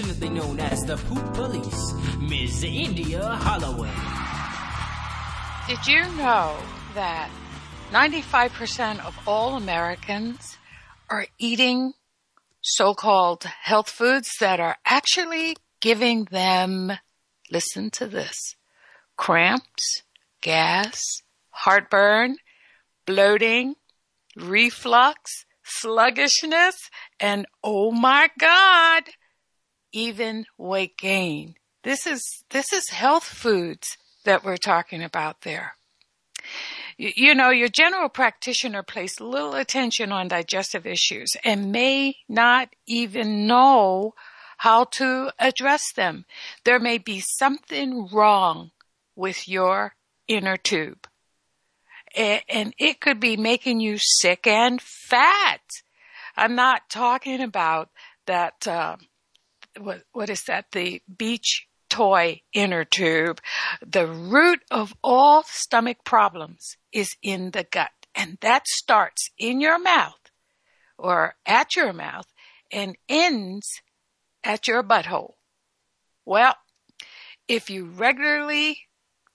affectionately 0.00 0.30
known 0.30 0.58
as 0.60 0.80
the 0.84 0.96
Poop 0.96 1.34
Police, 1.34 1.92
Ms. 2.20 2.64
India 2.64 3.22
Holloway. 3.22 3.90
Did 5.68 5.86
you 5.86 6.02
know 6.16 6.56
that 6.94 7.30
95% 7.92 9.04
of 9.04 9.14
all 9.26 9.56
Americans 9.56 10.56
are 11.10 11.26
eating 11.38 11.92
so-called 12.62 13.44
health 13.44 13.90
foods 13.90 14.30
that 14.40 14.58
are 14.58 14.76
actually 14.86 15.56
giving 15.80 16.24
them, 16.30 16.92
listen 17.50 17.90
to 17.90 18.06
this, 18.06 18.56
cramps, 19.18 20.02
gas, 20.40 21.02
heartburn, 21.50 22.36
bloating, 23.04 23.74
reflux, 24.34 25.44
sluggishness, 25.62 26.76
and 27.18 27.44
oh 27.62 27.90
my 27.90 28.30
God, 28.38 29.02
even 29.92 30.46
weight 30.58 30.96
gain. 30.96 31.54
This 31.82 32.06
is, 32.06 32.44
this 32.50 32.72
is 32.72 32.90
health 32.90 33.24
foods 33.24 33.96
that 34.24 34.44
we're 34.44 34.56
talking 34.56 35.02
about 35.02 35.42
there. 35.42 35.74
You, 36.96 37.10
you 37.16 37.34
know, 37.34 37.50
your 37.50 37.68
general 37.68 38.08
practitioner 38.08 38.82
placed 38.82 39.20
little 39.20 39.54
attention 39.54 40.12
on 40.12 40.28
digestive 40.28 40.86
issues 40.86 41.36
and 41.44 41.72
may 41.72 42.16
not 42.28 42.68
even 42.86 43.46
know 43.46 44.14
how 44.58 44.84
to 44.84 45.32
address 45.38 45.92
them. 45.92 46.26
There 46.64 46.78
may 46.78 46.98
be 46.98 47.20
something 47.20 48.08
wrong 48.12 48.72
with 49.16 49.48
your 49.48 49.94
inner 50.28 50.58
tube. 50.58 51.06
And 52.14 52.74
it 52.78 53.00
could 53.00 53.20
be 53.20 53.36
making 53.36 53.80
you 53.80 53.96
sick 53.98 54.46
and 54.46 54.82
fat. 54.82 55.60
I'm 56.36 56.54
not 56.54 56.90
talking 56.90 57.40
about 57.40 57.88
that, 58.26 58.66
uh, 58.66 58.96
what, 59.78 60.02
what 60.12 60.30
is 60.30 60.44
that? 60.44 60.66
The 60.72 61.02
beach 61.16 61.66
toy 61.88 62.40
inner 62.52 62.84
tube. 62.84 63.40
The 63.84 64.06
root 64.06 64.60
of 64.70 64.94
all 65.02 65.42
stomach 65.42 65.98
problems 66.04 66.76
is 66.92 67.16
in 67.22 67.50
the 67.50 67.64
gut. 67.64 67.90
And 68.14 68.38
that 68.40 68.66
starts 68.66 69.30
in 69.38 69.60
your 69.60 69.78
mouth 69.78 70.30
or 70.98 71.34
at 71.46 71.76
your 71.76 71.92
mouth 71.92 72.26
and 72.72 72.96
ends 73.08 73.82
at 74.42 74.66
your 74.66 74.82
butthole. 74.82 75.34
Well, 76.24 76.54
if 77.48 77.70
you 77.70 77.86
regularly 77.86 78.78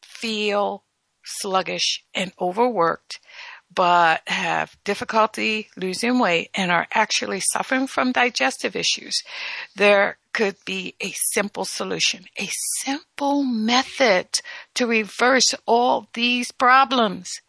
feel 0.04 0.86
sluggish 1.24 2.04
and 2.14 2.32
overworked, 2.40 3.20
but 3.76 4.22
have 4.28 4.78
difficulty 4.86 5.70
losing 5.76 6.18
weight 6.18 6.50
and 6.56 6.72
are 6.72 6.88
actually 6.92 7.42
suffering 7.42 7.88
from 7.88 8.14
digestive 8.14 8.76
issues, 8.76 9.22
there 9.76 10.18
could 10.34 10.56
be 10.66 10.96
a 11.02 11.12
simple 11.12 11.66
solution, 11.66 12.26
a 12.40 12.50
simple 12.80 13.44
method 13.44 14.28
to 14.74 14.88
reverse 14.88 15.54
all 15.66 16.08
these 16.14 16.52
problems. 16.52 17.42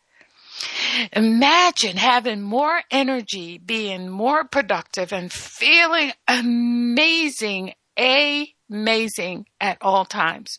Imagine 1.13 1.97
having 1.97 2.43
more 2.43 2.83
energy, 2.91 3.59
being 3.59 4.09
more 4.09 4.45
productive, 4.45 5.13
and 5.13 5.33
feeling 5.33 6.13
amazing, 6.27 7.75
amazing 7.97 9.47
at 9.61 9.79
all 9.81 10.05
times. 10.05 10.59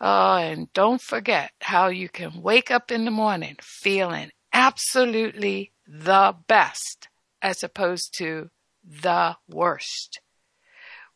Oh, 0.00 0.36
and 0.36 0.72
don't 0.72 1.00
forget 1.00 1.52
how 1.60 1.88
you 1.88 2.08
can 2.08 2.42
wake 2.42 2.70
up 2.70 2.90
in 2.90 3.04
the 3.04 3.10
morning 3.10 3.56
feeling 3.60 4.30
absolutely 4.60 5.72
the 5.86 6.36
best 6.46 7.08
as 7.40 7.62
opposed 7.62 8.12
to 8.18 8.50
the 8.84 9.34
worst. 9.48 10.20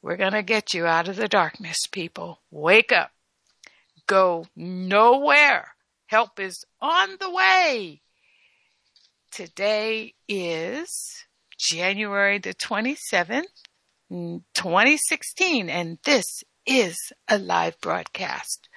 We're 0.00 0.16
going 0.16 0.32
to 0.32 0.43
get 0.43 0.72
you 0.72 0.87
out 0.87 1.09
of 1.09 1.16
the 1.16 1.28
darkness, 1.28 1.87
people. 1.93 2.41
Wake 2.50 2.91
up. 2.91 3.10
Go 4.06 4.47
nowhere. 4.56 5.75
Help 6.06 6.41
is 6.41 6.65
on 6.81 7.16
the 7.21 7.31
way. 7.31 8.00
Today 9.31 10.15
is 10.26 11.26
January 11.59 12.38
the 12.38 12.55
27th, 12.55 13.43
2016, 14.11 15.69
and 15.69 15.99
this 16.05 16.44
is 16.66 17.12
a 17.28 17.38
live 17.38 17.78
broadcast. 17.80 18.69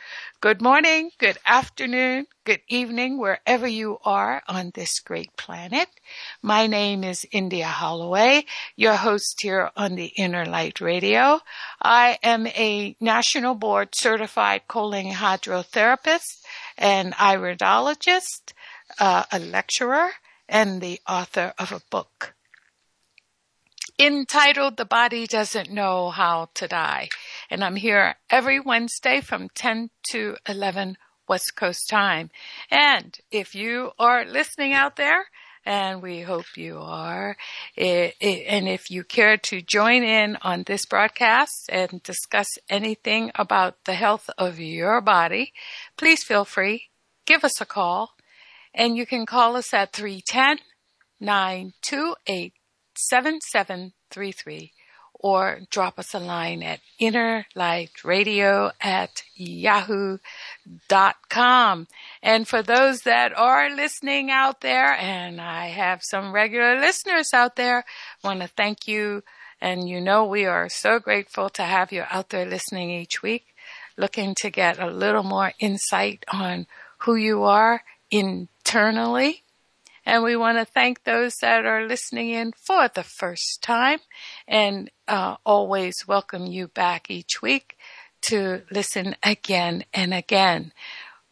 Good 0.41 0.61
morning, 0.61 1.11
good 1.17 1.37
afternoon, 1.45 2.27
good 2.43 2.61
evening, 2.67 3.17
wherever 3.17 3.67
you 3.67 3.97
are 4.03 4.43
on 4.47 4.71
this 4.73 4.99
great 4.99 5.35
planet. 5.37 5.87
My 6.41 6.67
name 6.67 7.03
is 7.03 7.25
India 7.31 7.67
Holloway, 7.67 8.45
your 8.75 8.95
host 8.95 9.41
here 9.41 9.71
on 9.75 9.95
the 9.95 10.07
Inner 10.07 10.45
Light 10.45 10.81
Radio. 10.81 11.39
I 11.81 12.19
am 12.23 12.47
a 12.47 12.95
national 12.99 13.55
board 13.55 13.95
certified 13.95 14.67
colon 14.67 15.11
hydrotherapist, 15.11 16.41
an 16.77 17.13
iridologist, 17.13 18.53
uh, 18.99 19.23
a 19.31 19.39
lecturer, 19.39 20.11
and 20.49 20.81
the 20.81 20.99
author 21.07 21.53
of 21.57 21.71
a 21.71 21.81
book 21.89 22.33
entitled 23.99 24.77
The 24.77 24.85
Body 24.85 25.25
Doesn't 25.25 25.71
Know 25.71 26.11
How 26.11 26.49
to 26.53 26.67
Die. 26.67 27.09
And 27.49 27.63
I'm 27.63 27.75
here 27.75 28.15
every 28.29 28.59
Wednesday 28.59 29.21
from 29.21 29.49
10 29.55 29.89
to 30.11 30.35
11 30.47 30.97
West 31.27 31.55
Coast 31.55 31.89
time. 31.89 32.29
And 32.71 33.17
if 33.31 33.55
you 33.55 33.91
are 33.99 34.25
listening 34.25 34.73
out 34.73 34.95
there, 34.95 35.25
and 35.65 36.01
we 36.01 36.21
hope 36.21 36.45
you 36.55 36.79
are, 36.79 37.35
i 37.77 38.13
i 38.21 38.45
and 38.47 38.69
if 38.69 38.89
you 38.89 39.03
care 39.03 39.35
to 39.35 39.61
join 39.61 40.01
in 40.01 40.37
on 40.41 40.63
this 40.63 40.85
broadcast 40.85 41.69
and 41.69 42.01
discuss 42.03 42.47
anything 42.69 43.31
about 43.35 43.83
the 43.83 43.93
health 43.93 44.29
of 44.37 44.59
your 44.59 45.01
body, 45.01 45.53
please 45.97 46.23
feel 46.23 46.45
free, 46.45 46.83
give 47.25 47.43
us 47.43 47.59
a 47.59 47.65
call, 47.65 48.11
and 48.73 48.95
you 48.95 49.05
can 49.05 49.25
call 49.25 49.57
us 49.57 49.73
at 49.73 49.91
310 49.91 50.59
928 51.19 52.53
7733 52.95 54.71
or 55.19 55.59
drop 55.69 55.99
us 55.99 56.13
a 56.13 56.19
line 56.19 56.61
at 56.63 56.79
innerlightradio 56.99 58.71
at 58.81 59.23
yahoo.com. 59.35 60.19
And 62.21 62.47
for 62.47 62.61
those 62.61 63.01
that 63.01 63.37
are 63.37 63.69
listening 63.69 64.31
out 64.31 64.61
there, 64.61 64.93
and 64.93 65.41
I 65.41 65.67
have 65.67 66.01
some 66.03 66.31
regular 66.31 66.79
listeners 66.79 67.33
out 67.33 67.55
there, 67.55 67.83
want 68.23 68.41
to 68.41 68.47
thank 68.47 68.87
you. 68.87 69.23
And 69.59 69.89
you 69.89 69.99
know, 69.99 70.25
we 70.25 70.45
are 70.45 70.69
so 70.69 70.99
grateful 70.99 71.49
to 71.51 71.63
have 71.63 71.91
you 71.91 72.03
out 72.09 72.29
there 72.29 72.45
listening 72.45 72.91
each 72.91 73.23
week, 73.23 73.55
looking 73.97 74.35
to 74.35 74.49
get 74.49 74.79
a 74.79 74.87
little 74.87 75.23
more 75.23 75.53
insight 75.59 76.23
on 76.31 76.67
who 76.99 77.15
you 77.15 77.43
are 77.43 77.83
internally 78.11 79.43
and 80.07 80.23
we 80.23 80.37
want 80.37 80.57
to 80.57 80.63
thank 80.63 81.03
those 81.03 81.35
that 81.41 81.65
are 81.65 81.85
listening 81.85 82.29
in 82.29 82.53
for 82.53 82.87
the 82.87 83.03
first 83.03 83.61
time 83.61 83.99
and 84.47 84.89
uh, 85.05 85.35
always 85.45 86.07
welcome 86.07 86.45
you 86.45 86.69
back 86.69 87.11
each 87.11 87.41
week 87.41 87.77
to 88.21 88.61
listen 88.71 89.17
again 89.21 89.83
and 89.93 90.13
again. 90.13 90.71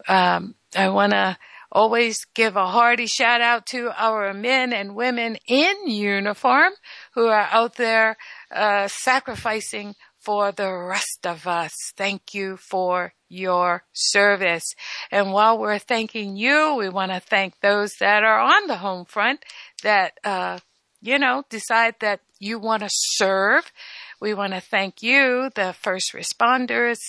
Um, 0.09 0.55
I 0.75 0.89
want 0.89 1.13
to 1.13 1.37
always 1.71 2.25
give 2.33 2.57
a 2.57 2.67
hearty 2.67 3.05
shout 3.05 3.39
out 3.39 3.65
to 3.67 3.91
our 3.97 4.33
men 4.33 4.73
and 4.73 4.93
women 4.93 5.37
in 5.47 5.87
uniform 5.87 6.73
who 7.13 7.27
are 7.27 7.47
out 7.51 7.75
there 7.75 8.17
uh, 8.51 8.89
sacrificing 8.89 9.95
for 10.25 10.51
the 10.51 10.71
rest 10.73 11.25
of 11.25 11.47
us. 11.47 11.73
Thank 11.95 12.33
you 12.33 12.57
for 12.57 13.13
your 13.29 13.83
service. 13.93 14.73
And 15.11 15.31
while 15.31 15.57
we're 15.57 15.79
thanking 15.79 16.35
you, 16.35 16.75
we 16.75 16.89
want 16.89 17.11
to 17.11 17.19
thank 17.19 17.59
those 17.59 17.93
that 17.99 18.23
are 18.23 18.39
on 18.39 18.67
the 18.67 18.77
home 18.77 19.05
front 19.05 19.45
that, 19.83 20.19
uh, 20.23 20.59
you 21.01 21.19
know, 21.19 21.43
decide 21.49 21.95
that 21.99 22.21
you 22.39 22.59
want 22.59 22.83
to 22.83 22.89
serve. 22.91 23.71
We 24.19 24.33
want 24.33 24.53
to 24.53 24.61
thank 24.61 25.03
you, 25.03 25.49
the 25.55 25.75
first 25.79 26.13
responders, 26.13 26.99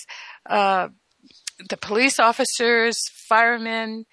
uh, 0.45 0.89
the 1.69 1.77
police 1.77 2.19
officers, 2.19 2.99
firemen, 3.27 4.05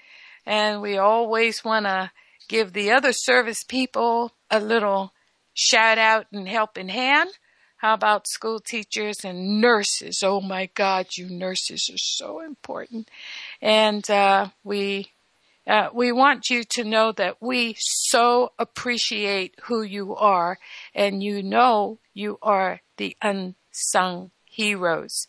and 0.47 0.81
we 0.81 0.97
always 0.97 1.65
want 1.65 1.87
to 1.87 2.11
give 2.49 2.73
the 2.73 2.91
other 2.91 3.13
service 3.13 3.65
people 3.65 4.33
a 4.51 4.61
little 4.61 5.13
shout 5.55 5.99
out 5.99 6.27
and 6.33 6.49
helping 6.49 6.89
hand? 6.89 7.31
How 7.85 7.93
about 7.93 8.27
school 8.27 8.61
teachers 8.61 9.27
and 9.27 9.61
nurses? 9.61 10.23
Oh 10.23 10.41
my 10.41 10.71
God, 10.75 11.19
you 11.19 11.29
nurses 11.29 11.91
are 11.93 11.99
so 11.99 12.41
important. 12.41 13.11
And 13.61 14.09
uh, 14.09 14.49
we 14.65 15.11
uh, 15.67 15.91
we 15.93 16.11
want 16.11 16.49
you 16.49 16.65
to 16.71 16.83
know 16.83 17.13
that 17.13 17.43
we 17.43 17.77
so 17.79 18.53
appreciate 18.59 19.57
who 19.65 19.83
you 19.83 20.17
are, 20.17 20.59
and 20.95 21.23
you 21.23 21.43
know 21.43 21.99
you 22.15 22.39
are 22.41 22.81
the 22.97 23.19
unsung 23.21 24.31
heroes. 24.47 25.29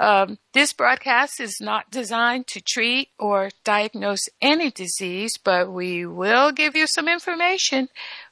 Um, 0.00 0.38
this 0.54 0.72
broadcast 0.72 1.38
is 1.38 1.60
not 1.60 1.92
designed 1.92 2.48
to 2.48 2.60
treat 2.60 3.10
or 3.16 3.50
diagnose 3.62 4.28
any 4.42 4.72
disease, 4.72 5.38
but 5.38 5.70
we 5.70 6.04
will 6.04 6.50
give 6.50 6.74
you 6.74 6.88
some 6.88 7.06
information. 7.06 7.90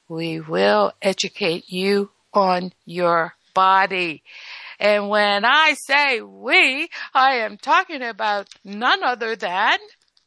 We 0.09 0.41
will 0.41 0.91
educate 1.01 1.69
you 1.69 2.11
on 2.33 2.73
your 2.85 3.35
body. 3.55 4.23
And 4.79 5.09
when 5.09 5.45
I 5.45 5.75
say 5.75 6.21
we, 6.21 6.89
I 7.15 7.37
am 7.37 7.57
talking 7.57 8.03
about 8.03 8.49
none 8.65 9.03
other 9.03 9.37
than 9.37 9.79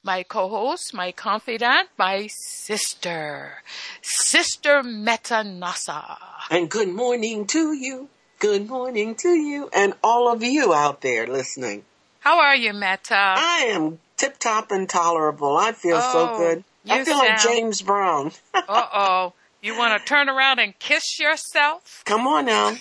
my 0.03 0.23
co-host, 0.23 0.93
my 0.93 1.11
confidant, 1.11 1.89
my 1.97 2.27
sister, 2.27 3.61
Sister 4.01 4.81
Metanassa. 4.81 6.17
And 6.49 6.71
good 6.71 6.87
morning 6.89 7.45
to 7.47 7.73
you. 7.73 8.09
Good 8.39 8.69
morning 8.69 9.15
to 9.15 9.29
you 9.29 9.69
and 9.73 9.95
all 10.03 10.31
of 10.31 10.43
you 10.43 10.73
out 10.73 11.01
there 11.01 11.27
listening. 11.27 11.83
How 12.19 12.39
are 12.39 12.55
you, 12.55 12.71
Meta? 12.71 13.15
I 13.15 13.69
am 13.69 13.99
tip 14.15 14.37
top 14.37 14.71
and 14.71 14.87
tolerable. 14.87 15.57
I 15.57 15.71
feel 15.71 15.99
so 16.01 16.29
Oh, 16.31 16.37
good. 16.37 16.63
I 16.89 17.03
feel 17.03 17.17
like 17.17 17.39
James 17.39 17.81
Brown. 17.81 18.31
Uh 18.53 18.87
oh. 18.93 19.33
You 19.67 19.77
want 19.77 19.99
to 19.99 20.05
turn 20.07 20.29
around 20.29 20.59
and 20.59 20.77
kiss 20.79 21.19
yourself? 21.19 22.01
Come 22.05 22.25
on 22.25 22.45
now. 22.45 22.75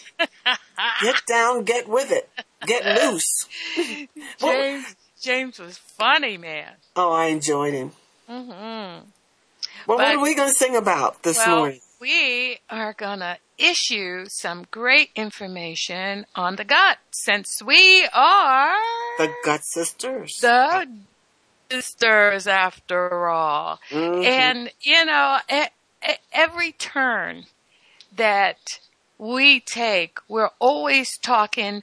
get 1.03 1.17
down, 1.29 1.65
get 1.65 1.89
with 1.89 2.13
it. 2.13 2.29
Get 2.65 2.85
loose. 3.03 3.49
James, 4.39 4.97
James 5.21 5.59
was 5.59 5.79
funny, 5.79 6.37
man. 6.39 6.73
Oh, 6.95 7.13
I 7.13 7.27
enjoyed 7.27 7.75
him. 7.75 7.91
hmm 8.29 8.33
Well, 8.37 9.03
But- 9.87 9.97
what 9.99 10.15
are 10.15 10.21
we 10.21 10.35
going 10.37 10.49
to 10.49 10.55
sing 10.55 10.77
about 10.77 11.25
this 11.25 11.39
Well, 11.39 11.57
morning? 11.59 11.81
we 12.01 12.59
are 12.71 12.93
going 12.93 13.19
to 13.19 13.39
issue 13.59 14.27
some 14.29 14.67
great 14.71 15.11
information 15.17 16.25
on 16.37 16.55
the 16.55 16.65
gut 16.65 16.99
since 17.11 17.61
we 17.63 18.07
are 18.13 18.77
The 19.19 19.33
Gut 19.45 19.65
Sisters. 19.65 20.39
the 20.41 20.87
sisters 21.71 22.47
after 22.47 23.27
all. 23.29 23.81
Mhm. 23.91 24.25
And, 24.25 24.71
you 24.83 25.05
know, 25.05 25.39
e- 25.53 25.65
every 26.33 26.73
turn 26.73 27.45
that 28.15 28.79
we 29.19 29.61
take, 29.61 30.19
we're 30.29 30.51
always 30.59 31.17
talking 31.19 31.83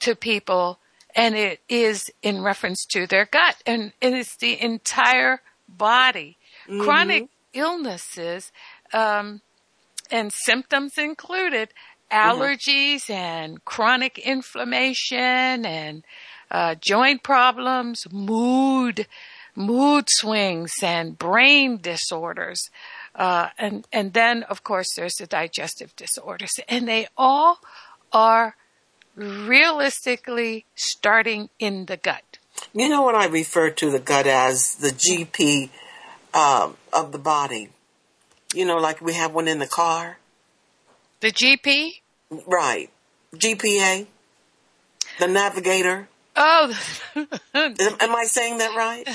to 0.00 0.14
people 0.14 0.78
and 1.14 1.34
it 1.34 1.60
is 1.68 2.10
in 2.22 2.42
reference 2.42 2.84
to 2.86 3.06
their 3.06 3.26
gut 3.26 3.56
and 3.66 3.92
it 4.00 4.12
is 4.14 4.36
the 4.36 4.60
entire 4.60 5.42
body. 5.68 6.38
Chronic 6.80 7.28
illnesses, 7.52 8.52
um, 8.92 9.40
and 10.10 10.32
symptoms 10.32 10.98
included 10.98 11.70
allergies 12.10 13.08
and 13.08 13.64
chronic 13.64 14.18
inflammation 14.18 15.64
and 15.66 16.04
uh, 16.50 16.74
joint 16.74 17.22
problems, 17.22 18.06
mood, 18.12 19.06
mood 19.56 20.04
swings, 20.08 20.72
and 20.82 21.18
brain 21.18 21.78
disorders. 21.80 22.70
Uh, 23.14 23.48
and, 23.58 23.86
and 23.92 24.12
then, 24.12 24.42
of 24.44 24.64
course, 24.64 24.94
there's 24.94 25.14
the 25.14 25.26
digestive 25.26 25.94
disorders. 25.96 26.50
And 26.68 26.88
they 26.88 27.08
all 27.16 27.58
are 28.12 28.56
realistically 29.14 30.64
starting 30.74 31.50
in 31.58 31.86
the 31.86 31.96
gut. 31.96 32.38
You 32.72 32.88
know 32.88 33.02
what 33.02 33.14
I 33.14 33.26
refer 33.26 33.70
to 33.70 33.90
the 33.90 33.98
gut 33.98 34.26
as? 34.26 34.76
The 34.76 34.90
GP 34.90 35.70
um, 36.34 36.76
of 36.92 37.12
the 37.12 37.18
body. 37.18 37.70
You 38.54 38.64
know, 38.64 38.76
like 38.76 39.00
we 39.00 39.14
have 39.14 39.32
one 39.32 39.48
in 39.48 39.58
the 39.58 39.66
car. 39.66 40.18
The 41.20 41.32
GP? 41.32 42.00
Right. 42.46 42.90
GPA. 43.34 44.06
The 45.18 45.28
navigator. 45.28 46.08
Oh, 46.34 46.72
Am 47.14 47.26
am 47.54 48.16
I 48.16 48.24
saying 48.24 48.58
that 48.58 48.74
right? 48.74 49.06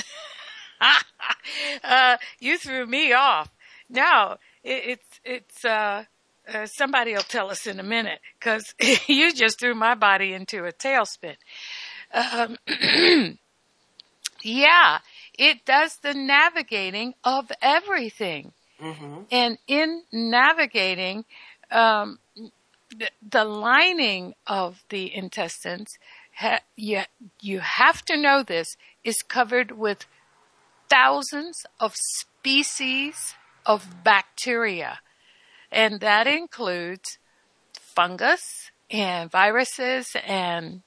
uh, 1.84 2.16
you 2.38 2.56
threw 2.56 2.86
me 2.86 3.12
off. 3.12 3.48
No, 3.88 4.36
it, 4.62 4.98
it's 4.98 5.20
it's 5.24 5.64
uh, 5.64 6.04
uh, 6.52 6.66
somebody 6.66 7.12
will 7.12 7.22
tell 7.22 7.50
us 7.50 7.66
in 7.66 7.80
a 7.80 7.82
minute 7.82 8.20
because 8.38 8.74
you 9.08 9.32
just 9.32 9.58
threw 9.58 9.74
my 9.74 9.94
body 9.94 10.32
into 10.32 10.64
a 10.64 10.72
tailspin. 10.72 11.36
Um, 12.12 12.56
yeah, 14.42 14.98
it 15.38 15.64
does 15.64 15.96
the 16.02 16.14
navigating 16.14 17.14
of 17.24 17.50
everything, 17.60 18.52
hmm 18.80 19.22
and 19.30 19.58
in 19.66 20.02
navigating, 20.12 21.24
um, 21.70 22.18
the, 22.96 23.10
the 23.28 23.44
lining 23.44 24.34
of 24.46 24.82
the 24.88 25.14
intestines, 25.14 25.90
ha- 26.36 26.60
you 26.76 27.02
you 27.40 27.60
have 27.60 28.04
to 28.06 28.16
know 28.16 28.42
this 28.42 28.76
is 29.04 29.22
covered 29.22 29.72
with 29.72 30.06
thousands 30.88 31.64
of 31.80 31.94
species 31.96 33.34
of 33.68 34.02
bacteria. 34.02 35.00
And 35.70 36.00
that 36.00 36.26
includes 36.26 37.18
fungus 37.74 38.70
and 38.90 39.30
viruses 39.30 40.16
and, 40.26 40.82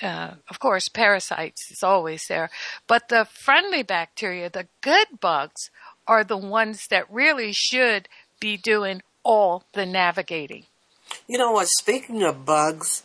uh, 0.00 0.32
of 0.48 0.58
course, 0.58 0.88
parasites 0.88 1.70
is 1.70 1.82
always 1.82 2.24
there. 2.28 2.50
But 2.86 3.08
the 3.08 3.26
friendly 3.26 3.82
bacteria, 3.82 4.48
the 4.48 4.66
good 4.80 5.20
bugs, 5.20 5.70
are 6.08 6.24
the 6.24 6.36
ones 6.38 6.88
that 6.88 7.12
really 7.12 7.52
should 7.52 8.08
be 8.40 8.56
doing 8.56 9.02
all 9.22 9.64
the 9.72 9.86
navigating. 9.86 10.64
You 11.28 11.38
know 11.38 11.52
what? 11.52 11.68
Speaking 11.68 12.22
of 12.22 12.44
bugs, 12.44 13.04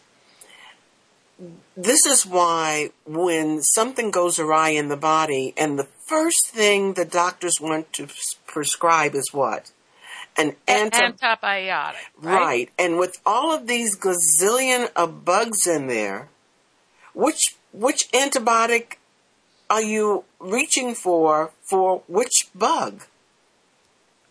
this 1.76 2.06
is 2.06 2.26
why 2.26 2.90
when 3.06 3.62
something 3.62 4.12
goes 4.12 4.40
awry 4.40 4.70
in 4.70 4.88
the 4.90 4.98
body, 4.98 5.54
and 5.58 5.78
the 5.78 5.88
first 6.08 6.48
thing 6.50 6.94
the 6.94 7.06
doctors 7.06 7.56
want 7.62 7.94
to 7.94 8.08
prescribe 8.46 9.14
is 9.14 9.30
what? 9.32 9.72
An 10.36 10.56
anti. 10.68 10.98
Antibiotic, 11.00 11.96
right? 12.22 12.40
right. 12.40 12.70
And 12.78 12.98
with 12.98 13.20
all 13.26 13.54
of 13.54 13.68
these 13.68 13.98
gazillion 13.98 14.90
of 14.96 15.26
bugs 15.26 15.66
in 15.68 15.88
there, 15.88 16.30
which 17.14 17.56
which 17.72 18.12
antibiotic 18.12 18.98
are 19.70 19.82
you 19.82 20.24
reaching 20.40 20.94
for 20.96 21.52
for 21.62 22.04
which 22.08 22.50
bug? 22.56 23.04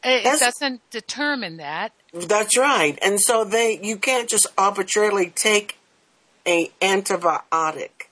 It, 0.05 0.09
it 0.21 0.25
That's- 0.25 0.41
doesn't 0.41 0.89
determine 0.91 1.57
that. 1.57 1.93
That's 2.13 2.57
right. 2.57 2.99
And 3.03 3.21
so 3.21 3.45
they 3.45 3.79
you 3.83 3.97
can't 3.97 4.29
just 4.29 4.47
arbitrarily 4.57 5.31
take 5.31 5.77
a 6.47 6.71
antibiotic. 6.81 8.09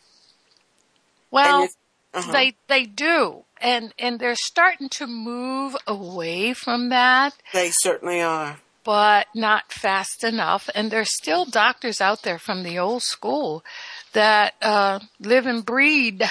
Well, 1.31 1.69
uh-huh. 2.13 2.33
they 2.33 2.57
they 2.69 2.85
do, 2.85 3.45
and 3.61 3.93
and 3.99 4.19
they're 4.21 4.37
starting 4.37 4.89
to 4.91 5.07
move 5.07 5.77
away 5.87 6.53
from 6.55 6.89
that, 6.91 7.35
They 7.53 7.71
certainly 7.71 8.21
are. 8.21 8.59
but 8.85 9.27
not 9.35 9.73
fast 9.73 10.23
enough. 10.25 10.69
And 10.75 10.91
there's 10.91 11.15
still 11.15 11.45
doctors 11.45 12.01
out 12.01 12.23
there 12.23 12.39
from 12.39 12.63
the 12.63 12.79
old 12.79 13.03
school 13.03 13.65
that 14.13 14.55
uh, 14.63 15.01
live 15.19 15.47
and 15.47 15.65
breed 15.65 16.23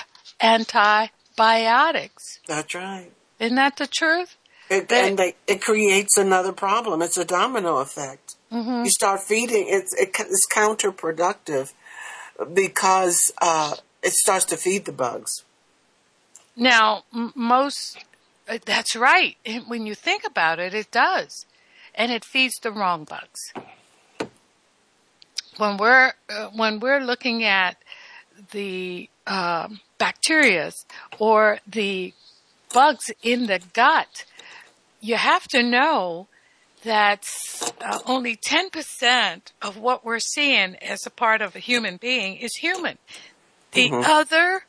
antibiotics. 0.42 2.40
That's 2.48 2.74
right. 2.76 3.12
Isn't 3.40 3.56
that 3.56 3.78
the 3.78 3.88
truth? 3.88 4.38
It, 4.70 4.88
They- 4.88 5.08
and 5.10 5.18
they, 5.18 5.36
it 5.48 5.62
creates 5.62 6.18
another 6.18 6.54
problem. 6.54 7.02
It's 7.02 7.18
a 7.18 7.26
domino 7.26 7.78
effect. 7.78 8.36
Mm-hmm. 8.52 8.86
You 8.86 8.90
start 8.92 9.22
feeding, 9.22 9.66
it's, 9.68 9.94
it, 10.00 10.10
it's 10.20 10.48
counterproductive 10.54 11.74
because 12.54 13.32
uh, 13.42 13.76
it 14.02 14.14
starts 14.14 14.46
to 14.46 14.58
feed 14.58 14.86
the 14.86 14.92
bugs. 14.92 15.44
Now, 16.56 17.04
m- 17.14 17.34
most 17.36 17.98
uh, 18.48 18.58
that's 18.66 18.96
right. 18.96 19.38
When 19.68 19.86
you 19.86 19.96
think 19.96 20.24
about 20.26 20.60
it, 20.60 20.74
it 20.74 20.92
does, 20.92 21.46
and 21.96 22.12
it 22.12 22.26
feeds 22.26 22.56
the 22.62 22.72
wrong 22.72 23.06
bugs. 23.06 23.54
When 25.58 25.78
we're 25.78 26.14
uh, 26.30 26.50
when 26.56 26.80
we're 26.80 27.00
looking 27.00 27.44
at 27.44 27.78
the 28.52 29.10
um, 29.28 29.80
bacterias 30.00 30.86
or 31.20 31.60
the 31.68 32.14
bugs 32.74 33.12
in 33.22 33.46
the 33.46 33.62
gut, 33.74 34.26
you 35.00 35.16
have 35.16 35.48
to 35.50 35.62
know 35.64 36.28
that 36.84 37.26
uh, 37.82 38.00
only 38.06 38.36
10% 38.36 39.42
of 39.62 39.78
what 39.78 40.06
we're 40.06 40.20
seeing 40.20 40.76
as 40.78 41.06
a 41.06 41.10
part 41.10 41.42
of 41.42 41.56
a 41.56 41.60
human 41.60 41.98
being 41.98 42.36
is 42.38 42.56
human. 42.56 42.98
The 43.72 43.92
other 43.92 44.66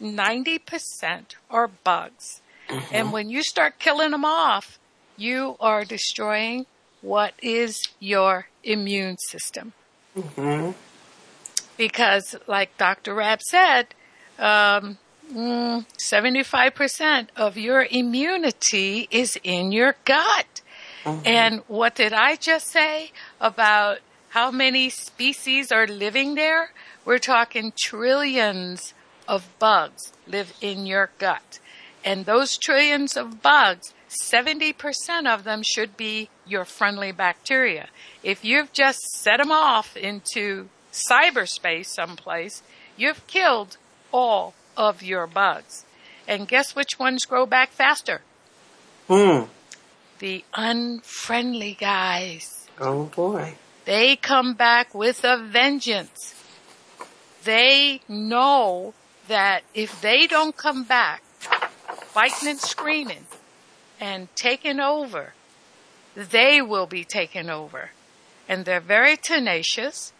90% 0.00 1.34
are 1.50 1.68
bugs. 1.68 2.40
And 2.90 3.12
when 3.12 3.28
you 3.28 3.42
start 3.42 3.78
killing 3.78 4.12
them 4.12 4.24
off, 4.24 4.78
you 5.16 5.56
are 5.60 5.84
destroying 5.84 6.66
what 7.02 7.34
is 7.42 7.88
your 8.00 8.46
immune 8.64 9.18
system. 9.18 9.72
Because, 11.76 12.34
like 12.46 12.76
Dr. 12.78 13.14
Rabb 13.14 13.42
said, 13.42 13.88
um, 14.38 14.98
mm, 15.32 15.84
75% 15.98 17.28
of 17.36 17.56
your 17.56 17.86
immunity 17.90 19.08
is 19.10 19.38
in 19.42 19.72
your 19.72 19.96
gut. 20.04 20.61
And 21.04 21.62
what 21.68 21.94
did 21.94 22.12
I 22.12 22.36
just 22.36 22.68
say 22.68 23.12
about 23.40 23.98
how 24.30 24.50
many 24.50 24.88
species 24.90 25.72
are 25.72 25.86
living 25.86 26.34
there? 26.34 26.70
We're 27.04 27.18
talking 27.18 27.72
trillions 27.76 28.94
of 29.28 29.48
bugs 29.58 30.12
live 30.26 30.52
in 30.60 30.86
your 30.86 31.10
gut. 31.18 31.58
And 32.04 32.26
those 32.26 32.58
trillions 32.58 33.16
of 33.16 33.42
bugs, 33.42 33.92
70% 34.08 35.26
of 35.26 35.44
them 35.44 35.62
should 35.62 35.96
be 35.96 36.28
your 36.46 36.64
friendly 36.64 37.12
bacteria. 37.12 37.88
If 38.22 38.44
you've 38.44 38.72
just 38.72 39.00
set 39.12 39.38
them 39.38 39.52
off 39.52 39.96
into 39.96 40.68
cyberspace 40.92 41.86
someplace, 41.86 42.62
you've 42.96 43.26
killed 43.26 43.76
all 44.12 44.54
of 44.76 45.02
your 45.02 45.26
bugs. 45.26 45.84
And 46.26 46.48
guess 46.48 46.74
which 46.74 46.98
ones 46.98 47.24
grow 47.24 47.46
back 47.46 47.70
faster? 47.70 48.20
Hmm. 49.08 49.44
The 50.22 50.44
unfriendly 50.54 51.76
guys. 51.80 52.68
Oh 52.78 53.06
boy. 53.06 53.54
They 53.86 54.14
come 54.14 54.54
back 54.54 54.94
with 54.94 55.24
a 55.24 55.36
vengeance. 55.36 56.36
They 57.42 58.02
know 58.06 58.94
that 59.26 59.64
if 59.74 60.00
they 60.00 60.28
don't 60.28 60.56
come 60.56 60.84
back 60.84 61.24
fighting 62.14 62.50
and 62.50 62.60
screaming 62.60 63.26
and 63.98 64.28
taking 64.36 64.78
over, 64.78 65.32
they 66.14 66.62
will 66.62 66.86
be 66.86 67.02
taken 67.02 67.50
over. 67.50 67.90
And 68.48 68.64
they're 68.64 68.78
very 68.78 69.16
tenacious. 69.16 70.12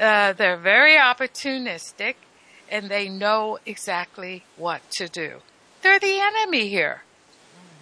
Uh, 0.00 0.32
they're 0.32 0.56
very 0.56 0.94
opportunistic 0.94 2.14
and 2.70 2.88
they 2.88 3.08
know 3.08 3.58
exactly 3.66 4.44
what 4.56 4.88
to 4.92 5.08
do. 5.08 5.40
They're 5.82 5.98
the 5.98 6.20
enemy 6.20 6.68
here. 6.68 7.02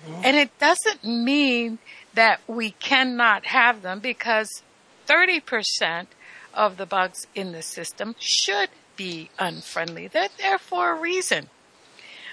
And 0.07 0.37
it 0.37 0.57
doesn't 0.59 1.05
mean 1.05 1.78
that 2.14 2.40
we 2.47 2.71
cannot 2.71 3.47
have 3.47 3.83
them 3.83 4.00
because 4.00 4.62
30% 5.07 6.07
of 6.55 6.76
the 6.76 6.87
bugs 6.87 7.26
in 7.35 7.52
the 7.52 7.62
system 7.62 8.14
should 8.19 8.71
be 8.97 9.31
unfriendly. 9.38 10.09
They're 10.09 10.28
there 10.38 10.59
for 10.59 10.93
a 10.93 11.00
reason. 11.00 11.49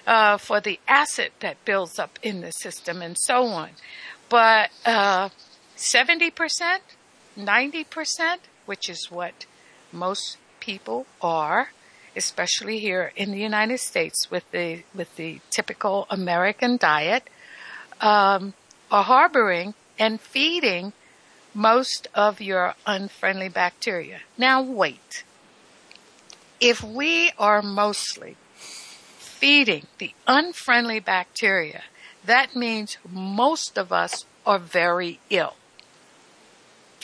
Uh, 0.08 0.38
for 0.38 0.62
the 0.62 0.80
acid 0.88 1.32
that 1.40 1.66
builds 1.66 1.98
up 1.98 2.20
in 2.22 2.42
the 2.42 2.52
system 2.52 3.02
and 3.02 3.18
so 3.18 3.46
on. 3.46 3.72
But 4.30 4.70
uh, 4.86 5.30
70%, 5.76 6.80
90%, 7.36 8.38
which 8.68 8.88
is 8.88 9.10
what 9.10 9.48
most 9.92 10.38
people 10.60 11.08
are, 11.22 11.70
especially 12.16 12.78
here 12.78 13.14
in 13.16 13.32
the 13.32 13.40
United 13.40 13.80
States 13.80 14.30
with 14.30 14.50
the 14.52 14.84
with 14.94 15.16
the 15.16 15.40
typical 15.50 16.06
American 16.10 16.78
diet, 16.78 17.28
um, 18.02 18.54
are 18.92 19.04
harboring 19.04 19.74
and 19.98 20.20
feeding 20.20 20.94
most 21.54 22.08
of 22.14 22.42
your 22.42 22.76
unfriendly 22.86 23.50
bacteria. 23.50 24.20
Now 24.38 24.62
wait. 24.62 25.24
If 26.60 26.84
we 26.84 27.32
are 27.38 27.62
mostly 27.62 28.38
feeding 29.18 29.88
the 29.98 30.14
unfriendly 30.28 31.00
bacteria, 31.00 31.84
that 32.26 32.56
means 32.56 32.98
most 33.10 33.78
of 33.78 33.92
us 33.92 34.26
are 34.46 34.60
very 34.60 35.20
ill. 35.30 35.56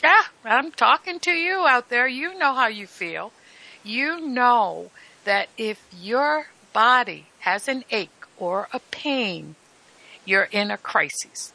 Yeah, 0.02 0.22
I'm 0.44 0.72
talking 0.72 1.20
to 1.20 1.30
you 1.30 1.66
out 1.66 1.88
there. 1.88 2.08
You 2.08 2.36
know 2.36 2.54
how 2.54 2.66
you 2.66 2.86
feel. 2.86 3.32
You 3.84 4.20
know 4.20 4.90
that 5.24 5.48
if 5.56 5.84
your 5.96 6.46
body 6.72 7.26
has 7.40 7.68
an 7.68 7.84
ache 7.90 8.10
or 8.36 8.68
a 8.72 8.80
pain, 8.90 9.54
you're 10.24 10.48
in 10.50 10.70
a 10.70 10.78
crisis. 10.78 11.52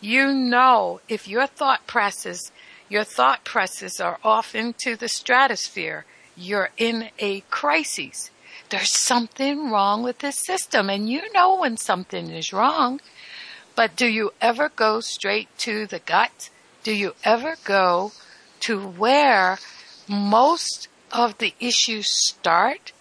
You 0.00 0.32
know 0.32 1.00
if 1.08 1.28
your 1.28 1.46
thought 1.46 1.86
presses, 1.86 2.50
your 2.88 3.04
thought 3.04 3.44
presses 3.44 4.00
are 4.00 4.18
off 4.24 4.54
into 4.54 4.96
the 4.96 5.08
stratosphere, 5.08 6.04
you're 6.36 6.70
in 6.76 7.10
a 7.18 7.40
crisis. 7.50 8.30
There's 8.68 8.90
something 8.90 9.70
wrong 9.70 10.02
with 10.02 10.18
this 10.18 10.44
system 10.44 10.90
and 10.90 11.08
you 11.08 11.32
know 11.32 11.56
when 11.60 11.76
something 11.76 12.30
is 12.30 12.52
wrong. 12.52 13.00
But 13.74 13.96
do 13.96 14.06
you 14.06 14.32
ever 14.40 14.68
go 14.68 15.00
straight 15.00 15.48
to 15.58 15.86
the 15.86 15.98
gut? 15.98 16.50
Do 16.82 16.92
you 16.92 17.14
ever 17.24 17.56
go 17.64 18.12
to 18.60 18.80
where 18.80 19.58
most 20.08 20.88
of 21.10 21.38
the 21.38 21.54
issues 21.60 22.10
start? 22.10 22.92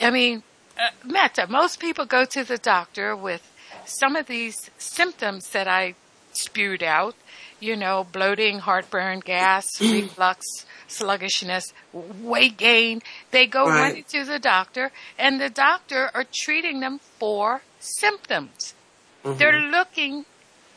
I 0.00 0.10
mean, 0.10 0.42
uh, 0.78 0.90
Meta, 1.04 1.46
most 1.48 1.80
people 1.80 2.04
go 2.04 2.24
to 2.24 2.44
the 2.44 2.58
doctor 2.58 3.16
with 3.16 3.50
some 3.86 4.16
of 4.16 4.26
these 4.26 4.70
symptoms 4.78 5.50
that 5.50 5.66
I 5.68 5.94
spewed 6.32 6.82
out, 6.82 7.14
you 7.60 7.76
know, 7.76 8.06
bloating, 8.12 8.58
heartburn, 8.58 9.20
gas, 9.20 9.66
reflux, 9.80 10.44
sluggishness, 10.88 11.72
weight 11.92 12.56
gain. 12.58 13.00
They 13.30 13.46
go 13.46 13.66
Right. 13.66 13.80
running 13.88 14.04
to 14.10 14.24
the 14.24 14.38
doctor 14.38 14.92
and 15.18 15.40
the 15.40 15.48
doctor 15.50 16.10
are 16.14 16.26
treating 16.30 16.80
them 16.80 16.98
for 17.18 17.62
symptoms. 17.80 18.74
Mm-hmm. 19.24 19.38
They're 19.38 19.62
looking 19.70 20.24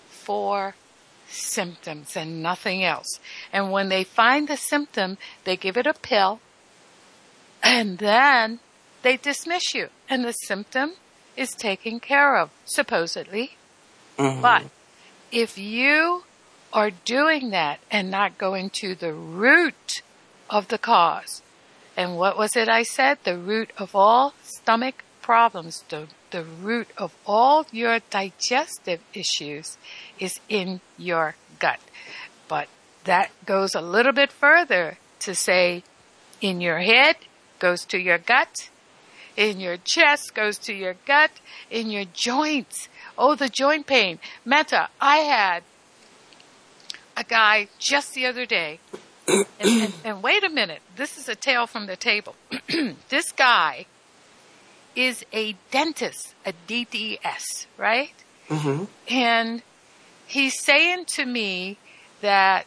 for 0.10 0.76
symptoms 1.28 2.16
and 2.16 2.42
nothing 2.42 2.84
else. 2.84 3.20
And 3.52 3.72
when 3.72 3.90
they 3.90 4.04
find 4.04 4.48
the 4.48 4.58
symptom, 4.58 5.18
they 5.44 5.58
give 5.58 5.78
it 5.78 5.86
a 5.88 5.94
pill 5.94 6.40
and 7.62 7.98
then 7.98 8.60
they 9.02 9.18
dismiss 9.18 9.74
you 9.74 9.90
and 10.10 10.24
the 10.24 10.32
symptom 10.32 10.94
is 11.40 11.52
taken 11.52 12.00
care 12.00 12.36
of, 12.36 12.50
supposedly. 12.66 13.56
Mm-hmm. 14.18 14.42
But 14.42 14.64
if 15.32 15.58
you 15.58 16.24
are 16.74 16.92
doing 16.92 17.50
that 17.52 17.80
and 17.90 18.12
not 18.12 18.38
going 18.38 18.70
to 18.70 18.94
the 18.94 19.14
root 19.14 20.02
of 20.50 20.68
the 20.68 20.78
cause, 20.78 21.42
and 21.96 22.18
what 22.18 22.38
was 22.38 22.56
it 22.56 22.68
I 22.68 22.84
said? 22.84 23.20
The 23.24 23.38
root 23.38 23.72
of 23.78 23.96
all 23.96 24.34
stomach 24.44 25.04
problems, 25.22 25.84
the, 25.90 26.08
the 26.32 26.44
root 26.44 26.90
of 26.98 27.16
all 27.26 27.66
your 27.72 28.00
digestive 28.10 29.00
issues 29.14 29.78
is 30.20 30.40
in 30.50 30.82
your 30.98 31.36
gut. 31.60 31.80
But 32.48 32.68
that 33.06 33.32
goes 33.46 33.76
a 33.76 33.82
little 33.82 34.12
bit 34.12 34.32
further 34.32 34.98
to 35.20 35.34
say 35.34 35.84
in 36.42 36.60
your 36.62 36.80
head 36.80 37.16
goes 37.60 37.86
to 37.86 37.98
your 37.98 38.18
gut, 38.18 38.70
in 39.40 39.62
your 39.62 39.78
chest 39.78 40.36
goes 40.36 40.58
to 40.58 40.74
your 40.74 40.96
gut, 41.08 41.32
in 41.72 41.90
your 41.90 42.04
joints. 42.14 42.90
Oh, 43.18 43.36
the 43.36 43.48
joint 43.48 43.88
pain. 43.88 44.20
Meta, 44.44 44.90
I 45.00 45.20
had 45.20 45.64
a 47.16 47.24
guy 47.24 47.70
just 47.80 48.14
the 48.14 48.26
other 48.26 48.46
day, 48.46 48.80
and, 49.28 49.46
and, 49.62 49.94
and 50.04 50.22
wait 50.22 50.44
a 50.44 50.50
minute, 50.50 50.82
this 50.98 51.18
is 51.18 51.30
a 51.30 51.36
tale 51.36 51.68
from 51.68 51.86
the 51.86 51.96
table. 51.96 52.36
this 53.10 53.32
guy 53.32 53.86
is 54.94 55.26
a 55.32 55.56
dentist, 55.72 56.36
a 56.46 56.54
DDS, 56.68 57.66
right? 57.78 58.14
Mm-hmm. 58.50 58.86
And 59.08 59.62
he's 60.28 60.62
saying 60.62 61.06
to 61.06 61.26
me 61.26 61.78
that 62.20 62.66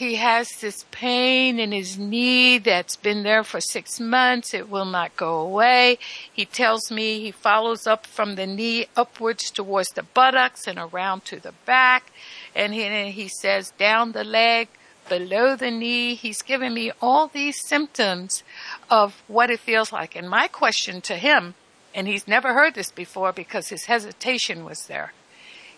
he 0.00 0.14
has 0.14 0.48
this 0.62 0.86
pain 0.90 1.60
in 1.60 1.72
his 1.72 1.98
knee 1.98 2.56
that's 2.56 2.96
been 2.96 3.22
there 3.22 3.44
for 3.44 3.60
six 3.60 4.00
months. 4.00 4.54
It 4.54 4.70
will 4.70 4.86
not 4.86 5.14
go 5.14 5.40
away. 5.40 5.98
He 6.32 6.46
tells 6.46 6.90
me 6.90 7.20
he 7.20 7.30
follows 7.30 7.86
up 7.86 8.06
from 8.06 8.34
the 8.34 8.46
knee 8.46 8.86
upwards 8.96 9.50
towards 9.50 9.90
the 9.90 10.02
buttocks 10.02 10.66
and 10.66 10.78
around 10.78 11.26
to 11.26 11.38
the 11.38 11.52
back. 11.66 12.12
And 12.56 12.72
he, 12.72 12.84
and 12.84 13.12
he 13.12 13.28
says 13.28 13.74
down 13.76 14.12
the 14.12 14.24
leg, 14.24 14.68
below 15.10 15.54
the 15.54 15.70
knee. 15.70 16.14
He's 16.14 16.40
giving 16.40 16.72
me 16.72 16.92
all 17.02 17.26
these 17.26 17.60
symptoms 17.62 18.42
of 18.88 19.22
what 19.28 19.50
it 19.50 19.60
feels 19.60 19.92
like. 19.92 20.16
And 20.16 20.30
my 20.30 20.48
question 20.48 21.02
to 21.02 21.16
him, 21.16 21.56
and 21.94 22.08
he's 22.08 22.26
never 22.26 22.54
heard 22.54 22.74
this 22.74 22.90
before 22.90 23.32
because 23.32 23.68
his 23.68 23.84
hesitation 23.84 24.64
was 24.64 24.86
there. 24.86 25.12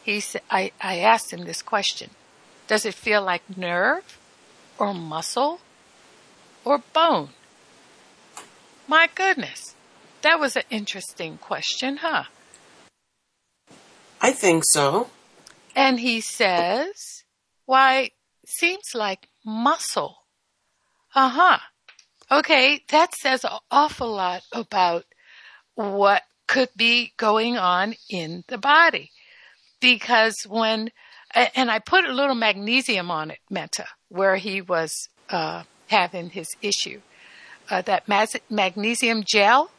He 0.00 0.20
said, 0.20 0.42
I, 0.48 0.70
I 0.80 1.00
asked 1.00 1.32
him 1.32 1.44
this 1.44 1.60
question. 1.60 2.10
Does 2.72 2.86
it 2.86 2.94
feel 2.94 3.20
like 3.20 3.54
nerve 3.54 4.18
or 4.78 4.94
muscle 4.94 5.60
or 6.64 6.78
bone? 6.94 7.28
My 8.88 9.10
goodness. 9.14 9.74
That 10.22 10.40
was 10.40 10.56
an 10.56 10.62
interesting 10.70 11.36
question, 11.36 11.98
huh? 11.98 12.24
I 14.22 14.32
think 14.32 14.64
so. 14.64 15.10
And 15.76 16.00
he 16.00 16.22
says, 16.22 17.24
why, 17.66 18.12
seems 18.46 18.94
like 18.94 19.28
muscle. 19.44 20.24
Uh 21.14 21.28
huh. 21.28 21.58
Okay, 22.30 22.80
that 22.88 23.14
says 23.14 23.44
an 23.44 23.58
awful 23.70 24.10
lot 24.10 24.44
about 24.50 25.04
what 25.74 26.22
could 26.46 26.70
be 26.74 27.12
going 27.18 27.58
on 27.58 27.96
in 28.08 28.44
the 28.48 28.56
body. 28.56 29.10
Because 29.78 30.44
when 30.44 30.90
And 31.34 31.70
I 31.70 31.78
put 31.78 32.04
a 32.04 32.12
little 32.12 32.34
magnesium 32.34 33.10
on 33.10 33.30
it, 33.30 33.38
Meta, 33.50 33.86
where 34.08 34.36
he 34.36 34.60
was 34.60 35.08
uh, 35.30 35.62
having 35.88 36.30
his 36.30 36.48
issue. 36.60 37.00
Uh, 37.70 37.80
that 37.82 38.06
mas- 38.08 38.36
magnesium 38.50 39.22
gel, 39.24 39.70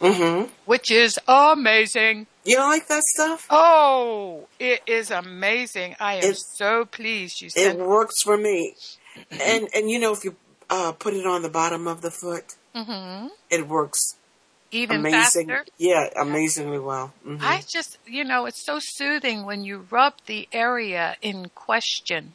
Mm-hmm. 0.00 0.50
which 0.64 0.90
is 0.90 1.18
amazing. 1.28 2.26
You 2.44 2.58
like 2.58 2.88
that 2.88 3.02
stuff? 3.04 3.46
Oh, 3.50 4.48
it 4.58 4.80
is 4.86 5.10
amazing. 5.12 5.94
I 6.00 6.14
am 6.14 6.30
It- 6.30 6.38
so 6.38 6.84
pleased 6.84 7.40
you 7.40 7.50
said 7.50 7.76
It 7.76 7.80
works 7.80 8.22
for 8.22 8.36
me. 8.36 8.74
And 9.30 9.68
and 9.74 9.88
you 9.90 9.98
know 10.00 10.12
if 10.12 10.24
you 10.24 10.36
uh, 10.70 10.92
put 10.92 11.14
it 11.14 11.26
on 11.26 11.42
the 11.42 11.48
bottom 11.48 11.86
of 11.86 12.00
the 12.00 12.10
foot, 12.10 12.54
hmm 12.74 13.26
it 13.50 13.68
works 13.68 14.16
even 14.72 15.00
amazing. 15.00 15.48
faster. 15.48 15.64
Yeah, 15.78 16.08
amazingly 16.20 16.78
well. 16.78 17.12
hmm 17.22 17.38
I 17.40 17.62
just, 17.68 17.98
you 18.06 18.24
know, 18.24 18.46
it's 18.46 18.64
so 18.64 18.78
soothing 18.80 19.44
when 19.44 19.62
you 19.62 19.86
rub 19.90 20.14
the 20.26 20.48
area 20.52 21.16
in 21.22 21.50
question. 21.54 22.34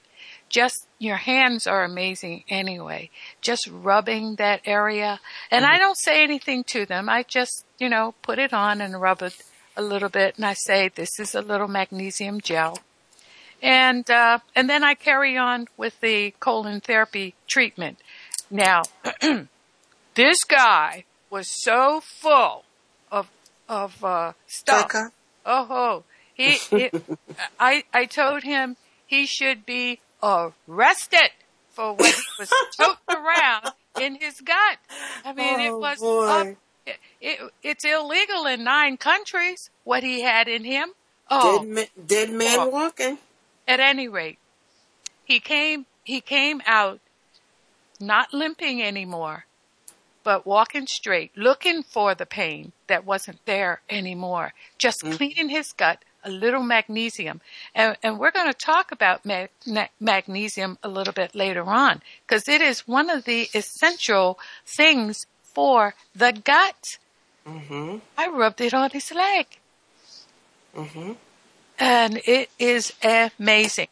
Just 0.50 0.88
your 1.00 1.18
hands 1.18 1.68
are 1.68 1.84
amazing 1.84 2.44
anyway. 2.48 3.10
Just 3.42 3.68
rubbing 3.68 4.36
that 4.36 4.62
area. 4.66 5.20
And 5.52 5.66
I 5.66 5.78
don't 5.78 5.98
say 5.98 6.24
anything 6.24 6.64
to 6.66 6.86
them. 6.86 7.10
I 7.10 7.24
just, 7.24 7.66
you 7.80 7.90
know, 7.90 8.14
put 8.22 8.40
it 8.40 8.54
on 8.54 8.80
and 8.80 9.02
rub 9.02 9.22
it 9.24 9.36
a 9.76 9.82
little 9.82 10.10
bit 10.10 10.38
and 10.38 10.46
I 10.46 10.54
say, 10.54 10.90
this 10.90 11.20
is 11.20 11.36
a 11.36 11.42
little 11.42 11.68
magnesium 11.68 12.40
gel. 12.40 12.80
And, 13.62 14.10
uh, 14.10 14.40
and 14.56 14.70
then 14.70 14.84
I 14.84 14.94
carry 14.94 15.38
on 15.38 15.68
with 15.76 16.00
the 16.00 16.34
colon 16.40 16.80
therapy 16.80 17.34
treatment. 17.48 17.98
Now, 18.50 18.84
this 20.16 20.44
guy 20.44 21.06
was 21.30 21.48
so 21.64 22.02
full 22.02 22.64
of, 23.12 23.30
of, 23.68 24.04
uh, 24.04 24.34
stuff. 24.48 24.88
Becca, 24.88 25.12
Oh, 25.46 26.04
he, 26.34 26.58
it, 26.72 26.94
I, 27.60 27.84
I 27.94 28.06
told 28.06 28.44
him 28.44 28.76
he 29.06 29.26
should 29.26 29.66
be 29.66 30.00
arrested 30.22 31.30
for 31.72 31.94
what 31.94 32.14
he 32.14 32.22
was 32.40 32.52
toting 32.78 32.98
around 33.10 33.72
in 34.00 34.16
his 34.16 34.42
gut. 34.42 34.78
I 35.24 35.34
mean, 35.34 35.60
it 35.60 35.72
Oh, 35.72 35.78
was, 35.80 36.00
boy. 36.00 36.26
up- 36.28 36.48
it, 36.86 36.98
it, 37.22 37.40
it's 37.64 37.86
illegal 37.86 38.46
in 38.46 38.64
nine 38.64 38.98
countries 38.98 39.70
what 39.84 40.04
he 40.04 40.22
had 40.22 40.48
in 40.48 40.64
him. 40.64 40.90
Oh, 41.30 41.60
dead, 41.60 41.68
ma- 41.70 42.04
dead 42.06 42.30
man 42.32 42.60
Oh. 42.60 42.70
walking. 42.70 43.18
at 43.68 43.80
any 43.82 44.08
rate, 44.08 44.38
he 45.26 45.40
came, 45.40 45.86
he 46.04 46.22
came 46.22 46.62
out 46.66 47.00
not 48.00 48.34
limping 48.34 48.82
anymore, 48.82 49.46
but 50.28 50.46
walking 50.46 50.86
straight, 50.86 51.32
looking 51.38 51.82
for 51.82 52.14
the 52.14 52.26
pain 52.26 52.74
that 52.88 53.06
wasn't 53.06 53.40
there 53.46 53.80
anymore, 53.90 54.54
just 54.78 55.00
cleaning 55.00 55.48
his 55.48 55.72
gut, 55.72 56.04
a 56.22 56.30
little 56.30 56.62
magnesium. 56.62 57.40
And, 57.74 57.96
and 58.04 58.20
we're 58.20 58.32
going 58.32 58.52
to 58.52 58.54
talk 58.54 58.92
about 58.92 59.22
magnesium 60.02 60.80
a 60.84 60.90
little 60.90 61.14
bit 61.14 61.34
later 61.34 61.64
on 61.64 62.02
because 62.28 62.50
it 62.50 62.62
is 62.62 62.86
one 62.86 63.10
of 63.10 63.24
the 63.24 63.48
essential 63.54 64.38
things 64.66 65.26
for 65.56 65.94
the 66.14 66.34
gut. 66.34 66.98
Mm-hmm. 67.48 68.00
I 68.18 68.28
rubbed 68.28 68.60
it 68.60 68.74
on 68.74 68.90
his 68.90 69.14
leg 69.14 69.46
Mm-hmm. 70.76 71.14
and 71.80 72.22
it 72.26 72.50
is 72.60 72.92
amazing. 73.02 73.88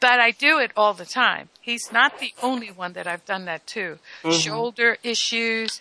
But 0.00 0.18
I 0.18 0.30
do 0.30 0.58
it 0.58 0.72
all 0.76 0.94
the 0.94 1.04
time. 1.04 1.50
He's 1.60 1.92
not 1.92 2.18
the 2.18 2.32
only 2.42 2.68
one 2.68 2.94
that 2.94 3.06
I've 3.06 3.24
done 3.26 3.44
that 3.44 3.66
to. 3.68 3.98
Shoulder 4.32 4.96
issues, 5.02 5.80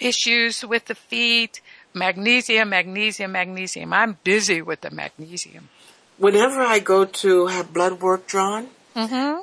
issues 0.00 0.64
with 0.64 0.86
the 0.86 0.94
feet, 0.96 1.60
magnesium, 1.94 2.70
magnesium, 2.70 3.32
magnesium. 3.32 3.92
I'm 3.92 4.18
busy 4.24 4.60
with 4.60 4.80
the 4.80 4.90
magnesium. 4.90 5.68
Whenever 6.18 6.60
I 6.60 6.80
go 6.80 7.04
to 7.04 7.46
have 7.46 7.72
blood 7.72 8.00
work 8.00 8.26
drawn, 8.26 8.68
Mm-hmm. 8.96 9.42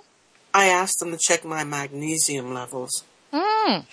I 0.54 0.66
ask 0.68 1.00
them 1.00 1.12
to 1.12 1.18
check 1.18 1.46
my 1.46 1.64
magnesium 1.64 2.54
levels. 2.54 3.04
Mm. 3.32 3.86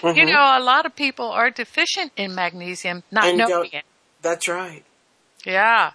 Mhm. 0.00 0.16
You 0.16 0.26
know, 0.26 0.58
a 0.58 0.60
lot 0.60 0.86
of 0.86 0.96
people 0.96 1.26
are 1.26 1.50
deficient 1.50 2.12
in 2.16 2.34
magnesium, 2.34 3.02
not 3.10 3.24
And 3.24 3.38
knowing 3.38 3.70
it. 3.72 3.84
That's 4.22 4.48
right. 4.48 4.84
Yeah. 5.44 5.92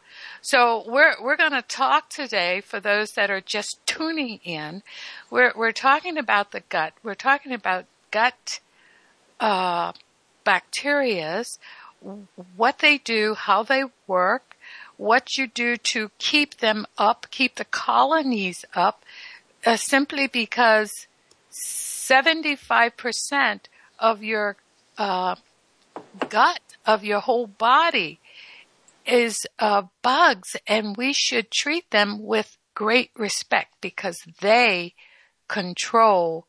So 0.50 0.82
we're 0.88 1.22
we're 1.22 1.36
going 1.36 1.52
to 1.52 1.62
talk 1.62 2.10
today 2.10 2.62
for 2.62 2.80
those 2.80 3.12
that 3.16 3.30
are 3.30 3.42
just 3.42 3.86
tuning 3.86 4.40
in. 4.46 4.82
We're 5.30 5.52
we're 5.54 5.74
talking 5.74 6.18
about 6.18 6.54
the 6.54 6.62
gut. 6.62 6.94
We're 7.04 7.16
talking 7.16 7.52
about 7.52 7.84
gut 8.12 8.62
uh, 9.42 9.92
bacterias, 10.46 11.58
what 12.56 12.80
they 12.80 12.98
do, 12.98 13.34
how 13.34 13.62
they 13.62 13.84
work, 14.08 14.56
what 14.96 15.38
you 15.38 15.48
do 15.48 15.76
to 15.76 16.12
keep 16.18 16.60
them 16.60 16.86
up, 16.98 17.28
keep 17.30 17.56
the 17.56 17.66
colonies 17.66 18.64
up, 18.74 19.04
uh, 19.66 19.76
simply 19.76 20.28
because 20.28 21.08
seventy 21.50 22.56
five 22.56 22.96
percent 22.96 23.68
of 24.00 24.24
your 24.24 24.56
uh, 24.98 25.36
gut 26.30 26.62
of 26.86 27.04
your 27.04 27.20
whole 27.20 27.48
body 27.48 28.22
is 29.08 29.48
uh, 29.60 29.84
bugs, 30.04 30.56
and 30.68 30.98
we 30.98 31.14
should 31.14 31.52
treat 31.52 31.90
them 31.92 32.24
with 32.24 32.58
great 32.76 33.12
respect 33.16 33.76
because 33.82 34.20
they 34.42 34.94
control 35.48 36.46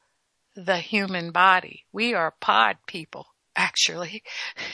the 0.54 0.78
human 0.78 1.30
body. 1.30 1.84
We 1.92 2.14
are 2.14 2.34
pod 2.40 2.78
people, 2.86 3.28
actually. 3.56 4.22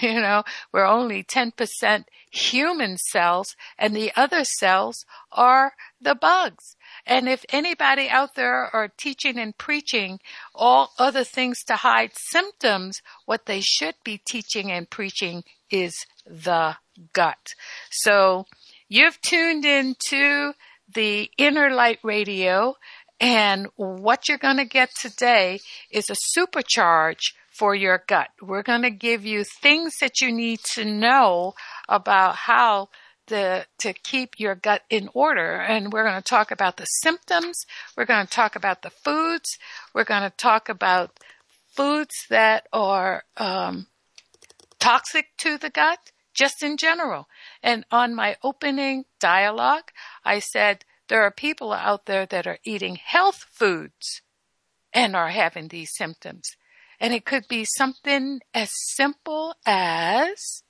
You 0.01 0.21
know, 0.21 0.45
we're 0.73 0.87
only 0.87 1.23
10% 1.23 2.05
human 2.31 2.97
cells, 2.97 3.55
and 3.79 3.95
the 3.95 4.13
other 4.17 4.45
cells 4.45 5.05
are 5.31 5.75
the 6.01 6.15
bugs. 6.15 6.77
And 7.07 7.29
if 7.29 7.45
anybody 7.51 8.09
out 8.09 8.35
there 8.35 8.75
are 8.75 8.89
teaching 8.89 9.39
and 9.39 9.57
preaching 9.57 10.21
all 10.55 10.93
other 10.99 11.25
things 11.25 11.63
to 11.65 11.77
hide 11.77 12.13
symptoms, 12.15 13.03
what 13.27 13.47
they 13.47 13.61
should 13.61 13.97
be 14.05 14.19
teaching 14.19 14.73
and 14.73 14.89
preaching 14.89 15.45
is 15.71 16.07
the 16.27 16.77
gut. 17.13 17.55
So 17.91 18.47
you've 18.89 19.21
tuned 19.21 19.65
into 19.65 20.53
the 20.93 21.31
Inner 21.39 21.71
Light 21.71 21.99
Radio 22.03 22.77
and 23.21 23.69
what 23.77 24.29
you're 24.29 24.39
going 24.39 24.57
to 24.57 24.65
get 24.65 24.91
today 25.01 25.61
is 25.91 26.11
a 26.11 26.39
supercharge 26.39 27.33
for 27.51 27.75
your 27.75 28.03
gut. 28.07 28.29
We're 28.43 28.63
going 28.63 28.83
to 28.83 28.91
give 28.91 29.25
you 29.25 29.45
things 29.45 29.95
that 30.01 30.21
you 30.21 30.33
need 30.33 30.61
to 30.75 30.85
know 30.85 31.55
about 31.89 32.35
how 32.35 32.89
the, 33.29 33.67
to 33.79 33.93
keep 33.93 34.39
your 34.39 34.55
gut 34.55 34.83
in 34.91 35.09
order. 35.15 35.55
And 35.55 35.93
we're 35.93 36.05
going 36.05 36.21
to 36.21 36.23
talk 36.23 36.51
about 36.51 36.77
the 36.77 36.85
symptoms. 36.85 37.65
We're 37.97 38.05
going 38.05 38.27
to 38.27 38.33
talk 38.33 38.57
about 38.57 38.83
the 38.83 38.91
foods. 38.91 39.49
We're 39.95 40.05
going 40.05 40.29
to 40.29 40.37
talk 40.37 40.69
about 40.69 41.19
foods 41.75 42.15
that 42.29 42.67
are, 42.73 43.25
um, 43.37 43.87
toxic 44.79 45.29
to 45.39 45.57
the 45.57 45.71
gut, 45.71 46.11
just 46.35 46.63
in 46.63 46.77
general. 46.77 47.29
And 47.63 47.87
on 47.91 48.15
my 48.15 48.37
opening 48.43 49.05
dialogue, 49.21 49.93
I 50.25 50.41
said 50.41 50.85
there 51.09 51.23
are 51.23 51.31
people 51.31 51.73
out 51.73 52.07
there 52.07 52.27
that 52.27 52.47
are 52.47 52.59
eating 52.65 52.97
health 52.97 53.47
foods 53.51 54.21
and 54.93 55.17
are 55.17 55.31
having 55.31 55.69
these 55.69 55.95
symptoms. 55.95 56.51
And 57.01 57.13
it 57.15 57.25
could 57.25 57.49
be 57.49 57.65
something 57.65 58.41
as 58.53 58.71
simple 58.95 59.55
as 59.67 60.63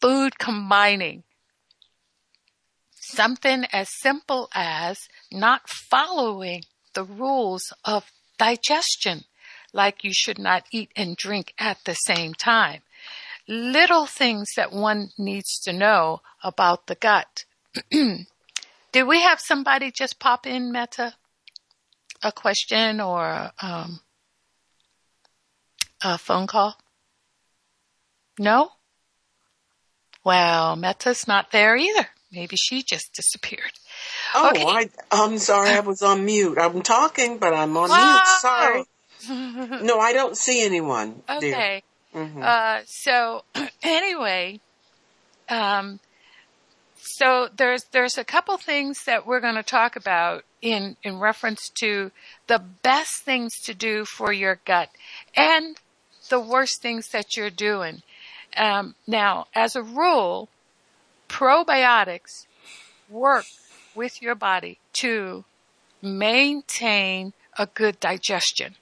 food 0.00 0.38
combining. 0.38 1.24
Something 2.94 3.66
as 3.72 3.88
simple 4.00 4.48
as 4.54 4.98
not 5.30 5.68
following 5.68 6.64
the 6.94 7.04
rules 7.04 7.72
of 7.84 8.10
digestion, 8.38 9.24
like 9.72 10.04
you 10.04 10.12
should 10.12 10.38
not 10.38 10.64
eat 10.72 10.90
and 10.96 11.16
drink 11.16 11.52
at 11.58 11.78
the 11.84 11.94
same 11.94 12.34
time 12.34 12.82
little 13.48 14.06
things 14.06 14.54
that 14.56 14.72
one 14.72 15.10
needs 15.18 15.58
to 15.60 15.72
know 15.72 16.20
about 16.42 16.86
the 16.86 16.94
gut. 16.94 17.44
Did 17.90 19.02
we 19.04 19.20
have 19.22 19.40
somebody 19.40 19.90
just 19.90 20.18
pop 20.18 20.46
in, 20.46 20.70
Meta? 20.72 21.14
A 22.22 22.30
question 22.30 23.00
or 23.00 23.50
um, 23.60 24.00
a 26.02 26.18
phone 26.18 26.46
call? 26.46 26.76
No? 28.38 28.70
Well, 30.24 30.76
Meta's 30.76 31.26
not 31.26 31.50
there 31.50 31.76
either. 31.76 32.06
Maybe 32.30 32.56
she 32.56 32.82
just 32.82 33.12
disappeared. 33.14 33.72
Oh, 34.34 34.50
Okay. 34.50 34.64
I, 34.64 34.90
I'm 35.10 35.38
sorry. 35.38 35.70
I 35.70 35.80
was 35.80 36.00
on 36.02 36.24
mute. 36.24 36.58
I'm 36.58 36.82
talking, 36.82 37.38
but 37.38 37.52
I'm 37.52 37.76
on 37.76 37.90
Wow. 37.90 37.96
mute. 37.98 38.26
Sorry. 38.40 38.84
No, 39.84 39.98
I 40.00 40.12
don't 40.12 40.36
see 40.36 40.64
anyone. 40.64 41.22
dear. 41.40 41.80
Mhm. 42.14 42.42
Uh, 42.42 42.82
so 42.86 43.44
anyway, 43.82 44.60
um, 45.48 46.00
so 46.96 47.48
there's 47.56 47.84
there's 47.92 48.18
a 48.18 48.24
couple 48.24 48.56
things 48.58 49.04
that 49.04 49.26
we're 49.26 49.40
going 49.40 49.56
to 49.56 49.62
talk 49.62 49.96
about 49.96 50.44
in 50.60 50.96
in 51.02 51.18
reference 51.18 51.68
to 51.80 52.10
the 52.46 52.58
best 52.58 53.22
things 53.22 53.58
to 53.60 53.74
do 53.74 54.04
for 54.04 54.32
your 54.32 54.60
gut 54.64 54.90
and 55.36 55.76
the 56.28 56.40
worst 56.40 56.80
things 56.80 57.08
that 57.08 57.36
you're 57.36 57.50
doing. 57.50 58.02
Um, 58.56 58.94
now, 59.06 59.46
as 59.54 59.74
a 59.74 59.82
rule, 59.82 60.48
probiotics 61.28 62.46
work 63.08 63.46
with 63.94 64.22
your 64.22 64.34
body 64.34 64.78
to 64.94 65.44
maintain 66.00 67.32
a 67.58 67.66
good 67.66 67.98
digestion. 68.00 68.76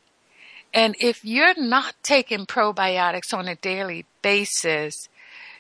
And 0.73 0.95
if 1.01 1.25
you're 1.25 1.61
not 1.61 1.95
taking 2.03 2.47
probiotics 2.47 3.35
on 3.35 3.49
a 3.49 3.57
daily 3.57 4.07
basis, 4.23 5.09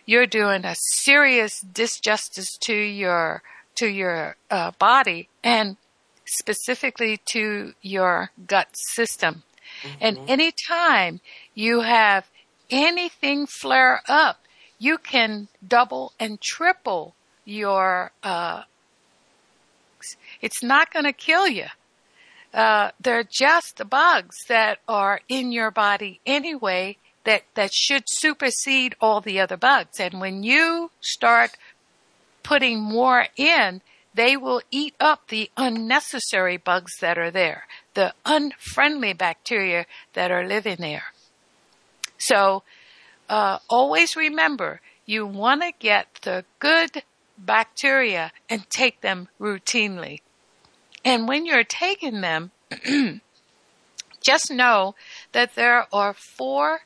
you're 0.06 0.26
doing 0.26 0.64
a 0.64 0.76
serious 0.76 1.64
disjustice 1.64 2.58
to 2.60 2.74
your 2.74 3.42
to 3.76 3.86
your 3.86 4.36
uh, 4.50 4.72
body 4.78 5.28
and 5.42 5.76
specifically 6.26 7.20
to 7.24 7.74
your 7.82 8.30
gut 8.46 8.68
system. 8.72 9.42
And 10.00 10.18
anytime 10.28 11.20
you 11.54 11.80
have 11.80 12.28
anything 12.70 13.46
flare 13.46 14.02
up, 14.08 14.40
you 14.78 14.98
can 14.98 15.48
double 15.66 16.12
and 16.18 16.40
triple 16.40 17.14
your. 17.44 18.12
Uh, 18.22 18.62
it's 20.40 20.62
not 20.62 20.92
going 20.92 21.04
to 21.04 21.12
kill 21.12 21.46
you. 21.48 21.66
Uh, 22.52 22.90
they're 23.00 23.24
just 23.24 23.76
the 23.76 23.84
bugs 23.84 24.36
that 24.48 24.78
are 24.88 25.20
in 25.28 25.52
your 25.52 25.70
body 25.70 26.20
anyway 26.26 26.96
that, 27.24 27.42
that 27.54 27.72
should 27.72 28.04
supersede 28.06 28.96
all 29.00 29.20
the 29.20 29.38
other 29.38 29.56
bugs. 29.56 30.00
And 30.00 30.20
when 30.20 30.42
you 30.42 30.90
start 31.00 31.56
putting 32.42 32.80
more 32.80 33.26
in, 33.36 33.82
they 34.14 34.36
will 34.36 34.62
eat 34.70 34.94
up 34.98 35.28
the 35.28 35.50
unnecessary 35.56 36.56
bugs 36.56 36.92
that 37.00 37.18
are 37.18 37.30
there, 37.30 37.66
the 37.94 38.12
unfriendly 38.26 39.12
bacteria 39.12 39.86
that 40.14 40.30
are 40.30 40.44
living 40.44 40.78
there. 40.78 41.04
So, 42.18 42.64
uh, 43.28 43.58
always 43.68 44.16
remember 44.16 44.80
you 45.06 45.26
want 45.26 45.62
to 45.62 45.72
get 45.78 46.06
the 46.22 46.44
good 46.58 47.02
bacteria 47.38 48.32
and 48.48 48.68
take 48.68 49.00
them 49.00 49.28
routinely. 49.40 50.20
And 51.04 51.26
when 51.28 51.46
you're 51.46 51.64
taking 51.64 52.20
them, 52.20 52.50
just 54.20 54.50
know 54.50 54.94
that 55.32 55.54
there 55.54 55.86
are 55.92 56.14
four 56.14 56.80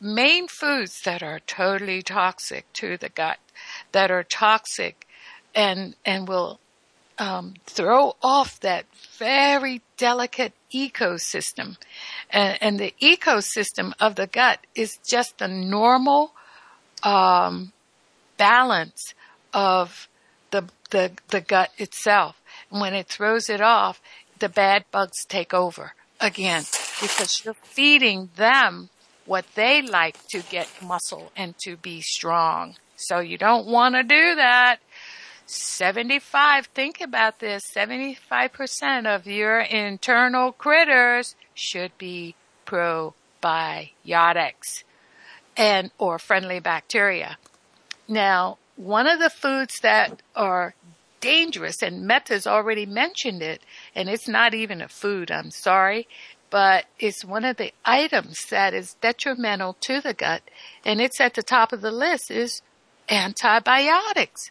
main 0.00 0.48
foods 0.48 1.02
that 1.04 1.22
are 1.22 1.40
totally 1.40 2.02
toxic 2.02 2.72
to 2.74 2.96
the 2.96 3.08
gut, 3.08 3.38
that 3.92 4.10
are 4.10 4.22
toxic 4.22 5.06
and, 5.54 5.96
and 6.04 6.28
will 6.28 6.60
um, 7.18 7.54
throw 7.64 8.14
off 8.22 8.60
that 8.60 8.84
very 9.18 9.82
delicate 9.96 10.52
ecosystem. 10.72 11.76
And, 12.30 12.58
and, 12.60 12.78
the 12.78 12.94
ecosystem 13.00 13.92
of 13.98 14.16
the 14.16 14.26
gut 14.26 14.60
is 14.74 14.98
just 15.08 15.38
the 15.38 15.48
normal 15.48 16.32
um, 17.02 17.72
balance 18.36 19.14
of 19.54 20.08
the, 20.50 20.64
the, 20.90 21.12
the 21.28 21.40
gut 21.40 21.70
itself. 21.78 22.40
When 22.80 22.94
it 22.94 23.08
throws 23.08 23.48
it 23.48 23.60
off, 23.60 24.00
the 24.38 24.48
bad 24.48 24.84
bugs 24.90 25.24
take 25.24 25.54
over 25.54 25.94
again 26.20 26.64
because 27.00 27.44
you're 27.44 27.54
feeding 27.54 28.30
them 28.36 28.90
what 29.24 29.44
they 29.54 29.82
like 29.82 30.16
to 30.28 30.40
get 30.42 30.68
muscle 30.82 31.32
and 31.36 31.54
to 31.58 31.76
be 31.76 32.00
strong. 32.00 32.76
So 32.96 33.20
you 33.20 33.38
don't 33.38 33.66
want 33.66 33.94
to 33.94 34.02
do 34.02 34.34
that. 34.36 34.78
75, 35.46 36.66
think 36.66 37.00
about 37.00 37.38
this, 37.38 37.70
75% 37.70 39.06
of 39.06 39.26
your 39.26 39.60
internal 39.60 40.50
critters 40.52 41.36
should 41.54 41.96
be 41.98 42.34
probiotics 42.66 43.12
and 45.56 45.92
or 45.98 46.18
friendly 46.18 46.58
bacteria. 46.58 47.38
Now, 48.08 48.58
one 48.74 49.06
of 49.06 49.20
the 49.20 49.30
foods 49.30 49.80
that 49.80 50.20
are 50.34 50.74
dangerous, 51.20 51.82
and 51.82 52.06
Meta's 52.06 52.46
already 52.46 52.86
mentioned 52.86 53.42
it, 53.42 53.62
and 53.94 54.08
it's 54.08 54.28
not 54.28 54.54
even 54.54 54.80
a 54.80 54.88
food, 54.88 55.30
I'm 55.30 55.50
sorry, 55.50 56.08
but 56.50 56.86
it's 56.98 57.24
one 57.24 57.44
of 57.44 57.56
the 57.56 57.72
items 57.84 58.46
that 58.46 58.74
is 58.74 58.94
detrimental 59.00 59.76
to 59.80 60.00
the 60.00 60.14
gut, 60.14 60.42
and 60.84 61.00
it's 61.00 61.20
at 61.20 61.34
the 61.34 61.42
top 61.42 61.72
of 61.72 61.80
the 61.80 61.90
list 61.90 62.30
is 62.30 62.62
antibiotics. 63.08 64.50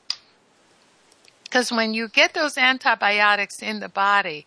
Because 1.43 1.71
when 1.71 1.93
you 1.93 2.09
get 2.09 2.33
those 2.33 2.57
antibiotics 2.57 3.61
in 3.61 3.79
the 3.79 3.89
body, 3.89 4.45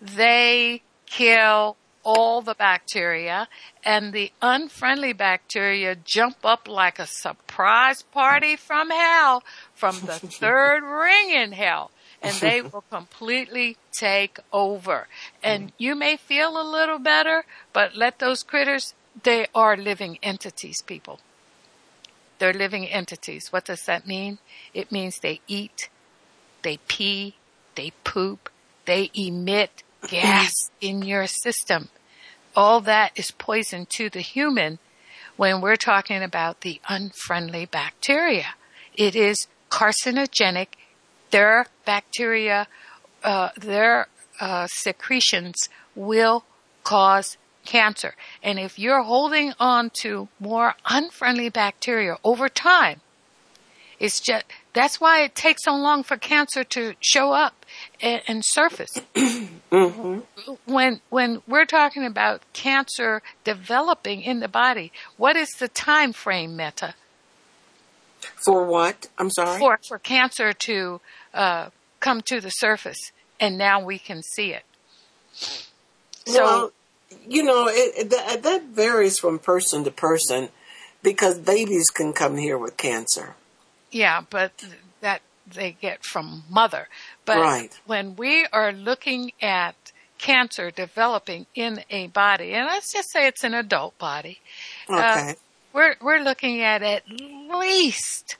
they 0.00 0.82
kill 1.06 1.76
all 2.04 2.42
the 2.42 2.54
bacteria 2.54 3.48
and 3.84 4.12
the 4.12 4.32
unfriendly 4.40 5.12
bacteria 5.12 5.94
jump 5.94 6.36
up 6.44 6.68
like 6.68 6.98
a 6.98 7.06
surprise 7.06 8.02
party 8.02 8.56
from 8.56 8.90
hell 8.90 9.42
from 9.74 10.00
the 10.00 10.18
third 10.40 10.82
ring 10.82 11.30
in 11.30 11.52
hell 11.52 11.90
and 12.22 12.36
they 12.36 12.62
will 12.72 12.84
completely 12.90 13.76
take 13.90 14.38
over. 14.52 15.08
And 15.42 15.68
mm. 15.68 15.72
you 15.78 15.94
may 15.94 16.16
feel 16.16 16.60
a 16.60 16.62
little 16.62 16.98
better, 16.98 17.44
but 17.72 17.96
let 17.96 18.18
those 18.18 18.42
critters, 18.42 18.94
they 19.22 19.46
are 19.54 19.76
living 19.76 20.18
entities, 20.22 20.82
people. 20.82 21.20
They're 22.38 22.52
living 22.52 22.86
entities. 22.86 23.52
What 23.52 23.64
does 23.64 23.84
that 23.86 24.06
mean? 24.06 24.38
It 24.72 24.90
means 24.90 25.18
they 25.18 25.40
eat, 25.46 25.88
they 26.62 26.78
pee, 26.88 27.36
they 27.74 27.92
poop, 28.04 28.50
they 28.84 29.10
emit 29.14 29.82
gas 30.08 30.52
in 30.80 31.02
your 31.02 31.26
system. 31.26 31.88
All 32.54 32.80
that 32.82 33.12
is 33.16 33.30
poison 33.30 33.86
to 33.90 34.10
the 34.10 34.20
human 34.20 34.78
when 35.36 35.60
we're 35.60 35.76
talking 35.76 36.22
about 36.22 36.60
the 36.60 36.80
unfriendly 36.88 37.66
bacteria. 37.66 38.54
It 38.94 39.16
is 39.16 39.46
carcinogenic. 39.70 40.68
Their 41.30 41.66
bacteria, 41.86 42.68
uh, 43.24 43.50
their 43.56 44.08
uh, 44.38 44.66
secretions 44.66 45.70
will 45.94 46.44
cause 46.84 47.38
cancer. 47.64 48.14
And 48.42 48.58
if 48.58 48.78
you're 48.78 49.02
holding 49.02 49.54
on 49.58 49.90
to 50.02 50.28
more 50.38 50.74
unfriendly 50.84 51.48
bacteria 51.48 52.18
over 52.22 52.48
time, 52.48 53.00
it's 53.98 54.20
just 54.20 54.44
that's 54.72 55.00
why 55.00 55.22
it 55.22 55.34
takes 55.34 55.64
so 55.64 55.74
long 55.74 56.02
for 56.02 56.16
cancer 56.16 56.64
to 56.64 56.94
show 57.00 57.32
up 57.32 57.61
and, 58.02 58.20
and 58.26 58.44
surface. 58.44 58.90
mm-hmm. 59.14 60.18
When 60.66 61.00
when 61.08 61.42
we're 61.46 61.64
talking 61.64 62.04
about 62.04 62.42
cancer 62.52 63.22
developing 63.44 64.22
in 64.22 64.40
the 64.40 64.48
body, 64.48 64.92
what 65.16 65.36
is 65.36 65.48
the 65.58 65.68
time 65.68 66.12
frame, 66.12 66.56
Meta? 66.56 66.94
For 68.44 68.66
what? 68.66 69.08
I'm 69.18 69.30
sorry. 69.30 69.58
For 69.58 69.78
for 69.86 69.98
cancer 69.98 70.52
to 70.52 71.00
uh, 71.32 71.70
come 72.00 72.20
to 72.22 72.40
the 72.40 72.50
surface, 72.50 73.12
and 73.40 73.56
now 73.56 73.82
we 73.82 73.98
can 73.98 74.22
see 74.22 74.52
it. 74.52 74.64
So, 76.26 76.44
well, 76.44 76.72
you 77.26 77.42
know, 77.42 77.68
it, 77.68 78.10
that, 78.10 78.42
that 78.42 78.64
varies 78.64 79.18
from 79.18 79.38
person 79.38 79.84
to 79.84 79.90
person 79.90 80.50
because 81.02 81.38
babies 81.38 81.90
can 81.90 82.12
come 82.12 82.36
here 82.36 82.58
with 82.58 82.76
cancer. 82.76 83.34
Yeah, 83.90 84.22
but 84.28 84.52
they 85.46 85.72
get 85.72 86.04
from 86.04 86.44
mother. 86.50 86.88
But 87.24 87.38
right. 87.38 87.80
when 87.86 88.16
we 88.16 88.46
are 88.52 88.72
looking 88.72 89.32
at 89.40 89.74
cancer 90.18 90.70
developing 90.70 91.46
in 91.54 91.82
a 91.90 92.06
body, 92.08 92.52
and 92.52 92.66
let's 92.66 92.92
just 92.92 93.10
say 93.10 93.26
it's 93.26 93.44
an 93.44 93.54
adult 93.54 93.98
body, 93.98 94.40
uh, 94.88 94.94
okay. 94.94 95.30
Uh, 95.30 95.34
we're 95.72 95.96
we're 96.00 96.22
looking 96.22 96.60
at 96.60 96.82
at 96.82 97.02
least 97.08 98.36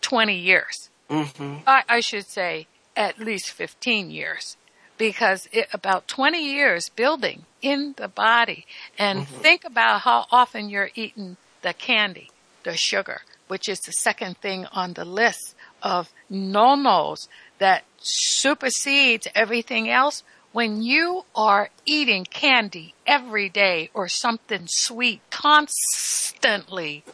twenty 0.00 0.38
years. 0.38 0.90
Mm-hmm. 1.08 1.58
I, 1.66 1.82
I 1.88 2.00
should 2.00 2.26
say 2.26 2.66
at 2.96 3.18
least 3.18 3.50
fifteen 3.50 4.10
years, 4.10 4.56
because 4.98 5.48
it, 5.52 5.68
about 5.72 6.08
twenty 6.08 6.52
years 6.52 6.88
building 6.90 7.44
in 7.62 7.94
the 7.96 8.08
body, 8.08 8.66
and 8.98 9.20
mm-hmm. 9.20 9.40
think 9.40 9.64
about 9.64 10.00
how 10.00 10.26
often 10.30 10.68
you're 10.68 10.90
eating 10.94 11.36
the 11.62 11.72
candy, 11.72 12.30
the 12.64 12.76
sugar, 12.76 13.22
which 13.46 13.68
is 13.68 13.78
the 13.80 13.92
second 13.92 14.36
thing 14.38 14.66
on 14.72 14.94
the 14.94 15.04
list 15.04 15.54
of 15.82 16.12
no-nos 16.30 17.28
that 17.58 17.84
supersedes 17.98 19.28
everything 19.34 19.90
else. 19.90 20.22
When 20.52 20.82
you 20.82 21.24
are 21.34 21.70
eating 21.86 22.24
candy 22.24 22.94
every 23.06 23.48
day 23.48 23.90
or 23.94 24.08
something 24.08 24.64
sweet 24.66 25.20
constantly, 25.30 27.04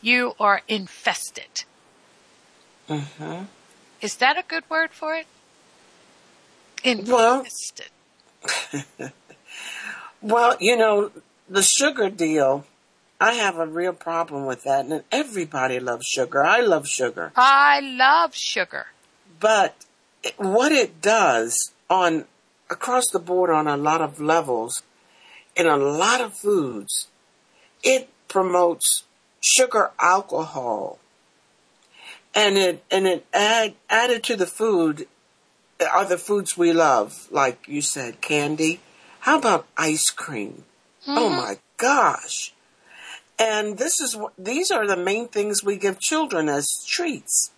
you 0.00 0.34
are 0.38 0.62
infested. 0.68 1.64
Mm-hmm. 2.88 3.44
Is 4.00 4.16
that 4.16 4.38
a 4.38 4.44
good 4.46 4.62
word 4.70 4.90
for 4.92 5.16
it? 5.16 5.26
Infested. 6.84 7.90
Well, 8.70 8.84
well, 10.22 10.56
you 10.60 10.76
know, 10.76 11.10
the 11.48 11.62
sugar 11.62 12.10
deal 12.10 12.64
I 13.20 13.34
have 13.34 13.58
a 13.58 13.66
real 13.66 13.92
problem 13.92 14.44
with 14.44 14.64
that, 14.64 14.84
and 14.84 15.02
everybody 15.10 15.80
loves 15.80 16.06
sugar. 16.06 16.44
I 16.44 16.60
love 16.60 16.86
sugar. 16.86 17.32
I 17.34 17.80
love 17.80 18.34
sugar. 18.34 18.86
But 19.40 19.74
what 20.36 20.72
it 20.72 21.00
does 21.00 21.72
on 21.88 22.26
across 22.68 23.04
the 23.12 23.18
board 23.18 23.50
on 23.50 23.66
a 23.66 23.76
lot 23.76 24.00
of 24.00 24.20
levels, 24.20 24.82
in 25.54 25.66
a 25.66 25.76
lot 25.76 26.20
of 26.20 26.34
foods, 26.34 27.08
it 27.82 28.10
promotes 28.28 29.04
sugar 29.40 29.92
alcohol, 29.98 30.98
and 32.34 32.58
it 32.58 32.84
and 32.90 33.06
it 33.06 33.26
add 33.32 33.74
added 33.88 34.22
to 34.24 34.36
the 34.36 34.46
food 34.46 35.06
are 35.92 36.04
the 36.04 36.18
foods 36.18 36.56
we 36.56 36.72
love, 36.72 37.28
like 37.30 37.66
you 37.68 37.80
said, 37.80 38.20
candy. 38.20 38.80
How 39.20 39.38
about 39.38 39.66
ice 39.76 40.10
cream? 40.10 40.64
Oh 41.06 41.28
mm-hmm. 41.28 41.36
my 41.36 41.58
gosh. 41.76 42.52
And 43.38 43.78
this 43.78 44.00
is 44.00 44.16
these 44.38 44.70
are 44.70 44.86
the 44.86 44.96
main 44.96 45.28
things 45.28 45.62
we 45.62 45.76
give 45.76 45.98
children 46.00 46.48
as 46.48 46.84
treats. 46.86 47.50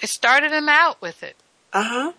It 0.00 0.08
started 0.08 0.52
them 0.52 0.68
out 0.68 1.00
with 1.00 1.22
it. 1.22 1.36
Uh-huh. 1.72 2.12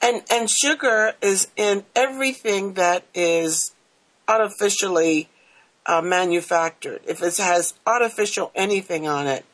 And 0.00 0.22
and 0.30 0.48
sugar 0.48 1.14
is 1.20 1.48
in 1.56 1.84
everything 1.94 2.74
that 2.74 3.04
is 3.14 3.72
artificially 4.28 5.28
uh, 5.86 6.02
manufactured. 6.02 7.00
If 7.06 7.22
it 7.22 7.36
has 7.36 7.74
artificial 7.86 8.50
anything 8.54 9.06
on 9.06 9.26
it, 9.26 9.44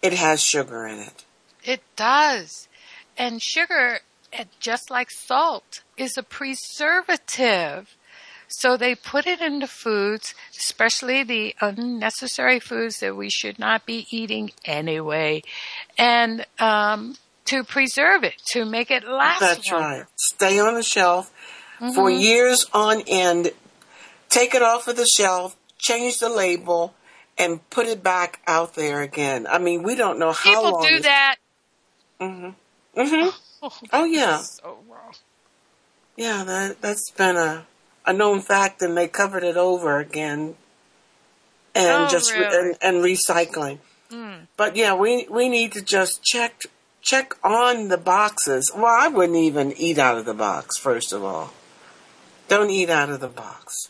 it 0.00 0.12
has 0.12 0.42
sugar 0.42 0.86
in 0.86 0.98
it. 0.98 1.24
It 1.64 1.82
does. 1.96 2.68
And 3.16 3.42
sugar, 3.42 4.00
just 4.58 4.90
like 4.90 5.10
salt, 5.10 5.82
is 5.96 6.16
a 6.16 6.22
preservative. 6.22 7.96
So 8.52 8.76
they 8.76 8.94
put 8.94 9.26
it 9.26 9.40
into 9.40 9.66
foods, 9.66 10.34
especially 10.56 11.22
the 11.24 11.54
unnecessary 11.60 12.60
foods 12.60 13.00
that 13.00 13.16
we 13.16 13.30
should 13.30 13.58
not 13.58 13.86
be 13.86 14.06
eating 14.10 14.52
anyway, 14.64 15.42
and 15.98 16.46
um, 16.58 17.16
to 17.46 17.64
preserve 17.64 18.24
it, 18.24 18.34
to 18.52 18.64
make 18.64 18.90
it 18.90 19.04
last. 19.04 19.40
That's 19.40 19.70
longer. 19.70 19.86
right. 19.86 20.06
Stay 20.16 20.58
on 20.58 20.74
the 20.74 20.82
shelf 20.82 21.30
for 21.78 22.10
mm-hmm. 22.10 22.20
years 22.20 22.66
on 22.72 23.02
end. 23.06 23.50
Take 24.28 24.54
it 24.54 24.62
off 24.62 24.88
of 24.88 24.96
the 24.96 25.06
shelf, 25.06 25.56
change 25.78 26.18
the 26.18 26.28
label, 26.28 26.94
and 27.36 27.68
put 27.70 27.86
it 27.86 28.02
back 28.02 28.40
out 28.46 28.74
there 28.74 29.02
again. 29.02 29.46
I 29.46 29.58
mean, 29.58 29.82
we 29.82 29.94
don't 29.94 30.18
know 30.18 30.32
how 30.32 30.50
People 30.54 30.72
long. 30.72 30.82
do 30.82 30.96
this- 30.96 31.02
that. 31.02 31.36
Mm-hmm. 32.20 33.00
Mm-hmm. 33.00 33.28
Oh, 33.64 33.70
oh 33.92 34.04
yeah, 34.04 34.38
So 34.38 34.78
wrong. 34.88 35.14
yeah. 36.16 36.42
That 36.42 36.80
that's 36.80 37.12
been 37.12 37.36
a 37.36 37.64
a 38.04 38.12
known 38.12 38.40
fact, 38.40 38.82
and 38.82 38.96
they 38.96 39.08
covered 39.08 39.44
it 39.44 39.56
over 39.56 39.98
again, 39.98 40.56
and 41.74 42.04
Oh, 42.04 42.08
just 42.08 42.32
re- 42.32 42.40
really? 42.40 42.76
and, 42.82 42.96
and 42.96 43.04
recycling. 43.04 43.78
Hmm. 44.10 44.44
But 44.56 44.76
yeah, 44.76 44.94
we 44.94 45.26
we 45.30 45.48
need 45.48 45.72
to 45.72 45.82
just 45.82 46.22
check 46.22 46.62
check 47.00 47.34
on 47.42 47.88
the 47.88 47.98
boxes. 47.98 48.70
Well, 48.74 48.84
I 48.86 49.08
wouldn't 49.08 49.38
even 49.38 49.72
eat 49.72 49.98
out 49.98 50.18
of 50.18 50.24
the 50.24 50.34
box. 50.34 50.76
First 50.78 51.12
of 51.12 51.24
all, 51.24 51.52
don't 52.48 52.70
eat 52.70 52.90
out 52.90 53.08
of 53.10 53.20
the 53.20 53.28
box. 53.28 53.88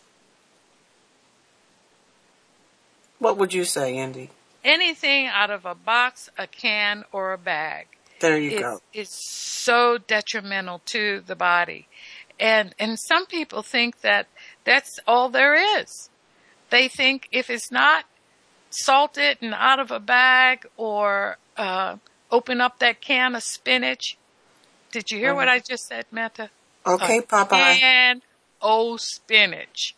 What 3.19 3.37
would 3.37 3.53
you 3.55 3.65
say, 3.65 3.97
Andy? 3.97 4.31
Anything 4.65 5.27
out 5.27 5.51
of 5.51 5.65
a 5.65 5.75
box, 5.75 6.31
a 6.39 6.47
can, 6.47 7.05
or 7.13 7.33
a 7.33 7.39
bag. 7.39 7.87
There 8.21 8.39
you 8.39 8.53
is, 8.53 8.61
go. 8.61 8.81
It's 8.93 9.15
so 9.15 9.99
detrimental 9.99 10.81
to 10.87 11.21
the 11.27 11.35
body. 11.35 11.89
And, 12.39 12.75
and 12.79 12.99
some 12.99 13.27
people 13.27 13.63
think 13.63 14.01
that 14.01 14.27
that's 14.65 14.99
all 15.07 15.29
there 15.29 15.55
is. 15.81 16.11
They 16.71 16.89
think 16.89 17.29
if 17.33 17.51
it's 17.51 17.71
not 17.71 18.05
salted 18.71 19.39
and 19.41 19.55
out 19.55 19.79
of 19.79 19.91
a 19.91 20.01
bag 20.01 20.67
or, 20.77 21.37
uh, 21.57 21.97
open 22.31 22.61
up 22.61 22.79
that 22.79 23.01
can 23.01 23.35
of 23.35 23.43
spinach. 23.43 24.17
Did 24.91 25.11
you 25.11 25.19
hear 25.19 25.35
what 25.35 25.49
I 25.49 25.59
just 25.59 25.87
said, 25.87 26.07
Meta? 26.11 26.51
Okay, 26.87 27.19
A 27.19 27.23
Popeye. 27.23 27.79
Can 27.79 28.23
o 28.61 28.97
spinach. 28.97 29.95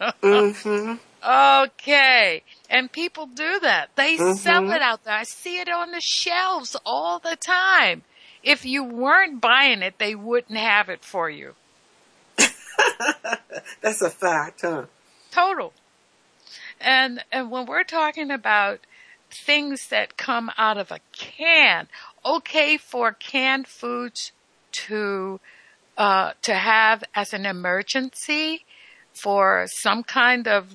Mm-hmm. 0.00 0.94
Okay. 1.26 2.42
And 2.68 2.92
people 2.92 3.24
do 3.24 3.58
that. 3.60 3.88
They 3.96 4.18
sell 4.18 4.70
it 4.70 4.82
out 4.82 5.04
there. 5.04 5.14
I 5.14 5.22
see 5.22 5.58
it 5.58 5.70
on 5.70 5.90
the 5.90 6.02
shelves 6.02 6.76
all 6.84 7.18
the 7.18 7.34
time. 7.36 8.02
If 8.42 8.66
you 8.66 8.84
weren't 8.84 9.40
buying 9.40 9.80
it, 9.80 9.98
they 9.98 10.14
wouldn't 10.14 10.58
have 10.58 10.90
it 10.90 11.02
for 11.02 11.30
you. 11.30 11.54
That's 13.80 14.02
a 14.02 14.10
fact, 14.10 14.62
huh? 14.62 14.84
Total. 15.30 15.72
And 16.80 17.24
and 17.32 17.50
when 17.50 17.66
we're 17.66 17.84
talking 17.84 18.30
about 18.30 18.80
things 19.30 19.88
that 19.88 20.16
come 20.16 20.50
out 20.56 20.76
of 20.78 20.90
a 20.90 21.00
can, 21.12 21.88
okay 22.24 22.76
for 22.76 23.12
canned 23.12 23.66
foods 23.66 24.32
to 24.72 25.40
uh, 25.96 26.32
to 26.42 26.54
have 26.54 27.04
as 27.14 27.32
an 27.32 27.46
emergency 27.46 28.64
for 29.14 29.66
some 29.68 30.02
kind 30.02 30.48
of 30.48 30.74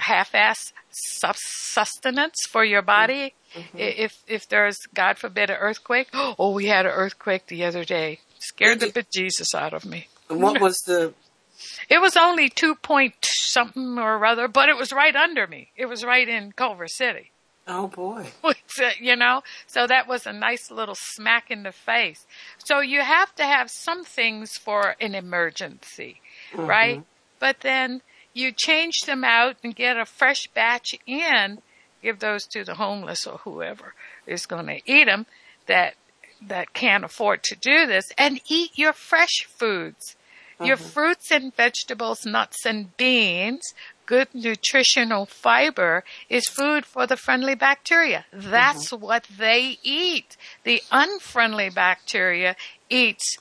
half-ass 0.00 0.72
sus- 0.90 1.38
sustenance 1.44 2.36
for 2.48 2.64
your 2.64 2.82
body. 2.82 3.34
I- 3.74 3.78
If 3.78 4.22
if 4.26 4.48
there's 4.48 4.78
God 4.94 5.18
forbid 5.18 5.50
an 5.50 5.56
earthquake, 5.56 6.08
oh, 6.14 6.52
we 6.52 6.66
had 6.66 6.86
an 6.86 6.92
earthquake 6.92 7.46
the 7.46 7.64
other 7.64 7.84
day, 7.84 8.20
scared 8.38 8.80
the 8.80 8.86
bejesus 8.92 9.54
out 9.54 9.72
of 9.72 9.84
me. 9.84 10.08
And 10.30 10.40
what 10.40 10.60
was 10.60 10.78
the 10.86 11.12
It 11.90 12.00
was 12.00 12.16
only 12.16 12.48
two 12.48 12.74
point 12.74 13.14
something 13.22 13.98
or 13.98 14.24
other, 14.24 14.48
but 14.48 14.68
it 14.68 14.76
was 14.76 14.92
right 14.92 15.14
under 15.14 15.46
me. 15.46 15.68
It 15.76 15.86
was 15.86 16.04
right 16.04 16.28
in 16.28 16.52
Culver 16.52 16.88
City. 16.88 17.32
Oh 17.66 17.88
boy. 17.88 18.26
you 19.00 19.16
know, 19.16 19.42
so 19.66 19.86
that 19.86 20.08
was 20.08 20.26
a 20.26 20.32
nice 20.32 20.70
little 20.70 20.94
smack 20.96 21.50
in 21.50 21.62
the 21.62 21.72
face. 21.72 22.26
So 22.58 22.80
you 22.80 23.00
have 23.00 23.34
to 23.36 23.44
have 23.44 23.70
some 23.70 24.04
things 24.04 24.56
for 24.56 24.96
an 25.00 25.14
emergency, 25.14 26.20
mm-hmm. 26.52 26.66
right? 26.66 27.02
But 27.38 27.60
then 27.60 28.02
you 28.32 28.52
change 28.52 29.02
them 29.02 29.24
out 29.24 29.56
and 29.62 29.74
get 29.74 29.96
a 29.96 30.06
fresh 30.06 30.46
batch 30.48 30.94
in, 31.06 31.60
give 32.02 32.20
those 32.20 32.46
to 32.48 32.64
the 32.64 32.74
homeless 32.74 33.26
or 33.26 33.38
whoever 33.38 33.94
is 34.26 34.46
going 34.46 34.66
to 34.66 34.80
eat 34.86 35.04
them 35.04 35.26
that 35.66 35.94
that 36.42 36.72
can't 36.72 37.04
afford 37.04 37.42
to 37.42 37.54
do 37.54 37.86
this 37.86 38.10
and 38.16 38.40
eat 38.48 38.70
your 38.74 38.94
fresh 38.94 39.44
foods. 39.46 40.16
Your 40.62 40.76
mm-hmm. 40.76 40.86
fruits 40.86 41.30
and 41.30 41.54
vegetables, 41.54 42.26
nuts 42.26 42.66
and 42.66 42.96
beans, 42.96 43.72
good 44.06 44.28
nutritional 44.34 45.24
fiber 45.24 46.04
is 46.28 46.48
food 46.48 46.84
for 46.84 47.06
the 47.06 47.16
friendly 47.16 47.54
bacteria. 47.54 48.26
That's 48.32 48.92
mm-hmm. 48.92 49.04
what 49.04 49.26
they 49.38 49.78
eat. 49.82 50.36
The 50.64 50.82
unfriendly 50.90 51.70
bacteria 51.70 52.56
eats 52.88 53.38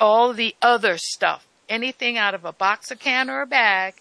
all 0.00 0.32
the 0.32 0.54
other 0.62 0.96
stuff. 0.96 1.46
Anything 1.68 2.16
out 2.16 2.34
of 2.34 2.44
a 2.44 2.52
box, 2.52 2.90
a 2.90 2.96
can, 2.96 3.28
or 3.28 3.42
a 3.42 3.46
bag, 3.46 3.94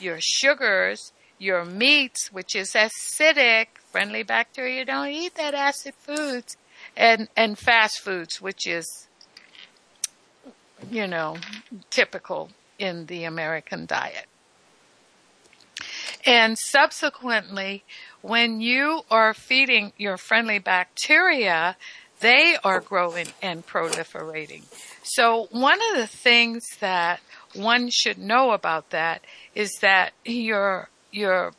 your 0.00 0.18
sugars, 0.20 1.12
your 1.38 1.64
meats, 1.64 2.32
which 2.32 2.54
is 2.56 2.74
acidic, 2.74 3.66
friendly 3.90 4.22
bacteria 4.22 4.84
don't 4.84 5.08
eat 5.08 5.34
that 5.36 5.54
acid 5.54 5.94
foods, 5.94 6.56
and, 6.96 7.28
and 7.36 7.58
fast 7.58 8.00
foods, 8.00 8.40
which 8.40 8.66
is, 8.66 9.08
you 10.90 11.06
know, 11.06 11.36
typical 11.90 12.50
in 12.78 13.06
the 13.06 13.24
American 13.24 13.86
diet. 13.86 14.26
And 16.24 16.58
subsequently, 16.58 17.84
when 18.20 18.60
you 18.60 19.02
are 19.10 19.34
feeding 19.34 19.92
your 19.96 20.16
friendly 20.16 20.58
bacteria, 20.58 21.76
they 22.20 22.56
are 22.62 22.80
growing 22.80 23.26
and 23.42 23.66
proliferating. 23.66 24.62
So 25.02 25.48
one 25.50 25.80
of 25.90 25.96
the 25.98 26.06
things 26.06 26.64
that 26.80 27.20
one 27.54 27.90
should 27.90 28.18
know 28.18 28.52
about 28.52 28.90
that 28.90 29.22
is 29.54 29.72
that 29.80 30.12
your, 30.24 30.88
your 31.10 31.52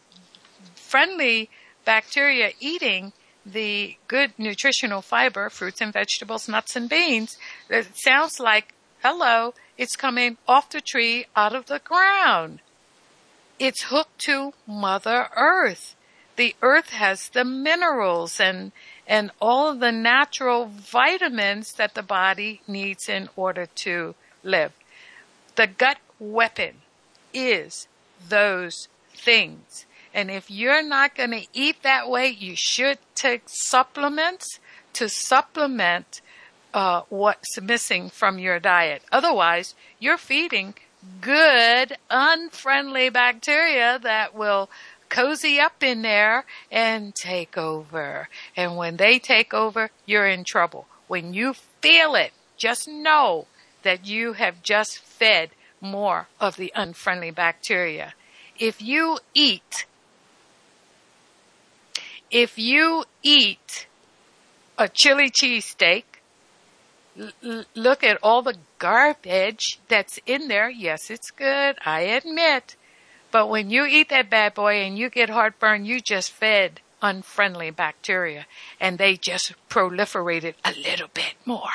friendly 0.75 1.49
bacteria 1.83 2.51
eating 2.61 3.11
the 3.45 3.97
good 4.07 4.31
nutritional 4.37 5.01
fiber, 5.01 5.49
fruits 5.49 5.81
and 5.81 5.91
vegetables, 5.91 6.47
nuts 6.47 6.77
and 6.77 6.87
beans, 6.89 7.37
it 7.69 7.87
sounds 7.95 8.39
like, 8.39 8.72
hello, 9.03 9.53
it's 9.77 9.97
coming 9.97 10.37
off 10.47 10.69
the 10.69 10.79
tree 10.79 11.25
out 11.35 11.53
of 11.53 11.65
the 11.65 11.79
ground. 11.79 12.59
It's 13.59 13.83
hooked 13.83 14.19
to 14.19 14.53
Mother 14.65 15.27
Earth. 15.35 15.95
The 16.37 16.55
earth 16.61 16.89
has 16.91 17.27
the 17.27 17.43
minerals 17.43 18.39
and, 18.39 18.71
and 19.05 19.31
all 19.41 19.69
of 19.69 19.81
the 19.81 19.91
natural 19.91 20.65
vitamins 20.65 21.73
that 21.73 21.95
the 21.95 22.01
body 22.01 22.61
needs 22.65 23.09
in 23.09 23.27
order 23.35 23.65
to 23.65 24.15
live. 24.41 24.71
The 25.55 25.67
gut 25.67 25.97
weapon 26.17 26.75
is 27.33 27.87
those 28.27 28.87
things. 29.13 29.85
And 30.13 30.31
if 30.31 30.49
you're 30.49 30.81
not 30.81 31.15
going 31.15 31.31
to 31.31 31.47
eat 31.51 31.83
that 31.83 32.09
way, 32.09 32.29
you 32.29 32.55
should 32.55 32.99
take 33.15 33.43
supplements 33.47 34.59
to 34.93 35.09
supplement 35.09 36.21
uh, 36.73 37.01
what's 37.09 37.59
missing 37.61 38.09
from 38.09 38.39
your 38.39 38.59
diet. 38.59 39.03
Otherwise, 39.11 39.75
you're 39.99 40.17
feeding 40.17 40.73
good, 41.21 41.97
unfriendly 42.09 43.09
bacteria 43.09 43.99
that 44.01 44.33
will 44.33 44.69
cozy 45.09 45.59
up 45.59 45.83
in 45.83 46.01
there 46.01 46.45
and 46.71 47.13
take 47.13 47.57
over. 47.57 48.29
And 48.55 48.75
when 48.75 48.97
they 48.97 49.19
take 49.19 49.53
over, 49.53 49.91
you're 50.05 50.27
in 50.27 50.43
trouble. 50.43 50.87
When 51.07 51.33
you 51.33 51.53
feel 51.81 52.15
it, 52.15 52.31
just 52.57 52.87
know 52.87 53.45
that 53.83 54.07
you 54.07 54.33
have 54.33 54.63
just 54.63 54.97
fed 54.97 55.51
more 55.79 56.27
of 56.39 56.55
the 56.55 56.71
unfriendly 56.75 57.31
bacteria. 57.31 58.13
If 58.57 58.81
you 58.81 59.19
eat, 59.33 59.85
if 62.31 62.57
you 62.57 63.03
eat 63.21 63.87
a 64.77 64.87
chili 64.87 65.29
cheese 65.29 65.65
steak 65.65 66.12
look 67.75 68.03
at 68.03 68.17
all 68.23 68.41
the 68.41 68.57
garbage 68.79 69.79
that's 69.87 70.19
in 70.25 70.47
there. 70.47 70.69
Yes, 70.69 71.09
it's 71.09 71.31
good. 71.31 71.77
I 71.85 72.01
admit. 72.01 72.75
But 73.31 73.49
when 73.49 73.69
you 73.69 73.85
eat 73.85 74.09
that 74.09 74.29
bad 74.29 74.53
boy 74.53 74.81
and 74.81 74.97
you 74.97 75.09
get 75.09 75.29
heartburn, 75.29 75.85
you 75.85 75.99
just 75.99 76.31
fed 76.31 76.81
unfriendly 77.01 77.71
bacteria 77.71 78.45
and 78.79 78.97
they 78.97 79.17
just 79.17 79.53
proliferated 79.69 80.53
a 80.63 80.71
little 80.71 81.09
bit 81.13 81.35
more. 81.45 81.69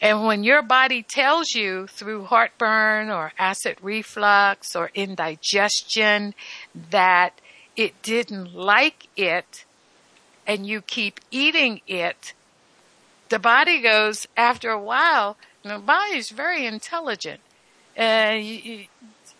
And 0.00 0.24
when 0.24 0.44
your 0.44 0.62
body 0.62 1.02
tells 1.02 1.54
you 1.54 1.88
through 1.88 2.24
heartburn 2.26 3.10
or 3.10 3.32
acid 3.38 3.78
reflux 3.82 4.76
or 4.76 4.90
indigestion 4.94 6.34
that 6.90 7.40
it 7.76 8.00
didn't 8.02 8.54
like 8.54 9.08
it 9.16 9.64
and 10.46 10.66
you 10.66 10.80
keep 10.80 11.20
eating 11.30 11.80
it, 11.86 12.32
the 13.28 13.38
body 13.38 13.80
goes 13.80 14.26
after 14.36 14.70
a 14.70 14.80
while, 14.80 15.36
the 15.62 15.78
body 15.78 16.16
is 16.16 16.30
very 16.30 16.66
intelligent. 16.66 17.40
You, 17.96 18.86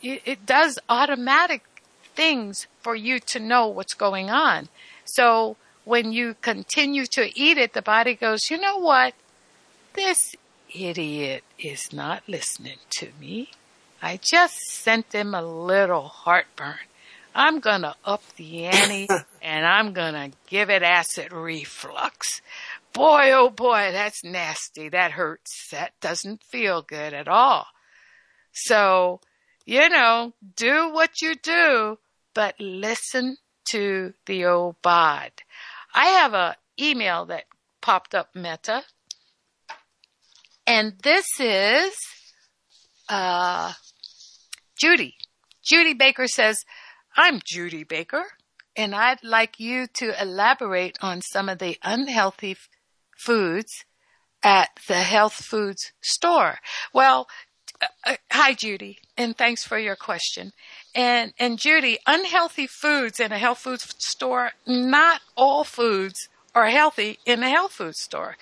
you, 0.01 0.21
it 0.25 0.47
does 0.47 0.79
automatic 0.89 1.63
things 2.15 2.67
for 2.81 2.95
you 2.95 3.21
to 3.21 3.39
know 3.39 3.69
what's 3.69 3.95
going 3.95 4.31
on. 4.31 4.69
So 5.05 5.57
when 5.85 6.13
you 6.13 6.35
continue 6.43 7.07
to 7.07 7.31
eat 7.39 7.57
it, 7.57 7.73
the 7.73 7.83
body 7.83 8.15
goes, 8.15 8.51
you 8.51 8.59
know 8.59 8.77
what? 8.77 9.15
This 9.95 10.35
idiot 10.75 11.45
is 11.59 11.93
not 11.93 12.23
listening 12.29 12.79
to 12.91 13.09
me. 13.21 13.51
I 14.03 14.19
just 14.23 14.57
sent 14.69 15.13
him 15.13 15.35
a 15.35 15.43
little 15.43 16.09
heartburn. 16.09 16.77
I'm 17.35 17.61
gonna 17.61 17.95
up 18.05 18.23
the 18.37 18.65
ante 18.67 19.09
and 19.43 19.65
I'm 19.65 19.93
gonna 19.93 20.31
give 20.49 20.71
it 20.71 20.83
acid 20.83 21.33
reflux. 21.33 22.43
Boy, 22.93 23.31
oh 23.33 23.51
boy, 23.51 23.91
that's 23.93 24.25
nasty. 24.25 24.89
That 24.89 25.13
hurts. 25.13 25.69
That 25.71 25.93
doesn't 26.01 26.43
feel 26.43 26.83
good 26.83 27.15
at 27.15 27.29
all. 27.29 27.67
So, 28.53 29.21
you 29.65 29.89
know, 29.89 30.35
do 30.57 30.91
what 30.93 31.21
you 31.23 31.35
do, 31.35 31.99
but 32.35 32.55
listen 32.59 33.37
to 33.71 34.15
the 34.27 34.47
old 34.47 34.77
bod. 34.83 35.31
I 35.95 36.07
have 36.07 36.35
a 36.35 36.57
email 36.81 37.27
that 37.27 37.45
popped 37.81 38.15
up 38.15 38.35
Meta 38.35 38.85
and 40.69 40.93
this 41.03 41.25
is 41.41 41.97
uh, 43.09 43.73
Judy. 44.79 45.17
Judy 45.65 45.95
Baker 45.95 46.27
says, 46.27 46.59
I'm 47.17 47.41
Judy 47.43 47.85
Baker, 47.85 48.23
and 48.77 48.95
I'd 48.95 49.25
like 49.25 49.59
you 49.59 49.87
to 49.95 50.21
elaborate 50.21 50.99
on 51.01 51.23
some 51.23 51.49
of 51.49 51.59
the 51.59 51.79
unhealthy 51.83 52.55
foods 53.19 53.85
at 54.43 54.71
the 54.87 54.95
health 54.95 55.35
foods 55.35 55.93
store. 56.01 56.59
Well, 56.95 57.29
uh, 57.83 57.87
uh, 58.05 58.17
hi 58.31 58.55
Judy, 58.55 58.99
and 59.17 59.37
thanks 59.37 59.65
for 59.65 59.79
your 59.79 59.97
question. 59.97 60.53
And 60.95 61.33
and 61.39 61.59
Judy, 61.59 61.99
unhealthy 62.07 62.67
foods 62.67 63.21
in 63.21 63.33
a 63.33 63.39
health 63.39 63.59
food 63.59 63.81
store, 63.81 64.53
not 64.67 65.21
all 65.37 65.65
foods 65.65 66.29
are 66.55 66.69
healthy 66.69 67.19
in 67.27 67.43
a 67.43 67.51
health 67.51 67.73
food 67.73 67.97
store. 67.97 68.37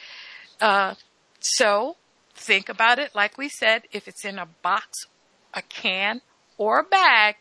Uh, 0.61 0.95
so 1.41 1.97
think 2.35 2.69
about 2.69 2.99
it 2.99 3.15
like 3.15 3.37
we 3.37 3.49
said, 3.49 3.83
if 3.93 4.07
it's 4.09 4.25
in 4.25 4.39
a 4.39 4.49
box, 4.63 5.07
a 5.53 5.63
can, 5.63 6.21
or 6.57 6.81
a 6.81 6.85
bag, 6.85 7.37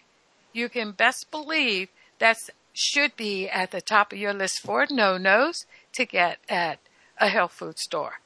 you 0.53 0.69
can 0.69 0.91
best 0.91 1.31
believe 1.31 1.89
that 2.19 2.37
should 2.73 3.15
be 3.15 3.47
at 3.47 3.71
the 3.71 3.81
top 3.81 4.11
of 4.11 4.19
your 4.19 4.33
list 4.33 4.59
for 4.59 4.85
no-nos 4.89 5.65
to 5.93 6.05
get 6.05 6.39
at 6.49 6.79
a 7.17 7.29
health 7.29 7.53
food 7.53 7.79
store. 7.79 8.19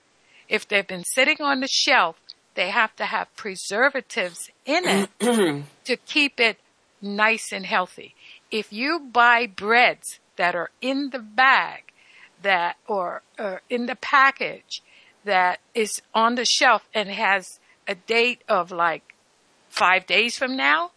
If 0.48 0.68
they've 0.68 0.88
been 0.88 1.04
sitting 1.04 1.38
on 1.40 1.60
the 1.60 1.68
shelf, 1.68 2.20
they 2.56 2.70
have 2.70 2.96
to 2.98 3.06
have 3.06 3.34
preservatives 3.36 4.50
in 4.66 4.84
it 4.86 5.10
to 5.86 5.98
keep 5.98 6.40
it 6.40 6.60
nice 7.02 7.52
and 7.52 7.66
healthy. 7.66 8.16
If 8.52 8.74
you 8.74 9.00
buy 9.00 9.48
breads 9.48 10.20
that 10.36 10.56
are 10.56 10.72
in 10.82 11.12
the 11.12 11.20
bag 11.20 11.84
that 12.42 12.78
or, 12.88 13.22
or 13.38 13.62
in 13.70 13.86
the 13.86 13.96
package 13.96 14.82
that 15.26 15.60
is 15.74 16.02
on 16.14 16.36
the 16.36 16.46
shelf 16.46 16.88
and 16.94 17.10
has 17.10 17.60
a 17.88 17.96
date 17.96 18.42
of 18.48 18.72
like 18.72 19.14
five 19.70 20.06
days 20.06 20.38
from 20.38 20.56
now 20.56 20.92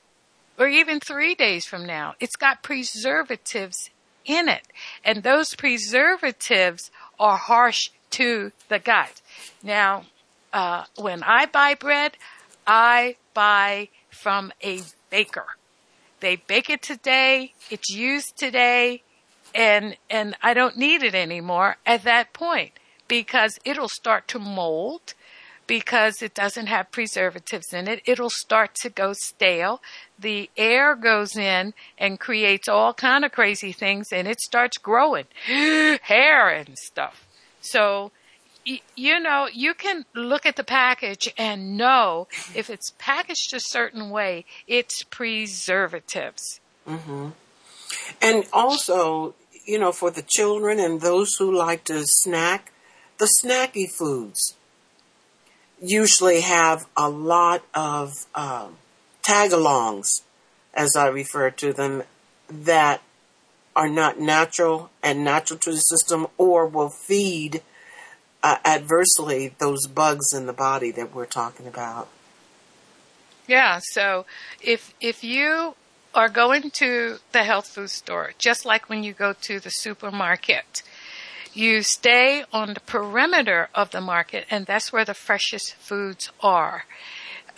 or 0.58 0.68
even 0.68 1.00
three 1.00 1.34
days 1.34 1.66
from 1.66 1.86
now. 1.86 2.14
It's 2.20 2.36
got 2.36 2.62
preservatives 2.62 3.90
in 4.24 4.48
it. 4.48 4.66
And 5.04 5.22
those 5.22 5.54
preservatives 5.54 6.90
are 7.22 7.36
harsh 7.36 7.90
to 8.10 8.50
the 8.68 8.80
gut. 8.80 9.22
Now, 9.62 10.04
uh, 10.52 10.84
when 10.96 11.22
I 11.22 11.46
buy 11.46 11.74
bread, 11.74 12.16
I 12.66 13.16
buy 13.32 13.88
from 14.10 14.52
a 14.62 14.80
baker. 15.08 15.46
They 16.18 16.36
bake 16.36 16.68
it 16.68 16.82
today, 16.82 17.54
it's 17.70 17.90
used 17.90 18.36
today, 18.36 19.02
and, 19.54 19.96
and 20.10 20.36
I 20.42 20.52
don't 20.52 20.76
need 20.76 21.04
it 21.04 21.14
anymore 21.14 21.76
at 21.86 22.02
that 22.02 22.32
point 22.32 22.72
because 23.06 23.58
it'll 23.64 23.88
start 23.88 24.26
to 24.28 24.38
mold 24.40 25.14
because 25.68 26.22
it 26.22 26.34
doesn't 26.34 26.66
have 26.66 26.90
preservatives 26.90 27.72
in 27.72 27.86
it. 27.86 28.02
It'll 28.04 28.30
start 28.30 28.74
to 28.82 28.90
go 28.90 29.12
stale. 29.12 29.80
The 30.22 30.48
air 30.56 30.94
goes 30.94 31.36
in 31.36 31.74
and 31.98 32.18
creates 32.18 32.68
all 32.68 32.94
kind 32.94 33.24
of 33.24 33.32
crazy 33.32 33.72
things 33.72 34.12
and 34.12 34.26
it 34.26 34.40
starts 34.40 34.78
growing 34.78 35.26
hair 35.46 36.48
and 36.48 36.78
stuff. 36.78 37.26
So, 37.60 38.12
you 38.64 39.20
know, 39.20 39.48
you 39.52 39.74
can 39.74 40.04
look 40.14 40.46
at 40.46 40.56
the 40.56 40.64
package 40.64 41.32
and 41.36 41.76
know 41.76 42.28
if 42.54 42.70
it's 42.70 42.92
packaged 42.98 43.52
a 43.54 43.60
certain 43.60 44.10
way, 44.10 44.44
it's 44.66 45.02
preservatives. 45.02 46.60
Mm-hmm. 46.88 47.28
And 48.20 48.44
also, 48.52 49.34
you 49.64 49.78
know, 49.78 49.92
for 49.92 50.10
the 50.10 50.22
children 50.22 50.78
and 50.78 51.00
those 51.00 51.36
who 51.36 51.54
like 51.54 51.84
to 51.84 52.02
snack, 52.04 52.72
the 53.18 53.28
snacky 53.42 53.90
foods 53.90 54.54
usually 55.80 56.40
have 56.40 56.86
a 56.96 57.08
lot 57.08 57.62
of 57.74 58.12
um, 58.34 58.76
tag-alongs, 59.32 60.22
as 60.74 60.94
I 60.96 61.06
refer 61.06 61.50
to 61.50 61.72
them, 61.72 62.02
that 62.48 63.02
are 63.74 63.88
not 63.88 64.20
natural 64.20 64.90
and 65.02 65.24
natural 65.24 65.58
to 65.60 65.70
the 65.70 65.78
system 65.78 66.26
or 66.36 66.66
will 66.66 66.90
feed 66.90 67.62
uh, 68.42 68.58
adversely 68.64 69.54
those 69.58 69.86
bugs 69.86 70.32
in 70.34 70.46
the 70.46 70.52
body 70.52 70.90
that 70.90 71.14
we're 71.14 71.26
talking 71.26 71.66
about. 71.66 72.08
Yeah, 73.46 73.80
so 73.82 74.26
if 74.60 74.94
if 75.00 75.24
you 75.24 75.74
are 76.14 76.28
going 76.28 76.70
to 76.70 77.18
the 77.32 77.44
health 77.44 77.68
food 77.68 77.90
store, 77.90 78.32
just 78.38 78.64
like 78.66 78.88
when 78.88 79.02
you 79.02 79.12
go 79.14 79.32
to 79.32 79.58
the 79.58 79.70
supermarket, 79.70 80.82
you 81.54 81.82
stay 81.82 82.44
on 82.52 82.74
the 82.74 82.80
perimeter 82.80 83.68
of 83.74 83.90
the 83.90 84.00
market, 84.00 84.44
and 84.50 84.66
that's 84.66 84.92
where 84.92 85.04
the 85.04 85.14
freshest 85.14 85.74
foods 85.74 86.30
are. 86.40 86.84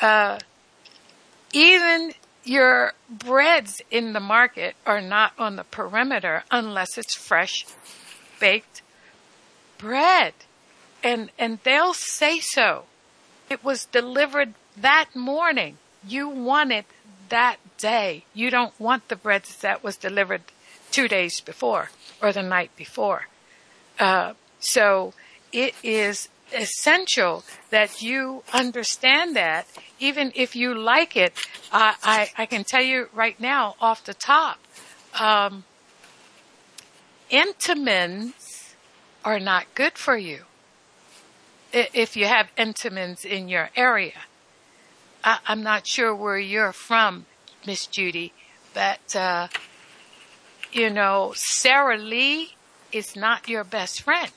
Uh, 0.01 0.39
even 1.55 2.13
your 2.43 2.93
breads 3.09 3.81
in 3.91 4.13
the 4.13 4.21
market 4.21 4.75
are 4.85 5.01
not 5.01 5.33
on 5.39 5.57
the 5.57 5.65
perimeter 5.65 6.45
unless 6.51 6.99
it's 6.99 7.15
fresh 7.15 7.65
baked 8.39 8.83
bread. 9.79 10.35
And, 11.03 11.31
and 11.39 11.59
they'll 11.65 11.95
say 11.95 12.41
so. 12.41 12.85
It 13.49 13.63
was 13.63 13.87
delivered 13.87 14.55
that 14.77 15.11
morning. 15.15 15.79
You 16.07 16.29
want 16.29 16.73
it 16.73 16.87
that 17.29 17.57
day. 17.79 18.25
You 18.35 18.51
don't 18.51 18.79
want 18.81 19.09
the 19.09 19.17
bread 19.17 19.45
that 19.61 19.83
was 19.83 19.97
delivered 19.97 20.43
two 20.91 21.09
days 21.09 21.41
before 21.41 21.91
or 22.21 22.33
the 22.33 22.43
night 22.43 22.71
before. 22.77 23.29
Uh, 23.99 24.35
so 24.61 25.15
it 25.53 25.75
is 25.83 26.29
essential 26.55 27.45
that 27.71 28.03
you 28.03 28.43
understand 28.53 29.37
that 29.37 29.67
even 29.99 30.33
if 30.35 30.57
you 30.57 30.75
like 30.75 31.17
it, 31.17 31.33
I, 31.73 31.95
I, 32.03 32.31
I 32.39 32.47
can 32.47 32.65
tell 32.65 32.83
you 32.83 33.09
right 33.13 33.39
now 33.39 33.77
off 33.81 34.05
the 34.05 34.15
top, 34.15 34.59
um, 35.19 35.65
Entenmann's 37.31 38.75
are 39.25 39.41
not 39.41 39.67
good 39.75 39.97
for 39.97 40.17
you 40.17 40.45
if 41.73 42.17
you 42.17 42.27
have 42.27 42.49
Entenmann's 42.57 43.25
in 43.25 43.49
your 43.49 43.71
area. 43.75 44.23
I, 45.25 45.39
am 45.49 45.63
not 45.63 45.87
sure 45.87 46.15
where 46.15 46.39
you're 46.39 46.73
from, 46.73 47.27
Miss 47.67 47.87
Judy, 47.87 48.33
but 48.75 49.17
uh, 49.17 49.49
you 50.73 50.91
know, 50.91 51.33
Sara 51.35 51.97
Lee 51.97 52.55
is 52.93 53.17
not 53.17 53.49
your 53.49 53.65
best 53.65 54.03
friend. 54.03 54.31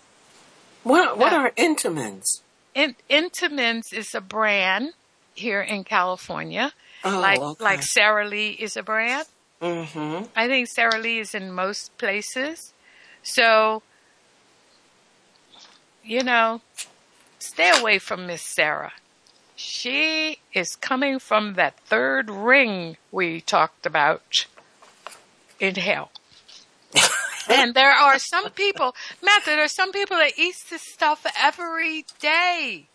What 0.87 1.17
What 1.17 1.33
uh, 1.33 1.37
are 1.37 1.51
Entenmann's? 1.51 2.41
In, 2.73 2.95
Entenmann's 3.09 3.91
is 3.91 4.15
a 4.15 4.21
brand 4.21 4.93
here 5.33 5.61
in 5.61 5.83
California, 5.83 6.71
oh, 7.03 7.19
like 7.19 7.39
okay. 7.39 7.63
like 7.63 7.83
Sara 7.83 8.25
Lee 8.25 8.51
is 8.51 8.77
a 8.77 8.83
brand. 8.83 9.27
Mm-hmm. 9.61 10.25
I 10.33 10.47
think 10.47 10.69
Sara 10.69 10.97
Lee 10.97 11.19
is 11.19 11.35
in 11.35 11.51
most 11.51 11.97
places. 11.97 12.73
So, 13.21 13.83
you 16.05 16.23
know, 16.23 16.61
stay 17.39 17.71
away 17.77 17.99
from 17.99 18.25
Miss 18.25 18.41
Sarah. 18.41 18.93
She 19.57 20.37
is 20.53 20.77
coming 20.77 21.19
from 21.19 21.55
that 21.55 21.77
third 21.81 22.29
ring 22.29 22.95
we 23.11 23.41
talked 23.41 23.85
about 23.85 24.45
in 25.59 25.75
hell. 25.75 26.11
and 27.49 27.73
there 27.73 27.91
are 27.91 28.19
some 28.19 28.49
people, 28.51 28.95
Matt, 29.21 29.43
there 29.45 29.63
are 29.63 29.67
some 29.67 29.91
people 29.91 30.17
that 30.17 30.37
eat 30.37 30.55
this 30.69 30.83
stuff 30.83 31.25
every 31.41 32.05
day. 32.19 32.87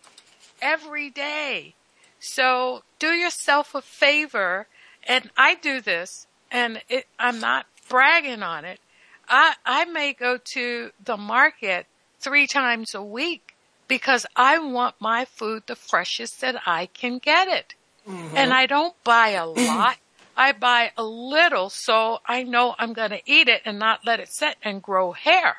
Every 0.61 1.09
day. 1.09 1.75
So 2.19 2.83
do 2.99 3.07
yourself 3.07 3.75
a 3.75 3.81
favor, 3.81 4.67
and 5.05 5.29
I 5.35 5.55
do 5.55 5.81
this, 5.81 6.27
and 6.51 6.81
it, 6.87 7.05
I'm 7.19 7.39
not 7.39 7.65
bragging 7.89 8.43
on 8.43 8.63
it. 8.63 8.79
I, 9.27 9.55
I 9.65 9.85
may 9.85 10.13
go 10.13 10.37
to 10.53 10.91
the 11.03 11.17
market 11.17 11.85
three 12.19 12.47
times 12.47 12.95
a 12.95 13.03
week 13.03 13.55
because 13.87 14.25
I 14.35 14.57
want 14.59 14.95
my 14.99 15.25
food 15.25 15.63
the 15.67 15.75
freshest 15.75 16.41
that 16.41 16.61
I 16.65 16.85
can 16.87 17.17
get 17.17 17.47
it. 17.47 17.75
Mm-hmm. 18.07 18.37
And 18.37 18.53
I 18.53 18.65
don't 18.65 18.95
buy 19.03 19.29
a 19.29 19.45
lot. 19.47 19.97
I 20.35 20.51
buy 20.51 20.91
a 20.97 21.03
little 21.03 21.69
so 21.69 22.19
I 22.25 22.43
know 22.43 22.75
I'm 22.79 22.93
going 22.93 23.11
to 23.11 23.21
eat 23.25 23.47
it 23.47 23.61
and 23.65 23.77
not 23.77 24.05
let 24.05 24.19
it 24.19 24.33
sit 24.33 24.55
and 24.63 24.81
grow 24.81 25.11
hair. 25.11 25.57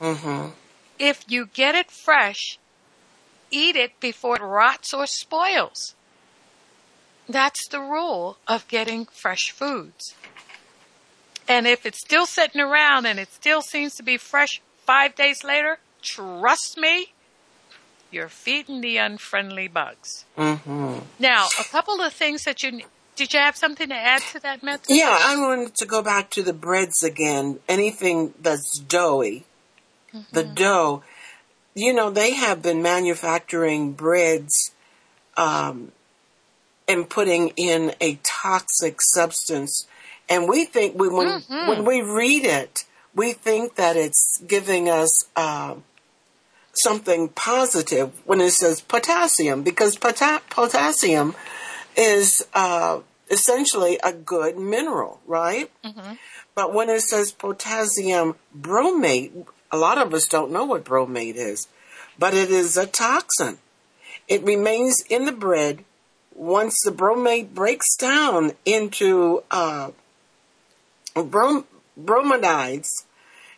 Mm-hmm. 0.00 0.50
If 0.98 1.24
you 1.28 1.46
get 1.46 1.74
it 1.74 1.90
fresh, 1.90 2.58
eat 3.50 3.76
it 3.76 3.98
before 4.00 4.36
it 4.36 4.42
rots 4.42 4.92
or 4.92 5.06
spoils. 5.06 5.94
That's 7.28 7.66
the 7.68 7.80
rule 7.80 8.38
of 8.46 8.68
getting 8.68 9.06
fresh 9.06 9.50
foods. 9.50 10.14
And 11.48 11.66
if 11.66 11.86
it's 11.86 12.00
still 12.00 12.26
sitting 12.26 12.60
around 12.60 13.06
and 13.06 13.18
it 13.18 13.32
still 13.32 13.62
seems 13.62 13.94
to 13.96 14.02
be 14.02 14.16
fresh 14.16 14.60
five 14.84 15.14
days 15.14 15.42
later, 15.42 15.78
trust 16.02 16.76
me, 16.76 17.12
you're 18.10 18.28
feeding 18.28 18.80
the 18.80 18.98
unfriendly 18.98 19.68
bugs. 19.68 20.24
Mm-hmm. 20.36 20.98
Now, 21.18 21.46
a 21.58 21.64
couple 21.64 22.00
of 22.00 22.12
things 22.12 22.44
that 22.44 22.62
you 22.62 22.82
did 23.16 23.32
you 23.34 23.40
have 23.40 23.56
something 23.56 23.88
to 23.88 23.94
add 23.94 24.22
to 24.32 24.40
that 24.40 24.62
Meta? 24.62 24.80
Yeah, 24.88 25.16
I 25.20 25.36
wanted 25.38 25.74
to 25.76 25.86
go 25.86 26.02
back 26.02 26.30
to 26.30 26.42
the 26.42 26.52
breads 26.52 27.02
again. 27.02 27.58
Anything 27.68 28.34
that's 28.40 28.78
doughy, 28.78 29.44
the 30.32 30.44
dough. 30.44 31.02
You 31.74 31.92
know, 31.92 32.10
they 32.10 32.34
have 32.34 32.62
been 32.62 32.82
manufacturing 32.82 33.92
breads 33.92 34.72
um, 35.36 35.92
and 36.88 37.08
putting 37.08 37.48
in 37.56 37.94
a 38.00 38.18
toxic 38.22 39.00
substance, 39.00 39.86
and 40.28 40.48
we 40.48 40.64
think 40.64 40.98
we 40.98 41.08
when 41.08 41.44
when 41.68 41.84
we 41.84 42.02
read 42.02 42.44
it, 42.44 42.84
we 43.14 43.32
think 43.32 43.76
that 43.76 43.96
it's 43.96 44.42
giving 44.46 44.88
us. 44.88 45.26
um 45.36 45.84
something 46.72 47.28
positive 47.28 48.12
when 48.24 48.40
it 48.40 48.52
says 48.52 48.80
potassium 48.80 49.62
because 49.62 49.96
pota- 49.96 50.40
potassium 50.50 51.34
is 51.96 52.46
uh, 52.54 53.00
essentially 53.30 53.98
a 54.02 54.12
good 54.12 54.56
mineral, 54.58 55.20
right? 55.26 55.70
But 56.54 56.74
when 56.74 56.88
it 56.88 57.00
says 57.02 57.32
potassium 57.32 58.36
bromate, 58.58 59.46
a 59.70 59.76
lot 59.76 59.98
of 59.98 60.12
us 60.14 60.26
don't 60.26 60.50
know 60.50 60.64
what 60.64 60.84
bromate 60.84 61.36
is, 61.36 61.68
but 62.18 62.34
it 62.34 62.50
is 62.50 62.76
a 62.76 62.86
toxin. 62.86 63.58
It 64.28 64.42
remains 64.42 65.02
in 65.08 65.24
the 65.26 65.32
bread. 65.32 65.84
Once 66.34 66.76
the 66.84 66.90
bromate 66.90 67.54
breaks 67.54 67.96
down 67.96 68.52
into 68.64 69.42
uh, 69.50 69.90
brom- 71.14 71.66
bromadides, 71.96 73.04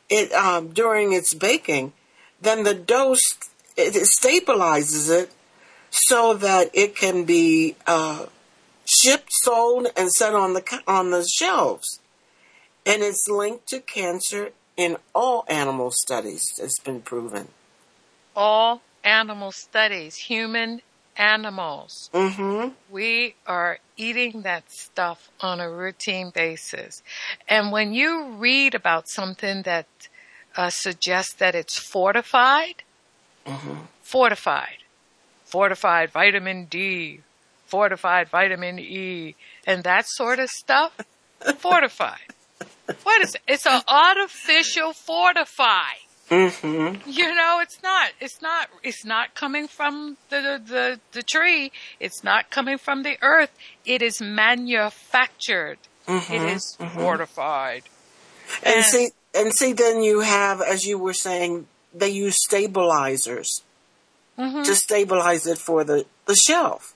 it 0.08 0.32
um, 0.32 0.68
during 0.68 1.12
its 1.12 1.34
baking, 1.34 1.92
then 2.40 2.64
the 2.64 2.74
dose 2.74 3.36
it 3.76 3.96
it 3.96 4.08
stabilizes 4.20 5.10
it 5.10 5.30
so 5.92 6.34
that 6.34 6.70
it 6.72 6.96
can 6.96 7.24
be 7.24 7.76
uh, 7.86 8.26
shipped, 8.84 9.30
sold, 9.30 9.86
and 9.96 10.10
set 10.10 10.34
on 10.34 10.54
the 10.54 10.80
on 10.88 11.10
the 11.10 11.24
shelves. 11.24 12.00
And 12.84 13.02
it's 13.02 13.28
linked 13.28 13.68
to 13.68 13.78
cancer 13.78 14.50
in 14.76 14.96
all 15.14 15.44
animal 15.48 15.92
studies. 15.92 16.42
It's 16.58 16.80
been 16.80 17.02
proven. 17.02 17.48
All 18.34 18.80
animal 19.04 19.52
studies, 19.52 20.16
human 20.16 20.80
animals. 21.16 22.10
Mm-hmm. 22.14 22.70
We 22.90 23.34
are 23.46 23.78
eating 23.96 24.42
that 24.42 24.70
stuff 24.72 25.30
on 25.40 25.60
a 25.60 25.70
routine 25.70 26.30
basis. 26.34 27.02
And 27.46 27.70
when 27.70 27.92
you 27.92 28.30
read 28.30 28.74
about 28.74 29.08
something 29.08 29.62
that 29.62 29.86
uh, 30.56 30.70
suggests 30.70 31.34
that 31.34 31.54
it's 31.54 31.78
fortified, 31.78 32.82
fortified, 34.02 34.81
fortified 35.52 36.10
vitamin 36.10 36.64
D, 36.64 37.20
fortified 37.66 38.28
vitamin 38.30 38.78
E, 38.78 39.34
and 39.66 39.84
that 39.84 40.04
sort 40.08 40.38
of 40.38 40.48
stuff, 40.48 40.92
fortified. 41.58 42.28
What 43.02 43.20
is 43.20 43.34
it? 43.34 43.42
It's 43.46 43.66
an 43.66 43.82
artificial 43.86 44.94
fortify. 44.94 45.92
Mm-hmm. 46.30 47.10
You 47.10 47.34
know, 47.34 47.58
it's 47.60 47.82
not. 47.82 48.12
It's 48.18 48.40
not. 48.40 48.68
It's 48.82 49.04
not 49.04 49.34
coming 49.34 49.68
from 49.68 50.16
the, 50.30 50.40
the 50.72 51.00
the 51.12 51.22
tree. 51.22 51.70
It's 52.00 52.24
not 52.24 52.48
coming 52.50 52.78
from 52.78 53.02
the 53.02 53.18
earth. 53.20 53.52
It 53.84 54.00
is 54.00 54.22
manufactured. 54.22 55.78
Mm-hmm. 56.08 56.32
It 56.32 56.42
is 56.56 56.76
fortified. 56.94 57.82
And 58.64 58.76
And- 58.76 58.84
see, 58.84 59.10
and 59.34 59.52
see, 59.52 59.72
then 59.74 60.02
you 60.02 60.20
have, 60.20 60.62
as 60.62 60.86
you 60.86 60.98
were 60.98 61.14
saying, 61.14 61.66
they 61.94 62.08
use 62.08 62.36
stabilizers 62.42 63.62
to 64.36 64.74
stabilize 64.74 65.46
it 65.46 65.58
for 65.58 65.84
the, 65.84 66.06
the 66.26 66.34
shelf. 66.34 66.94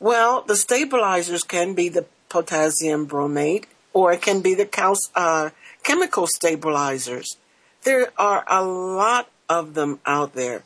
Well, 0.00 0.42
the 0.42 0.56
stabilizers 0.56 1.42
can 1.42 1.74
be 1.74 1.88
the 1.88 2.06
potassium 2.28 3.06
bromate, 3.06 3.64
or 3.92 4.12
it 4.12 4.22
can 4.22 4.42
be 4.42 4.54
the 4.54 4.66
cal- 4.66 4.98
uh, 5.14 5.50
chemical 5.82 6.26
stabilizers. 6.26 7.36
There 7.84 8.12
are 8.18 8.44
a 8.48 8.64
lot 8.64 9.30
of 9.48 9.74
them 9.74 10.00
out 10.04 10.34
there, 10.34 10.64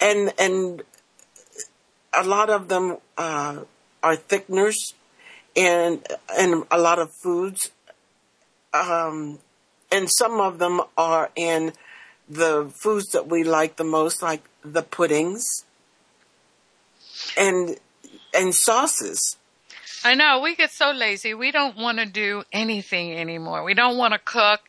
and 0.00 0.32
and 0.38 0.82
a 2.12 2.24
lot 2.24 2.50
of 2.50 2.68
them 2.68 2.98
uh, 3.16 3.60
are 4.02 4.16
thickeners, 4.16 4.94
and 5.56 6.04
and 6.36 6.64
a 6.70 6.78
lot 6.78 6.98
of 6.98 7.12
foods 7.12 7.70
um, 8.74 9.38
and 9.90 10.10
some 10.10 10.40
of 10.40 10.58
them 10.58 10.80
are 10.98 11.30
in 11.36 11.72
the 12.28 12.70
foods 12.74 13.06
that 13.12 13.28
we 13.28 13.44
like 13.44 13.76
the 13.76 13.84
most, 13.84 14.20
like 14.20 14.42
the 14.64 14.82
puddings 14.82 15.64
and 17.36 17.76
and 18.32 18.54
sauces. 18.54 19.36
I 20.04 20.14
know 20.14 20.40
we 20.40 20.54
get 20.54 20.70
so 20.70 20.90
lazy. 20.90 21.34
We 21.34 21.50
don't 21.50 21.76
want 21.76 21.98
to 21.98 22.06
do 22.06 22.44
anything 22.52 23.14
anymore. 23.14 23.64
We 23.64 23.74
don't 23.74 23.96
want 23.96 24.12
to 24.12 24.18
cook. 24.18 24.60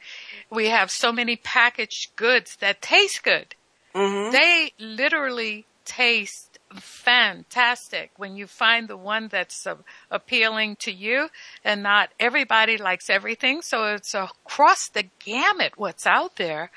We 0.50 0.68
have 0.68 0.90
so 0.90 1.12
many 1.12 1.36
packaged 1.36 2.16
goods 2.16 2.56
that 2.58 2.82
taste 2.82 3.24
good. 3.24 3.56
hmm 3.94 4.32
They 4.32 4.72
literally 4.80 5.66
taste 5.84 6.60
fantastic 6.74 8.12
when 8.18 8.36
you 8.36 8.48
find 8.48 8.88
the 8.88 8.98
one 8.98 9.28
that's 9.28 9.68
uh, 9.68 9.76
appealing 10.10 10.76
to 10.78 10.92
you 10.92 11.30
and 11.64 11.84
not 11.84 12.10
everybody 12.20 12.78
likes 12.78 13.10
everything. 13.10 13.62
So 13.62 13.94
it's 13.94 14.14
across 14.14 14.90
the 14.90 15.06
gamut 15.24 15.74
what's 15.78 16.06
out 16.08 16.38
there. 16.38 16.72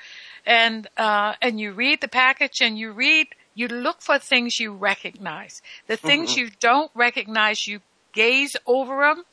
And, 0.45 0.87
uh, 0.97 1.33
and 1.41 1.59
you 1.59 1.73
read 1.73 2.01
the 2.01 2.07
package 2.07 2.61
and 2.61 2.77
you 2.77 2.91
read, 2.91 3.27
you 3.53 3.67
look 3.67 4.01
for 4.01 4.19
things 4.19 4.59
you 4.59 4.73
recognize. 4.73 5.61
The 5.87 5.97
things 5.97 6.37
you 6.37 6.49
don't 6.59 6.91
recognize, 6.95 7.67
you 7.67 7.81
gaze 8.13 8.55
over 8.65 9.01
them 9.01 9.25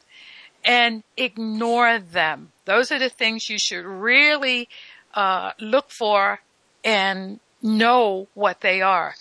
and 0.64 1.04
ignore 1.16 1.98
them. 1.98 2.52
Those 2.64 2.90
are 2.90 2.98
the 2.98 3.08
things 3.08 3.48
you 3.48 3.58
should 3.58 3.84
really 3.84 4.68
uh, 5.14 5.52
look 5.60 5.90
for 5.90 6.40
and 6.84 7.40
know 7.62 8.28
what 8.34 8.60
they 8.60 8.82
are. 8.82 9.14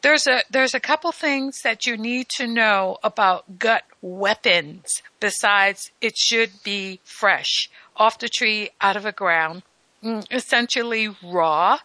There's 0.00 0.28
a 0.28 0.42
there's 0.48 0.74
a 0.74 0.80
couple 0.80 1.10
things 1.10 1.62
that 1.62 1.86
you 1.86 1.96
need 1.96 2.28
to 2.36 2.46
know 2.46 2.98
about 3.02 3.58
gut 3.58 3.82
weapons 4.00 5.02
besides 5.18 5.90
it 6.00 6.16
should 6.16 6.62
be 6.62 7.00
fresh, 7.02 7.68
off 7.96 8.18
the 8.18 8.28
tree, 8.28 8.70
out 8.80 8.96
of 8.96 9.02
the 9.02 9.12
ground, 9.12 9.62
Mm, 10.02 10.24
essentially 10.30 11.08
raw, 11.22 11.78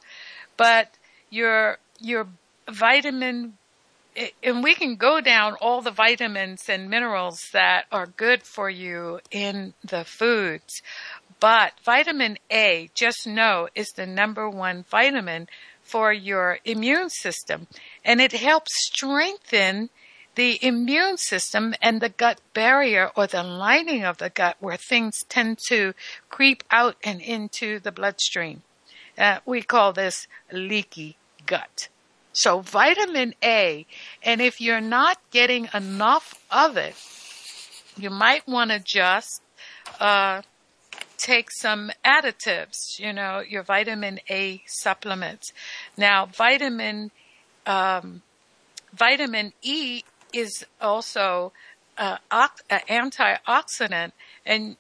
but 0.56 0.90
your 1.30 1.80
your 2.00 2.28
vitamin 2.70 3.58
and 4.44 4.64
we 4.64 4.76
can 4.76 4.96
go 4.96 5.20
down 5.22 5.56
all 5.56 5.82
the 5.82 5.92
vitamins 5.92 6.70
and 6.70 6.90
minerals 6.90 7.40
that 7.54 7.86
are 7.92 8.06
good 8.06 8.44
for 8.44 8.70
you 8.70 9.20
in 9.32 9.74
the 9.84 10.04
foods. 10.06 10.82
But 11.40 11.74
vitamin 11.84 12.38
A, 12.52 12.90
just 12.94 13.26
know, 13.26 13.68
is 13.76 13.90
the 13.96 14.06
number 14.06 14.50
one 14.50 14.86
vitamin 14.90 15.48
for 15.82 16.14
your 16.14 16.60
immune 16.64 17.10
system. 17.10 17.68
And 18.06 18.22
it 18.22 18.34
helps 18.34 18.86
strengthen 18.86 19.90
the 20.36 20.58
immune 20.66 21.18
system 21.18 21.76
and 21.82 22.02
the 22.02 22.10
gut 22.10 22.40
barrier 22.54 23.12
or 23.16 23.28
the 23.28 23.44
lining 23.44 24.04
of 24.04 24.18
the 24.18 24.30
gut 24.30 24.58
where 24.60 24.78
things 24.78 25.24
tend 25.30 25.60
to 25.68 25.94
creep 26.30 26.64
out 26.72 26.96
and 27.04 27.22
into 27.22 27.80
the 27.80 27.92
bloodstream. 27.92 28.64
Uh, 29.18 29.40
we 29.46 29.62
call 29.62 29.94
this 29.94 30.28
leaky 30.52 31.18
gut. 31.46 31.88
So 32.32 32.62
vitamin 32.62 33.36
A, 33.44 33.86
and 34.24 34.42
if 34.42 34.60
you're 34.60 34.82
not 34.82 35.20
getting 35.30 35.70
enough 35.74 36.34
of 36.50 36.78
it, 36.78 36.96
you 37.96 38.10
might 38.10 38.48
want 38.48 38.72
to 38.72 38.80
just 38.80 39.44
uh, 40.00 40.42
take 41.18 41.52
some 41.52 41.92
additives, 42.04 42.98
you 42.98 43.14
know, 43.14 43.40
your 43.40 43.62
vitamin 43.62 44.20
A 44.32 44.64
supplements. 44.66 45.54
Now, 45.96 46.26
vitamin 46.26 47.12
um, 47.68 48.24
vitamin 48.94 49.54
E 49.62 50.04
is 50.34 50.66
also 50.82 51.54
uh, 51.98 52.18
ox- 52.32 52.64
uh, 52.70 52.80
antioxidant, 52.90 54.12
and 54.46 54.78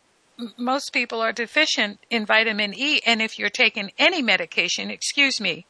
most 0.57 0.91
people 0.91 1.21
are 1.21 1.31
deficient 1.31 1.99
in 2.09 2.25
vitamin 2.25 2.73
E. 2.75 2.99
And 3.05 3.21
if 3.21 3.37
you're 3.37 3.49
taking 3.49 3.91
any 3.97 4.21
medication, 4.21 4.89
excuse 4.89 5.39
me, 5.39 5.65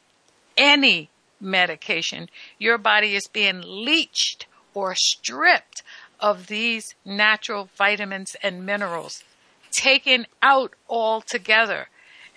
any 0.57 1.09
medication, 1.39 2.29
your 2.57 2.77
body 2.77 3.15
is 3.15 3.27
being 3.27 3.61
leached 3.65 4.47
or 4.73 4.95
stripped 4.95 5.83
of 6.19 6.47
these 6.47 6.95
natural 7.03 7.69
vitamins 7.77 8.35
and 8.41 8.65
minerals, 8.65 9.23
taken 9.71 10.25
out 10.41 10.73
altogether. 10.89 11.89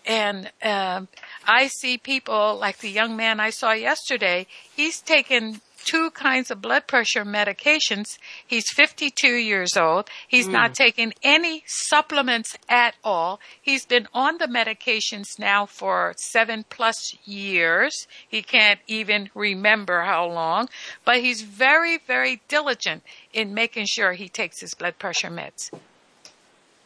And 0.04 0.50
um, 0.62 1.08
I 1.46 1.68
see 1.68 1.98
people 1.98 2.56
like 2.56 2.78
the 2.78 2.90
young 2.90 3.16
man 3.16 3.40
I 3.40 3.50
saw 3.50 3.72
yesterday. 3.72 4.46
He's 4.74 5.00
taken 5.00 5.60
two 5.86 6.10
kinds 6.10 6.50
of 6.50 6.60
blood 6.60 6.86
pressure 6.86 7.24
medications. 7.24 8.18
He's 8.46 8.68
52 8.70 9.28
years 9.28 9.76
old. 9.76 10.10
He's 10.28 10.48
not 10.48 10.72
mm. 10.72 10.74
taking 10.74 11.14
any 11.22 11.62
supplements 11.66 12.58
at 12.68 12.96
all. 13.02 13.40
He's 13.62 13.86
been 13.86 14.08
on 14.12 14.38
the 14.38 14.46
medications 14.46 15.38
now 15.38 15.64
for 15.64 16.12
seven 16.18 16.64
plus 16.68 17.16
years. 17.24 18.06
He 18.28 18.42
can't 18.42 18.80
even 18.86 19.30
remember 19.34 20.02
how 20.02 20.26
long, 20.26 20.68
but 21.04 21.20
he's 21.20 21.42
very, 21.42 21.98
very 21.98 22.42
diligent 22.48 23.02
in 23.32 23.54
making 23.54 23.86
sure 23.86 24.12
he 24.12 24.28
takes 24.28 24.60
his 24.60 24.74
blood 24.74 24.98
pressure 24.98 25.30
meds. 25.30 25.70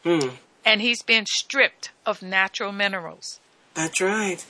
Hmm. 0.03 0.35
And 0.63 0.79
he's 0.79 1.01
been 1.01 1.25
stripped 1.25 1.89
of 2.05 2.21
natural 2.21 2.71
minerals 2.71 3.39
That's 3.73 3.99
right. 3.99 4.45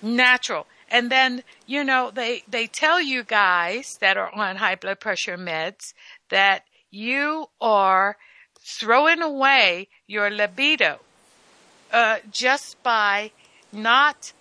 natural. 0.00 0.66
And 0.90 1.10
then, 1.10 1.42
you 1.66 1.84
know, 1.84 2.10
they, 2.10 2.42
they 2.48 2.66
tell 2.66 3.00
you 3.00 3.22
guys 3.22 3.98
that 4.00 4.16
are 4.16 4.34
on 4.34 4.56
high 4.56 4.74
blood 4.74 5.00
pressure 5.00 5.36
meds 5.36 5.92
that 6.30 6.64
you 6.90 7.46
are 7.60 8.16
throwing 8.60 9.22
away 9.22 9.88
your 10.06 10.30
libido, 10.30 11.00
uh, 11.92 12.18
just 12.30 12.82
by 12.82 13.30
not 13.72 14.32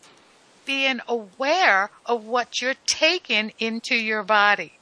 being 0.66 1.00
aware 1.08 1.90
of 2.06 2.26
what 2.26 2.62
you're 2.62 2.76
taking 2.86 3.54
into 3.60 3.96
your 3.96 4.24
body. 4.24 4.74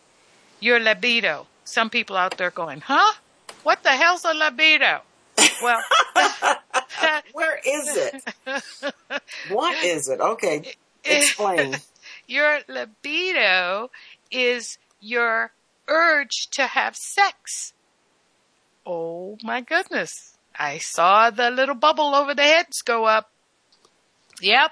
Your 0.59 0.79
libido. 0.79 1.47
Some 1.63 1.89
people 1.89 2.15
out 2.15 2.37
there 2.37 2.51
going, 2.51 2.81
huh? 2.81 3.13
What 3.63 3.83
the 3.83 3.89
hell's 3.89 4.25
a 4.25 4.33
libido? 4.33 5.01
Well, 5.61 5.81
Where 7.33 7.59
is 7.65 7.97
it? 7.97 8.23
what 9.49 9.83
is 9.83 10.07
it? 10.07 10.19
Okay, 10.19 10.75
explain. 11.05 11.77
your 12.27 12.59
libido 12.67 13.91
is 14.31 14.77
your 14.99 15.51
urge 15.87 16.47
to 16.51 16.67
have 16.67 16.95
sex. 16.95 17.73
Oh 18.85 19.37
my 19.43 19.61
goodness. 19.61 20.37
I 20.57 20.77
saw 20.77 21.29
the 21.29 21.49
little 21.49 21.75
bubble 21.75 22.15
over 22.15 22.33
the 22.33 22.43
heads 22.43 22.81
go 22.81 23.05
up. 23.05 23.29
Yep. 24.41 24.71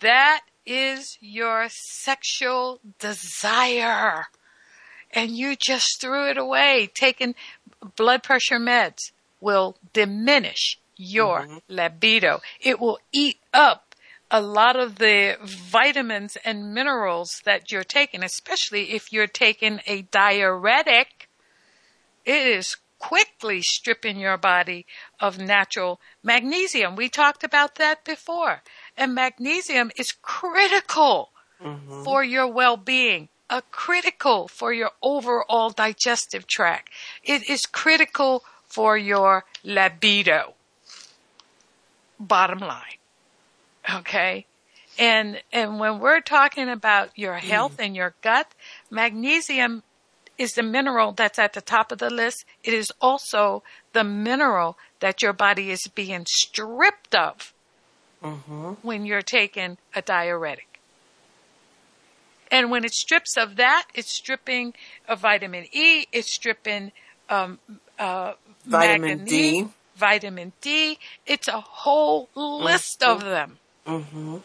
That 0.00 0.42
is 0.66 1.18
your 1.20 1.66
sexual 1.68 2.80
desire. 2.98 4.26
And 5.10 5.30
you 5.30 5.56
just 5.56 6.00
threw 6.00 6.28
it 6.28 6.38
away. 6.38 6.90
Taking 6.92 7.34
blood 7.96 8.22
pressure 8.22 8.58
meds 8.58 9.12
will 9.40 9.76
diminish 9.92 10.78
your 10.96 11.42
mm-hmm. 11.42 11.56
libido. 11.68 12.40
It 12.60 12.80
will 12.80 12.98
eat 13.12 13.38
up 13.52 13.83
a 14.34 14.40
lot 14.40 14.74
of 14.74 14.96
the 14.96 15.36
vitamins 15.44 16.36
and 16.44 16.74
minerals 16.74 17.40
that 17.44 17.70
you're 17.70 17.84
taking, 17.84 18.24
especially 18.24 18.90
if 18.90 19.12
you're 19.12 19.28
taking 19.28 19.78
a 19.86 20.02
diuretic. 20.02 21.28
It 22.24 22.44
is 22.44 22.76
quickly 22.98 23.62
stripping 23.62 24.18
your 24.18 24.36
body 24.36 24.86
of 25.20 25.38
natural 25.38 26.00
magnesium. 26.24 26.96
We 26.96 27.08
talked 27.08 27.44
about 27.44 27.76
that 27.76 28.04
before. 28.04 28.62
And 28.96 29.14
magnesium 29.14 29.92
is 29.96 30.10
critical 30.20 31.30
mm-hmm. 31.62 32.02
for 32.02 32.24
your 32.24 32.48
well-being, 32.48 33.28
a 33.48 33.62
critical 33.70 34.48
for 34.48 34.72
your 34.72 34.90
overall 35.00 35.70
digestive 35.70 36.48
tract. 36.48 36.90
It 37.22 37.48
is 37.48 37.66
critical 37.66 38.42
for 38.66 38.98
your 38.98 39.44
libido. 39.62 40.54
Bottom 42.18 42.58
line. 42.58 42.98
Okay? 43.92 44.46
And 44.98 45.42
and 45.52 45.80
when 45.80 45.98
we're 45.98 46.20
talking 46.20 46.68
about 46.68 47.10
your 47.16 47.34
health 47.34 47.78
and 47.80 47.96
your 47.96 48.14
gut, 48.22 48.54
magnesium 48.90 49.82
is 50.38 50.52
the 50.52 50.62
mineral 50.62 51.12
that's 51.12 51.38
at 51.38 51.52
the 51.52 51.60
top 51.60 51.92
of 51.92 51.98
the 51.98 52.10
list. 52.10 52.44
It 52.62 52.74
is 52.74 52.92
also 53.00 53.62
the 53.92 54.04
mineral 54.04 54.76
that 55.00 55.22
your 55.22 55.32
body 55.32 55.70
is 55.70 55.86
being 55.94 56.26
stripped 56.26 57.14
of 57.14 57.52
when 58.82 59.04
you're 59.04 59.22
taking 59.22 59.78
a 59.94 60.02
diuretic. 60.02 60.80
And 62.50 62.70
when 62.70 62.84
it 62.84 62.92
strips 62.94 63.36
of 63.36 63.56
that, 63.56 63.86
it's 63.94 64.12
stripping 64.12 64.74
of 65.08 65.20
vitamin 65.20 65.66
E, 65.72 66.06
it's 66.12 66.30
stripping 66.30 66.92
um, 67.28 67.58
uh, 67.98 68.34
Vitamin 68.64 69.18
manganese, 69.18 69.64
D. 69.64 69.68
vitamin 69.96 70.52
D. 70.60 70.98
It's 71.26 71.48
a 71.48 71.60
whole 71.60 72.28
list 72.34 73.02
of 73.02 73.20
them. 73.20 73.58
Hmm 73.86 74.38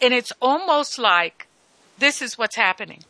And 0.00 0.14
it's 0.14 0.32
almost 0.40 0.98
like 0.98 1.46
this 1.98 2.22
is 2.22 2.38
what's 2.38 2.56
happening. 2.56 3.04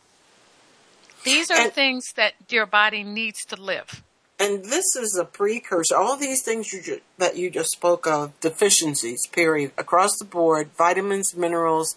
These 1.23 1.51
are 1.51 1.61
And- 1.65 1.73
things 1.73 2.13
that 2.15 2.33
your 2.49 2.65
body 2.65 3.03
needs 3.03 3.43
to 3.45 3.55
live. 3.55 4.03
And 4.41 4.63
this 4.63 4.95
is 4.95 5.17
a 5.17 5.25
precursor. 5.25 5.97
All 5.97 6.15
these 6.15 6.41
things 6.41 6.71
you 6.71 6.81
ju- 6.81 7.01
that 7.17 7.35
you 7.35 7.49
just 7.49 7.71
spoke 7.71 8.07
of, 8.07 8.31
deficiencies, 8.39 9.27
period, 9.27 9.73
across 9.77 10.17
the 10.17 10.23
board, 10.23 10.69
vitamins, 10.77 11.35
minerals, 11.35 11.95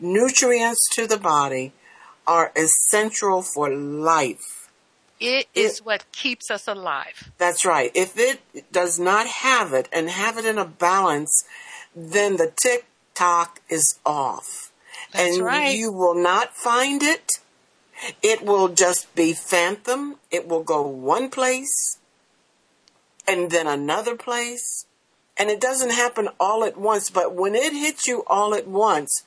nutrients 0.00 0.88
to 0.96 1.06
the 1.06 1.16
body 1.16 1.72
are 2.26 2.50
essential 2.56 3.42
for 3.42 3.70
life. 3.72 4.68
It 5.20 5.46
is 5.54 5.82
what 5.84 6.10
keeps 6.10 6.50
us 6.50 6.66
alive. 6.66 7.30
That's 7.38 7.64
right. 7.64 7.92
If 7.94 8.18
it 8.18 8.40
does 8.72 8.98
not 8.98 9.28
have 9.28 9.72
it 9.72 9.88
and 9.92 10.10
have 10.10 10.36
it 10.36 10.44
in 10.44 10.58
a 10.58 10.64
balance, 10.64 11.44
then 11.94 12.36
the 12.38 12.52
tick 12.60 12.86
tock 13.14 13.60
is 13.68 13.98
off. 14.04 14.72
That's 15.12 15.36
and 15.36 15.44
right. 15.44 15.76
you 15.76 15.92
will 15.92 16.14
not 16.14 16.56
find 16.56 17.02
it. 17.02 17.32
It 18.22 18.42
will 18.44 18.68
just 18.68 19.14
be 19.14 19.32
phantom. 19.32 20.16
It 20.30 20.48
will 20.48 20.62
go 20.62 20.82
one 20.86 21.30
place 21.30 21.98
and 23.26 23.50
then 23.50 23.66
another 23.66 24.16
place. 24.16 24.86
And 25.36 25.50
it 25.50 25.60
doesn't 25.60 25.90
happen 25.90 26.28
all 26.38 26.64
at 26.64 26.76
once, 26.76 27.10
but 27.10 27.34
when 27.34 27.54
it 27.54 27.72
hits 27.72 28.06
you 28.06 28.22
all 28.26 28.54
at 28.54 28.68
once, 28.68 29.22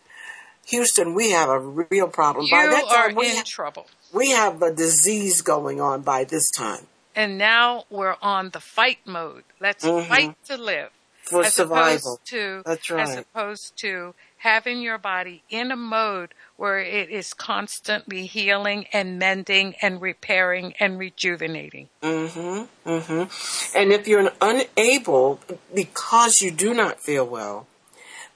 Houston, 0.68 1.14
we 1.14 1.32
have 1.32 1.50
a 1.50 1.60
real 1.60 2.08
problem. 2.08 2.46
You 2.46 2.52
by 2.52 2.68
that 2.68 2.84
are 2.86 3.14
we, 3.14 3.30
in 3.30 3.38
ha- 3.38 3.44
trouble. 3.46 3.88
we 4.14 4.32
have 4.32 4.62
a 4.62 4.74
disease 4.74 5.42
going 5.42 5.80
on 5.82 6.02
by 6.02 6.24
this 6.26 6.50
time 6.52 6.88
And 7.16 7.38
now 7.38 7.86
we're 7.90 8.18
on 8.22 8.52
the 8.52 8.60
fight 8.60 9.00
mode. 9.06 9.44
Let's 9.60 9.84
Mhm. 9.84 10.08
fight 10.08 10.36
to 10.48 10.58
live. 10.58 10.92
For 11.28 11.44
as 11.44 11.54
survival. 11.54 12.16
opposed 12.16 12.26
to 12.26 12.62
That's 12.66 12.92
as 12.92 13.16
opposed 13.18 13.78
to 13.78 14.14
having 14.38 14.82
your 14.82 14.98
body 14.98 15.44
in 15.50 15.72
a 15.72 15.76
mode 15.76 16.34
where 16.56 16.80
it 16.80 17.10
is 17.10 17.34
constantly 17.34 18.26
healing 18.26 18.86
and 18.94 19.20
mending 19.20 19.76
and 19.82 20.02
repairing 20.02 20.74
and 20.80 21.00
rejuvenating. 21.00 21.90
Mm-hmm. 22.02 22.90
Mm-hmm. 22.90 23.78
And 23.78 23.92
if 23.92 24.08
you're 24.08 24.32
unable, 24.42 25.40
because 25.74 26.42
you 26.42 26.52
do 26.52 26.74
not 26.74 27.00
feel 27.00 27.26
well, 27.26 27.68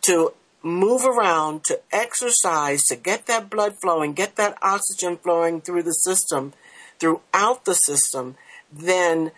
to 0.01 0.33
move 0.63 1.05
around, 1.05 1.63
to 1.65 1.79
exercise, 1.91 2.83
to 2.85 2.95
get 2.95 3.25
that 3.27 3.49
blood 3.49 3.75
flowing, 3.81 4.13
get 4.13 4.35
that 4.35 4.57
oxygen 4.61 5.17
flowing 5.17 5.61
through 5.61 5.83
the 5.83 5.93
system, 5.93 6.53
throughout 6.99 7.65
the 7.65 7.73
system, 7.73 8.35
then 8.71 9.31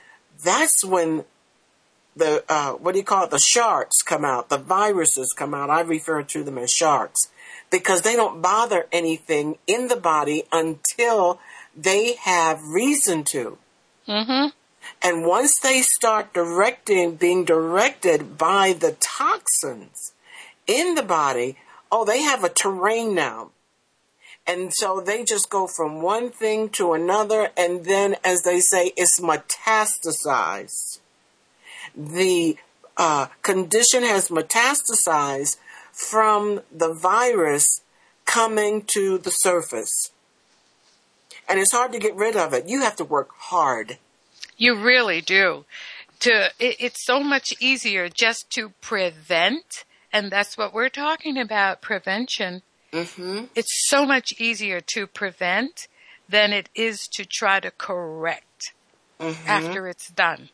that's 0.43 0.83
when 0.83 1.23
the 2.15 2.43
uh, 2.47 2.73
what 2.73 2.93
do 2.93 2.99
you 2.99 3.05
call 3.05 3.25
it? 3.25 3.31
The 3.31 3.39
sharks 3.39 4.01
come 4.01 4.23
out. 4.23 4.49
The 4.49 4.57
viruses 4.57 5.33
come 5.37 5.53
out. 5.53 5.69
I 5.69 5.81
refer 5.81 6.23
to 6.23 6.43
them 6.43 6.57
as 6.57 6.71
sharks 6.71 7.29
because 7.71 8.01
they 8.01 8.15
don't 8.15 8.41
bother 8.41 8.87
anything 8.91 9.57
in 9.65 9.87
the 9.87 9.95
body 9.95 10.43
until 10.51 11.39
they 11.75 12.13
have 12.15 12.61
reason 12.63 13.23
to. 13.25 13.57
Mm-hmm. 14.07 14.49
And 15.01 15.25
once 15.25 15.59
they 15.59 15.81
start 15.81 16.33
directing, 16.33 17.15
being 17.15 17.45
directed 17.45 18.37
by 18.37 18.73
the 18.73 18.95
toxins 18.99 20.13
in 20.67 20.95
the 20.95 21.03
body, 21.03 21.57
oh, 21.91 22.05
they 22.05 22.21
have 22.21 22.43
a 22.43 22.49
terrain 22.49 23.15
now. 23.15 23.51
And 24.45 24.73
so 24.73 24.99
they 24.99 25.23
just 25.23 25.49
go 25.49 25.67
from 25.67 26.01
one 26.01 26.29
thing 26.29 26.69
to 26.71 26.93
another, 26.93 27.51
and 27.55 27.85
then, 27.85 28.17
as 28.25 28.43
they 28.43 28.59
say, 28.59 28.91
it's 28.97 29.19
metastasized. 29.19 30.99
The 31.95 32.57
uh, 32.97 33.27
condition 33.41 34.03
has 34.03 34.29
metastasized 34.29 35.57
from 35.91 36.61
the 36.71 36.93
virus 36.93 37.81
coming 38.25 38.83
to 38.87 39.17
the 39.17 39.31
surface. 39.31 40.11
And 41.47 41.59
it's 41.59 41.71
hard 41.71 41.91
to 41.91 41.99
get 41.99 42.15
rid 42.15 42.35
of 42.35 42.53
it. 42.53 42.67
You 42.67 42.81
have 42.81 42.95
to 42.97 43.03
work 43.03 43.29
hard. 43.37 43.97
You 44.57 44.75
really 44.75 45.21
do. 45.21 45.65
To 46.21 46.51
it, 46.57 46.77
it's 46.79 47.05
so 47.05 47.21
much 47.21 47.53
easier 47.59 48.07
just 48.07 48.49
to 48.51 48.69
prevent, 48.79 49.83
and 50.11 50.31
that's 50.31 50.57
what 50.57 50.73
we're 50.73 50.89
talking 50.89 51.37
about 51.37 51.81
prevention. 51.81 52.61
Mm-hmm. 52.93 53.45
It's 53.55 53.89
so 53.89 54.05
much 54.05 54.33
easier 54.39 54.79
to 54.93 55.05
prevent 55.05 55.87
than 56.29 56.53
it 56.53 56.69
is 56.75 57.07
to 57.13 57.25
try 57.25 57.59
to 57.59 57.71
correct 57.71 58.73
Mm-hmm. 59.19 59.47
after 59.47 59.87
it's 59.87 60.09
done. 60.09 60.49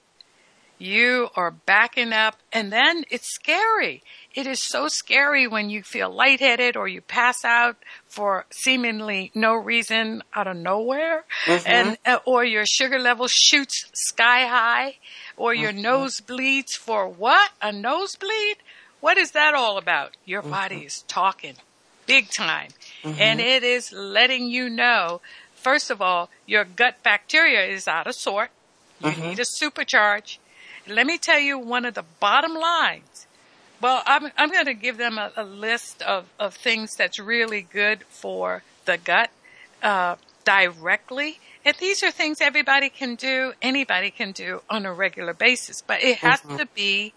You 0.80 1.28
are 1.36 1.52
backing 1.52 2.14
up, 2.14 2.38
and 2.54 2.72
then 2.72 3.04
it's 3.12 3.30
scary. 3.30 4.02
It 4.34 4.48
is 4.48 4.62
so 4.62 4.88
scary 4.88 5.46
when 5.46 5.70
you 5.70 5.84
feel 5.84 6.10
lightheaded 6.10 6.78
or 6.78 6.88
you 6.88 7.02
pass 7.02 7.44
out 7.44 7.76
for 8.08 8.46
seemingly 8.50 9.32
no 9.36 9.56
reason 9.56 10.24
out 10.34 10.48
of 10.48 10.56
nowhere, 10.56 11.26
mm-hmm. 11.46 11.68
and 11.68 11.98
uh, 12.06 12.20
or 12.26 12.46
your 12.46 12.66
sugar 12.66 12.98
level 12.98 13.28
shoots 13.28 13.88
sky 13.94 14.48
high, 14.48 14.96
or 15.36 15.54
your 15.54 15.72
mm-hmm. 15.72 15.82
nose 15.82 16.22
bleeds 16.22 16.76
for 16.76 17.10
what? 17.10 17.52
A 17.62 17.74
nosebleed? 17.74 18.58
What 19.02 19.18
is 19.18 19.32
that 19.32 19.54
all 19.54 19.78
about? 19.78 20.16
Your 20.24 20.42
mm-hmm. 20.42 20.52
body 20.52 20.78
is 20.86 21.04
talking 21.10 21.56
big 22.06 22.30
time, 22.30 22.70
and 23.04 23.42
it 23.42 23.64
is 23.64 23.92
letting 23.92 24.48
you 24.48 24.70
know. 24.70 25.20
First 25.56 25.92
of 25.92 26.02
all, 26.02 26.30
your 26.46 26.64
gut 26.64 27.04
bacteria 27.04 27.66
is 27.66 27.86
out 27.86 28.08
of 28.08 28.16
sort. 28.16 28.50
You 29.04 29.12
need 29.12 29.40
a 29.40 29.44
supercharge. 29.44 30.38
Let 30.88 31.06
me 31.06 31.18
tell 31.18 31.40
you 31.40 31.58
one 31.60 31.86
of 31.86 31.94
the 31.94 32.06
bottom 32.20 32.54
lines. 32.54 33.28
Well, 33.82 34.04
I'm, 34.06 34.32
I'm 34.38 34.52
going 34.52 34.66
to 34.66 34.74
give 34.74 34.98
them 34.98 35.18
a, 35.18 35.32
a 35.38 35.44
list 35.44 36.02
of, 36.02 36.26
of 36.40 36.54
things 36.54 36.96
that's 36.96 37.20
really 37.20 37.62
good 37.62 38.04
for 38.10 38.64
the 38.86 38.98
gut 38.98 39.30
uh, 39.82 40.16
directly. 40.44 41.40
And 41.64 41.76
these 41.80 42.04
are 42.04 42.12
things 42.12 42.42
everybody 42.42 42.90
can 42.90 43.16
do, 43.16 43.54
anybody 43.62 44.12
can 44.12 44.32
do 44.32 44.62
on 44.70 44.86
a 44.86 44.94
regular 44.94 45.34
basis. 45.34 45.82
But 45.82 46.04
it 46.04 46.18
has 46.18 46.42
to 46.58 46.68
be 46.74 47.14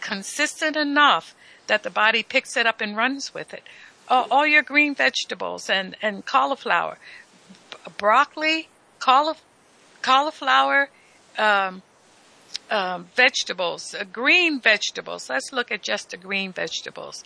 consistent 0.00 0.76
enough 0.76 1.34
that 1.66 1.82
the 1.82 1.90
body 1.90 2.22
picks 2.22 2.56
it 2.56 2.66
up 2.66 2.80
and 2.80 2.96
runs 2.96 3.32
with 3.32 3.54
it. 3.54 3.62
Uh, 4.08 4.26
all 4.30 4.46
your 4.46 4.62
green 4.62 4.94
vegetables 4.94 5.70
and, 5.70 5.96
and 6.02 6.24
cauliflower, 6.26 6.98
b- 7.70 7.76
broccoli, 7.96 8.68
caulif- 8.98 9.42
cauliflower, 10.02 10.88
um, 11.38 11.82
um, 12.70 13.08
vegetables, 13.14 13.94
uh, 13.94 14.04
green 14.04 14.60
vegetables. 14.60 15.28
Let's 15.28 15.52
look 15.52 15.70
at 15.70 15.82
just 15.82 16.10
the 16.10 16.16
green 16.16 16.52
vegetables. 16.52 17.24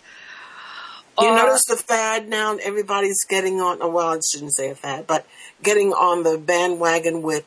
You 1.19 1.29
Or- 1.29 1.35
notice 1.35 1.63
the 1.67 1.77
fad 1.77 2.27
now? 2.27 2.57
Everybody's 2.57 3.23
getting 3.25 3.61
on, 3.61 3.77
oh, 3.81 3.87
well, 3.89 4.07
I 4.13 4.19
shouldn't 4.31 4.53
say 4.53 4.69
a 4.71 4.75
fad, 4.75 5.07
but 5.07 5.25
getting 5.63 5.93
on 5.93 6.23
the 6.23 6.37
bandwagon 6.37 7.21
with 7.21 7.45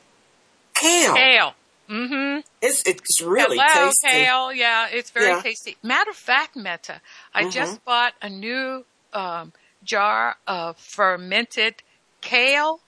kale. 0.74 1.14
kale. 1.14 1.54
Mm-hmm. 1.90 2.40
It's, 2.62 2.82
it's 2.86 3.20
really 3.20 3.58
Hello, 3.60 3.86
tasty. 3.90 4.08
kale. 4.08 4.52
Yeah, 4.52 4.88
it's 4.90 5.10
very 5.10 5.26
Yeah. 5.28 5.40
tasty. 5.42 5.76
Matter 5.82 6.10
of 6.10 6.16
fact, 6.16 6.54
Meta, 6.56 7.00
I 7.34 7.48
just 7.48 7.84
bought 7.84 8.12
a 8.22 8.28
new 8.28 8.84
um, 9.12 9.52
jar 9.82 10.36
of 10.46 10.76
fermented 10.78 11.82
kale 12.20 12.80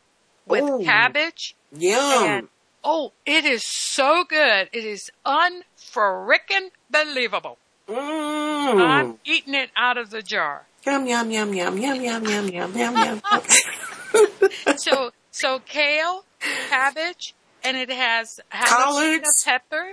with 0.46 0.64
Ooh. 0.64 0.82
cabbage. 0.84 1.54
Yum. 1.76 2.48
Oh, 2.82 3.12
it 3.26 3.44
is 3.44 3.62
so 3.64 4.24
good. 4.28 4.68
It 4.72 4.84
is 4.84 5.10
unfrickin' 5.26 6.70
believable. 6.90 7.58
Mm. 7.88 8.80
I'm 8.80 9.18
eating 9.24 9.54
it 9.54 9.70
out 9.76 9.98
of 9.98 10.10
the 10.10 10.22
jar. 10.22 10.66
Yum, 10.86 11.06
yum, 11.06 11.30
yum, 11.30 11.52
yum, 11.52 11.76
yum, 11.76 12.00
yum, 12.02 12.24
yum, 12.24 12.48
yum, 12.48 12.76
yum, 12.76 12.96
yum. 12.96 13.22
So, 14.76 15.10
so 15.30 15.58
kale, 15.60 16.24
cabbage, 16.68 17.34
and 17.62 17.76
it 17.76 17.90
has 17.90 18.40
jalapeno 18.52 18.70
Collards? 18.70 19.42
pepper. 19.44 19.92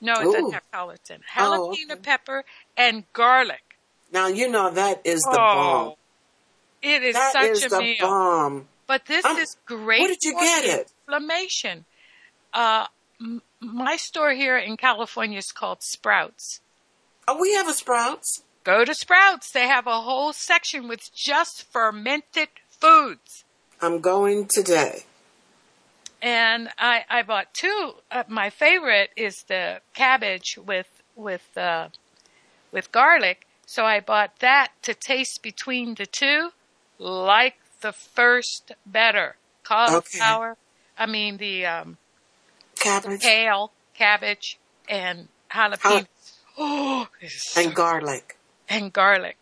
No, 0.00 0.20
it 0.20 0.26
Ooh. 0.26 0.32
doesn't 0.32 0.52
have 0.52 0.70
collards 0.72 1.10
in 1.10 1.16
it. 1.16 1.22
Oh, 1.36 1.70
Jalapeno 1.74 1.92
okay. 1.92 2.00
pepper 2.02 2.44
and 2.76 3.04
garlic. 3.12 3.62
now, 4.12 4.28
you 4.28 4.48
know 4.48 4.70
that 4.70 5.00
is 5.04 5.22
the 5.22 5.30
Oh, 5.30 5.54
bomb. 5.54 5.94
It 6.82 7.02
is 7.02 7.14
That 7.14 7.32
such 7.32 7.48
is 7.48 7.64
a 7.64 7.68
the 7.70 7.80
meal. 7.80 7.96
bomb. 8.00 8.68
But 8.86 9.06
this 9.06 9.24
Um, 9.24 9.36
is 9.38 9.56
great. 9.66 10.00
where 10.00 10.08
did 10.08 10.22
you 10.22 10.32
for 10.32 10.40
get 10.40 10.64
it? 10.64 10.92
Inflammation. 11.08 11.84
Uh, 12.52 12.86
m- 13.20 13.42
my 13.60 13.96
store 13.96 14.32
here 14.32 14.56
in 14.58 14.76
California 14.76 15.38
is 15.38 15.52
called 15.52 15.82
Sprouts. 15.82 16.60
Oh, 17.26 17.38
we 17.40 17.54
have 17.54 17.68
a 17.68 17.74
Sprouts. 17.74 18.42
Go 18.64 18.84
to 18.84 18.94
Sprouts. 18.94 19.50
They 19.50 19.66
have 19.66 19.86
a 19.86 20.00
whole 20.00 20.32
section 20.32 20.88
with 20.88 21.12
just 21.14 21.64
fermented 21.64 22.48
foods. 22.70 23.44
I'm 23.80 24.00
going 24.00 24.46
today. 24.46 25.04
and 26.20 26.68
I, 26.78 27.04
I 27.08 27.22
bought 27.22 27.54
two. 27.54 27.94
Uh, 28.10 28.24
my 28.28 28.50
favorite 28.50 29.10
is 29.16 29.44
the 29.44 29.80
cabbage 29.94 30.58
with 30.58 30.88
with 31.14 31.56
uh, 31.56 31.88
with 32.72 32.90
garlic. 32.92 33.46
So 33.66 33.84
I 33.84 34.00
bought 34.00 34.38
that 34.40 34.72
to 34.82 34.94
taste 34.94 35.42
between 35.42 35.94
the 35.94 36.06
two, 36.06 36.50
like 36.98 37.56
the 37.82 37.92
first 37.92 38.72
better. 38.86 39.36
Cauliflower, 39.62 40.56
I 40.98 41.06
mean 41.06 41.36
the 41.36 41.66
um, 41.66 41.98
Cabbage 42.80 43.20
kale, 43.20 43.72
cabbage, 43.94 44.58
and 44.88 45.28
jalapenos. 45.50 46.06
Oh, 46.56 47.06
and 47.56 47.74
garlic. 47.74 48.36
and 48.68 48.92
garlic. 48.92 49.36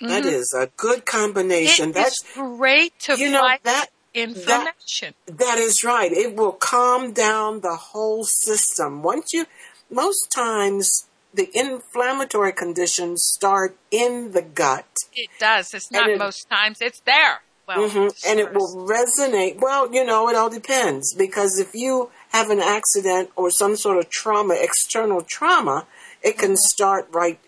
That 0.00 0.24
is 0.24 0.54
a 0.54 0.70
good 0.76 1.04
combination. 1.04 1.90
It 1.90 1.94
That's 1.94 2.22
great 2.32 2.98
to 3.00 3.18
you 3.18 3.30
know 3.30 3.40
fight 3.40 3.64
that 3.64 3.88
inflammation. 4.14 5.14
That 5.26 5.58
is 5.58 5.84
right. 5.84 6.10
It 6.10 6.36
will 6.36 6.52
calm 6.52 7.12
down 7.12 7.60
the 7.60 7.76
whole 7.76 8.24
system. 8.24 9.02
Once 9.02 9.32
you, 9.32 9.46
most 9.90 10.30
times, 10.30 11.06
the 11.34 11.50
inflammatory 11.52 12.52
conditions 12.52 13.22
start 13.24 13.76
in 13.90 14.32
the 14.32 14.42
gut. 14.42 14.86
It 15.12 15.28
does. 15.38 15.74
It's 15.74 15.90
not 15.90 16.08
it- 16.08 16.18
most 16.18 16.48
times. 16.48 16.80
It's 16.80 17.00
there. 17.00 17.42
Well, 17.66 17.88
Mhm. 17.88 18.24
And 18.26 18.40
it 18.40 18.52
will 18.52 18.86
resonate. 18.88 19.60
Well, 19.60 19.92
you 19.94 20.04
know, 20.04 20.28
it 20.28 20.34
all 20.34 20.50
depends. 20.50 21.14
Because 21.14 21.58
if 21.60 21.72
you 21.72 22.10
have 22.30 22.50
an 22.50 22.60
accident 22.60 23.30
or 23.36 23.50
some 23.50 23.76
sort 23.76 23.98
of 23.98 24.08
trauma, 24.08 24.54
external 24.58 25.22
trauma, 25.22 25.86
it 26.22 26.38
can 26.38 26.56
start 26.56 27.06
right 27.12 27.38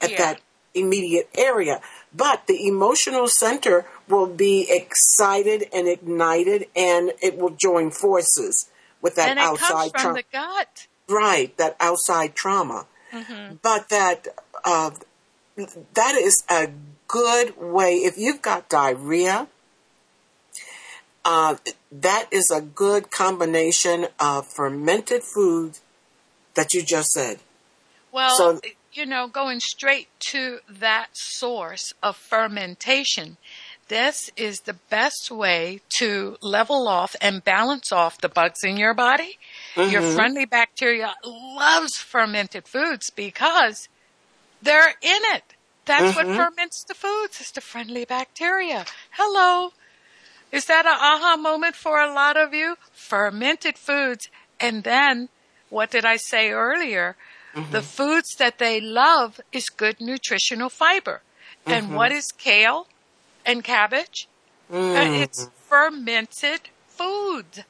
at 0.00 0.10
Yeah. 0.10 0.18
that 0.18 0.40
immediate 0.74 1.28
area. 1.34 1.80
But 2.14 2.46
the 2.46 2.66
emotional 2.66 3.28
center 3.28 3.86
will 4.08 4.26
be 4.26 4.66
excited 4.70 5.68
and 5.72 5.88
ignited 5.88 6.66
and 6.76 7.12
it 7.22 7.36
will 7.38 7.50
join 7.50 7.90
forces 7.90 8.66
with 9.02 9.14
that 9.16 9.30
and 9.30 9.38
it 9.38 9.42
comes 9.42 9.60
outside 9.62 9.90
from 9.92 10.00
trauma. 10.00 10.14
the 10.18 10.24
gut. 10.32 10.86
right, 11.08 11.56
that 11.56 11.76
outside 11.80 12.34
trauma. 12.34 12.86
Mm-hmm. 13.12 13.56
But 13.62 13.88
that 13.88 14.28
uh, 14.64 14.90
that 15.94 16.14
is 16.14 16.42
a 16.50 16.68
good 17.08 17.56
way. 17.56 17.94
If 17.96 18.18
you've 18.18 18.42
got 18.42 18.68
diarrhea, 18.68 19.46
uh, 21.26 21.56
that 21.90 22.28
is 22.30 22.50
a 22.54 22.60
good 22.62 23.10
combination 23.10 24.06
of 24.20 24.46
fermented 24.46 25.22
food 25.22 25.78
that 26.54 26.72
you 26.72 26.82
just 26.82 27.08
said. 27.10 27.40
Well, 28.12 28.36
So- 28.36 28.60
you 28.92 29.04
know, 29.04 29.26
going 29.28 29.60
straight 29.60 30.08
to 30.30 30.60
that 30.70 31.08
source 31.12 31.92
of 32.02 32.16
fermentation, 32.16 33.36
this 33.88 34.30
is 34.36 34.60
the 34.60 34.72
best 34.88 35.30
way 35.30 35.80
to 35.98 36.36
level 36.40 36.88
off 36.88 37.14
and 37.20 37.44
balance 37.44 37.92
off 37.92 38.18
the 38.20 38.28
bugs 38.28 38.64
in 38.64 38.76
your 38.78 38.94
body. 38.94 39.38
Your 39.76 40.00
friendly 40.14 40.46
bacteria 40.46 41.14
loves 41.24 41.98
fermented 41.98 42.66
foods 42.66 43.10
because 43.10 43.88
they're 44.62 44.94
in 45.02 45.20
it. 45.34 45.42
That's 45.84 46.16
what 46.16 46.26
ferments 46.36 46.84
the 46.84 46.94
foods. 46.94 47.40
It's 47.40 47.50
the 47.52 47.60
friendly 47.60 48.04
bacteria. 48.04 48.86
Hello. 49.10 49.72
Is 50.52 50.66
that 50.66 50.86
an 50.86 50.92
aha 50.92 51.36
moment 51.36 51.74
for 51.74 52.00
a 52.00 52.12
lot 52.12 52.36
of 52.36 52.54
you? 52.54 52.76
Fermented 52.92 53.76
foods. 53.76 54.28
And 54.60 54.84
then, 54.84 55.28
what 55.70 55.90
did 55.90 56.04
I 56.04 56.16
say 56.16 56.50
earlier? 56.50 57.16
Mm-hmm. 57.54 57.72
The 57.72 57.82
foods 57.82 58.36
that 58.36 58.58
they 58.58 58.80
love 58.80 59.40
is 59.52 59.68
good 59.68 60.00
nutritional 60.00 60.68
fiber. 60.68 61.22
And 61.64 61.86
mm-hmm. 61.86 61.94
what 61.94 62.12
is 62.12 62.32
kale 62.32 62.86
and 63.44 63.64
cabbage? 63.64 64.28
Uh, 64.70 64.74
mm. 64.74 65.20
it's 65.20 65.48
fermented 65.68 66.60
food. 66.88 67.64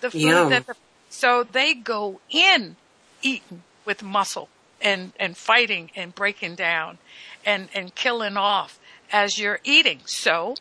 The 0.00 0.10
food 0.10 0.20
Yum. 0.20 0.50
that 0.50 0.66
the, 0.66 0.74
so 1.08 1.44
they 1.44 1.74
go 1.74 2.20
in 2.30 2.76
eating 3.22 3.62
with 3.84 4.02
muscle 4.02 4.48
and, 4.80 5.12
and 5.18 5.36
fighting 5.36 5.90
and 5.96 6.14
breaking 6.14 6.54
down 6.54 6.98
and, 7.44 7.68
and 7.74 7.94
killing 7.94 8.36
off 8.36 8.78
as 9.12 9.38
you're 9.38 9.60
eating. 9.64 10.00
So 10.04 10.54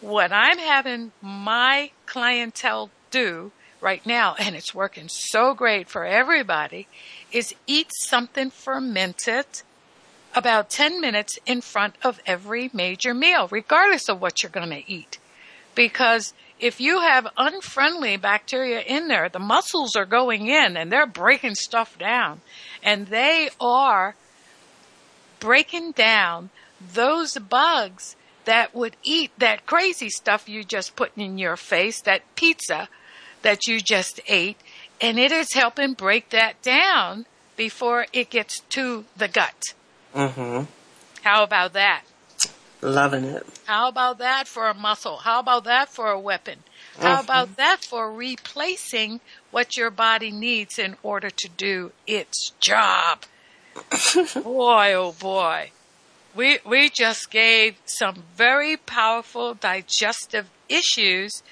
what 0.00 0.32
I'm 0.32 0.58
having 0.58 1.12
my 1.20 1.90
clientele 2.06 2.90
do 3.10 3.52
right 3.80 4.04
now, 4.04 4.34
and 4.38 4.56
it's 4.56 4.74
working 4.74 5.08
so 5.08 5.54
great 5.54 5.88
for 5.88 6.04
everybody, 6.04 6.88
is 7.32 7.54
eat 7.66 7.90
something 7.92 8.50
fermented 8.50 9.46
about 10.34 10.70
10 10.70 11.00
minutes 11.00 11.38
in 11.46 11.60
front 11.60 11.94
of 12.02 12.20
every 12.26 12.70
major 12.72 13.14
meal, 13.14 13.48
regardless 13.50 14.08
of 14.08 14.20
what 14.20 14.42
you're 14.42 14.50
going 14.50 14.70
to 14.70 14.90
eat. 14.90 15.18
Because 15.74 16.34
if 16.60 16.80
you 16.80 17.00
have 17.00 17.28
unfriendly 17.36 18.16
bacteria 18.16 18.80
in 18.80 19.08
there, 19.08 19.28
the 19.28 19.38
muscles 19.38 19.94
are 19.96 20.04
going 20.04 20.48
in 20.48 20.76
and 20.76 20.90
they're 20.90 21.06
breaking 21.06 21.54
stuff 21.54 21.96
down. 21.98 22.40
And 22.82 23.06
they 23.06 23.50
are 23.60 24.16
breaking 25.40 25.92
down 25.92 26.50
those 26.80 27.34
bugs 27.36 28.16
that 28.48 28.74
would 28.74 28.96
eat 29.02 29.30
that 29.38 29.66
crazy 29.66 30.08
stuff 30.08 30.48
you 30.48 30.64
just 30.64 30.96
put 30.96 31.12
in 31.18 31.36
your 31.36 31.54
face, 31.54 32.00
that 32.00 32.22
pizza 32.34 32.88
that 33.42 33.66
you 33.66 33.78
just 33.78 34.20
ate, 34.26 34.56
and 35.02 35.18
it 35.18 35.30
is 35.30 35.52
helping 35.52 35.92
break 35.92 36.30
that 36.30 36.60
down 36.62 37.26
before 37.56 38.06
it 38.14 38.30
gets 38.30 38.60
to 38.70 39.04
the 39.14 39.28
gut. 39.28 39.74
Mm-hmm. 40.14 40.64
How 41.22 41.42
about 41.42 41.74
that? 41.74 42.04
Loving 42.80 43.24
it. 43.24 43.44
How 43.66 43.88
about 43.88 44.16
that 44.16 44.48
for 44.48 44.66
a 44.66 44.74
muscle? 44.74 45.18
How 45.18 45.40
about 45.40 45.64
that 45.64 45.90
for 45.90 46.10
a 46.10 46.18
weapon? 46.18 46.60
How 46.98 47.20
about 47.20 47.56
that 47.56 47.84
for 47.84 48.10
replacing 48.10 49.20
what 49.50 49.76
your 49.76 49.90
body 49.90 50.32
needs 50.32 50.78
in 50.78 50.96
order 51.02 51.28
to 51.28 51.48
do 51.50 51.92
its 52.06 52.52
job? 52.60 53.24
boy, 54.42 54.94
oh 54.94 55.14
boy. 55.20 55.70
We, 56.38 56.60
we 56.64 56.88
just 56.88 57.32
gave 57.32 57.78
some 57.84 58.22
very 58.36 58.76
powerful 58.76 59.54
digestive 59.54 60.48
issues 60.68 61.42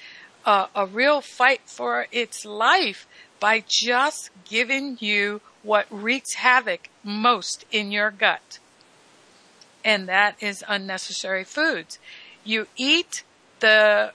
uh, 0.45 0.67
a 0.73 0.85
real 0.85 1.19
fight 1.19 1.59
for 1.65 2.07
its 2.09 2.45
life 2.45 3.05
by 3.37 3.65
just 3.67 4.29
giving 4.49 4.95
you 5.01 5.41
what 5.61 5.87
wreaks 5.91 6.35
havoc 6.35 6.87
most 7.03 7.65
in 7.69 7.91
your 7.91 8.11
gut. 8.11 8.59
And 9.83 10.07
that 10.07 10.41
is 10.41 10.63
unnecessary 10.65 11.43
foods. 11.43 11.99
You 12.45 12.67
eat 12.77 13.23
the 13.59 14.13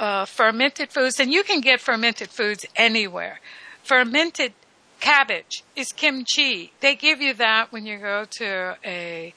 uh, 0.00 0.24
fermented 0.24 0.90
foods, 0.90 1.20
and 1.20 1.32
you 1.32 1.44
can 1.44 1.60
get 1.60 1.80
fermented 1.80 2.30
foods 2.30 2.66
anywhere. 2.74 3.38
Fermented 3.84 4.54
cabbage 4.98 5.62
is 5.76 5.92
kimchi. 5.92 6.72
They 6.80 6.96
give 6.96 7.20
you 7.20 7.34
that 7.34 7.70
when 7.70 7.86
you 7.86 7.98
go 7.98 8.24
to 8.38 8.76
a 8.84 9.32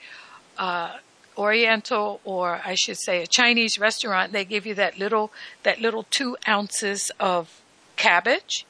uh, 0.58 0.98
Oriental 1.38 2.22
or 2.24 2.62
I 2.64 2.76
should 2.76 2.98
say 2.98 3.22
a 3.22 3.28
Chinese 3.28 3.78
restaurant. 3.78 4.32
They 4.32 4.46
give 4.46 4.66
you 4.66 4.74
that 4.76 4.98
little 4.98 5.32
that 5.64 5.82
little 5.82 6.04
two 6.04 6.38
ounces 6.48 7.12
of 7.20 7.62
cabbage 7.98 8.66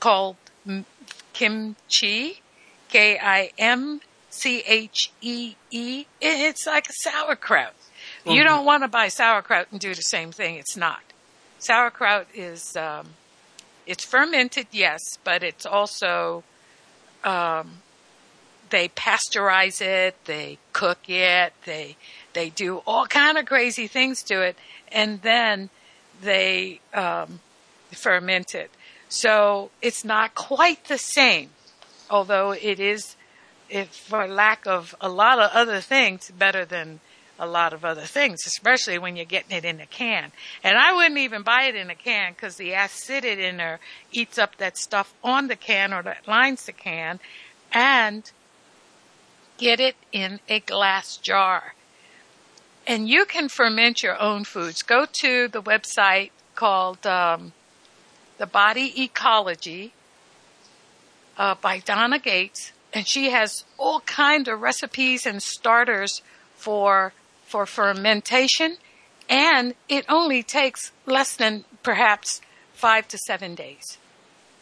called 0.00 0.36
kimchi, 1.32 2.42
K 2.88 3.18
I 3.18 3.50
M 3.58 4.00
C 4.30 4.62
H 4.66 5.10
E 5.20 5.54
E. 5.70 6.06
It's 6.20 6.66
like 6.66 6.88
a 6.88 6.92
sauerkraut. 6.92 7.74
You 8.26 8.44
don't 8.44 8.66
want 8.66 8.82
to 8.82 8.88
buy 8.88 9.08
sauerkraut 9.08 9.68
and 9.70 9.80
do 9.80 9.94
the 9.94 10.02
same 10.02 10.32
thing. 10.32 10.56
It's 10.56 10.76
not. 10.76 11.00
Sauerkraut 11.58 12.26
is 12.34 12.76
um, 12.76 13.08
it's 13.86 14.04
fermented, 14.04 14.66
yes, 14.70 15.00
but 15.24 15.42
it's 15.42 15.64
also 15.64 16.44
um, 17.24 17.78
they 18.70 18.88
pasteurize 18.88 19.80
it, 19.80 20.16
they 20.24 20.58
cook 20.72 21.08
it, 21.08 21.52
they 21.64 21.96
they 22.32 22.50
do 22.50 22.82
all 22.86 23.06
kind 23.06 23.38
of 23.38 23.46
crazy 23.46 23.86
things 23.86 24.22
to 24.24 24.42
it, 24.42 24.56
and 24.92 25.22
then 25.22 25.70
they 26.20 26.80
um, 26.94 27.40
ferment 27.90 28.54
it. 28.54 28.70
So 29.08 29.70
it's 29.80 30.04
not 30.04 30.34
quite 30.34 30.84
the 30.84 30.98
same, 30.98 31.50
although 32.10 32.52
it 32.52 32.78
is, 32.78 33.16
if 33.70 33.88
for 33.88 34.28
lack 34.28 34.66
of 34.66 34.94
a 35.00 35.08
lot 35.08 35.38
of 35.38 35.50
other 35.52 35.80
things, 35.80 36.30
better 36.30 36.64
than 36.64 37.00
a 37.38 37.46
lot 37.46 37.72
of 37.72 37.84
other 37.84 38.02
things, 38.02 38.46
especially 38.46 38.98
when 38.98 39.16
you're 39.16 39.24
getting 39.24 39.56
it 39.56 39.64
in 39.64 39.80
a 39.80 39.86
can. 39.86 40.32
And 40.64 40.76
I 40.76 40.92
wouldn't 40.92 41.18
even 41.18 41.42
buy 41.42 41.64
it 41.64 41.76
in 41.76 41.88
a 41.88 41.94
can 41.94 42.32
because 42.32 42.56
the 42.56 42.72
acidity 42.72 43.44
in 43.44 43.58
there 43.58 43.78
eats 44.10 44.38
up 44.38 44.56
that 44.56 44.76
stuff 44.76 45.14
on 45.22 45.46
the 45.46 45.56
can 45.56 45.92
or 45.92 46.02
that 46.02 46.26
lines 46.26 46.66
the 46.66 46.72
can, 46.72 47.20
and 47.72 48.30
get 49.58 49.80
it 49.80 49.96
in 50.12 50.40
a 50.48 50.60
glass 50.60 51.16
jar. 51.16 51.74
And 52.86 53.08
you 53.08 53.26
can 53.26 53.50
ferment 53.50 54.02
your 54.02 54.18
own 54.18 54.44
foods. 54.44 54.82
Go 54.82 55.06
to 55.20 55.48
the 55.48 55.60
website 55.60 56.30
called 56.54 57.06
um, 57.06 57.52
The 58.38 58.46
Body 58.46 59.02
Ecology 59.02 59.92
uh, 61.36 61.54
by 61.60 61.80
Donna 61.80 62.18
Gates, 62.18 62.72
and 62.92 63.06
she 63.06 63.30
has 63.30 63.64
all 63.76 64.00
kind 64.00 64.48
of 64.48 64.60
recipes 64.60 65.26
and 65.26 65.42
starters 65.42 66.22
for 66.56 67.12
for 67.46 67.64
fermentation, 67.64 68.76
and 69.28 69.74
it 69.88 70.04
only 70.08 70.42
takes 70.42 70.92
less 71.06 71.34
than 71.34 71.64
perhaps 71.82 72.42
five 72.74 73.08
to 73.08 73.18
seven 73.18 73.54
days 73.54 73.98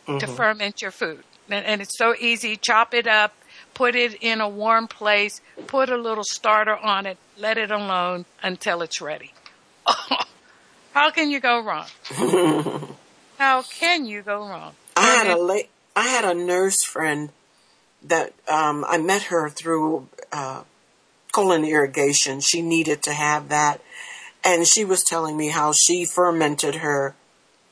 to 0.07 0.27
ferment 0.27 0.83
your 0.83 0.93
food. 0.93 1.25
And, 1.51 1.67
and 1.67 1.83
it's 1.83 1.99
so 1.99 2.15
easy. 2.19 2.57
Chop 2.57 2.95
it 2.95 3.09
up, 3.09 3.35
put 3.77 3.95
it 3.95 4.15
in 4.23 4.41
a 4.41 4.49
warm 4.49 4.89
place, 4.89 5.43
put 5.67 5.91
a 5.91 5.99
little 5.99 6.25
starter 6.25 6.75
on 6.75 7.05
it, 7.05 7.19
let 7.37 7.59
it 7.59 7.71
alone 7.71 8.25
until 8.43 8.81
it's 8.81 9.03
ready. 9.03 9.35
How 10.93 11.11
can 11.11 11.31
you 11.31 11.41
go 11.41 11.63
wrong? 11.63 11.87
How 13.39 13.61
can 13.61 14.07
you 14.07 14.23
go 14.23 14.39
wrong? 14.49 14.73
I 14.97 15.17
had 15.17 15.27
a 15.27 15.37
la- 15.37 15.69
I 15.95 16.09
had 16.09 16.25
a 16.25 16.33
nurse 16.33 16.83
friend 16.85 17.29
that 18.03 18.33
um, 18.49 18.83
I 18.89 18.97
met 18.97 19.25
her 19.25 19.51
through 19.51 20.09
uh, 20.33 20.63
colon 21.33 21.67
irrigation. 21.67 22.41
She 22.41 22.63
needed 22.63 23.03
to 23.03 23.13
have 23.13 23.51
that, 23.51 23.83
and 24.43 24.67
she 24.67 24.87
was 24.87 25.05
telling 25.05 25.37
me 25.37 25.49
how 25.49 25.73
she 25.73 26.07
fermented 26.07 26.77
her 26.77 27.15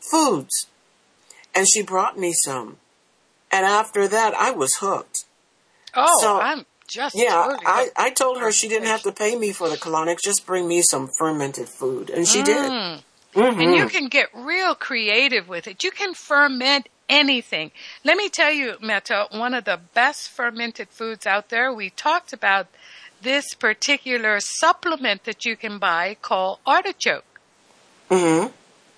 foods, 0.01 0.67
and 1.55 1.67
she 1.67 1.83
brought 1.83 2.19
me 2.19 2.35
some, 2.35 2.77
and 3.51 3.65
after 3.65 4.07
that 4.07 4.35
I 4.35 4.51
was 4.51 4.75
hooked. 4.81 5.24
Oh, 5.97 6.21
So, 6.21 6.41
I'm 6.41 6.67
just 6.87 7.15
Yeah, 7.17 7.57
I. 7.67 7.89
I 7.97 8.11
told 8.11 8.41
her 8.41 8.53
she 8.53 8.69
didn't 8.69 8.89
have 8.89 9.03
to 9.03 9.13
pay 9.13 9.37
me 9.37 9.53
for 9.53 9.69
the 9.69 9.77
colonics, 9.77 10.19
just 10.23 10.47
bring 10.47 10.69
me 10.69 10.83
some 10.83 11.09
fermented 11.19 11.69
food, 11.69 12.11
and 12.11 12.27
she 12.27 12.43
did. 12.43 12.71
Mm. 12.71 13.03
Mhm. 13.35 13.63
And 13.63 13.75
you 13.75 13.89
can 13.89 14.09
get 14.09 14.29
real 14.33 14.75
creative 14.75 15.49
with 15.49 15.67
it. 15.67 15.83
You 15.83 15.91
can 15.91 16.15
ferment 16.15 16.89
anything. 17.09 17.73
Let 18.05 18.17
me 18.17 18.29
tell 18.29 18.53
you, 18.53 18.77
Meta, 18.81 19.27
one 19.31 19.55
of 19.55 19.65
the 19.65 19.81
best 19.93 20.29
fermented 20.31 20.89
foods 20.91 21.27
out 21.27 21.49
there, 21.49 21.73
we 21.73 21.91
talked 21.91 22.33
about 22.33 22.69
this 23.21 23.55
particular 23.55 24.39
supplement 24.41 25.25
that 25.25 25.45
you 25.45 25.57
can 25.57 25.79
buy 25.79 26.17
called 26.23 26.59
artichoke. 26.67 27.41
Mm-hmm. 28.11 28.53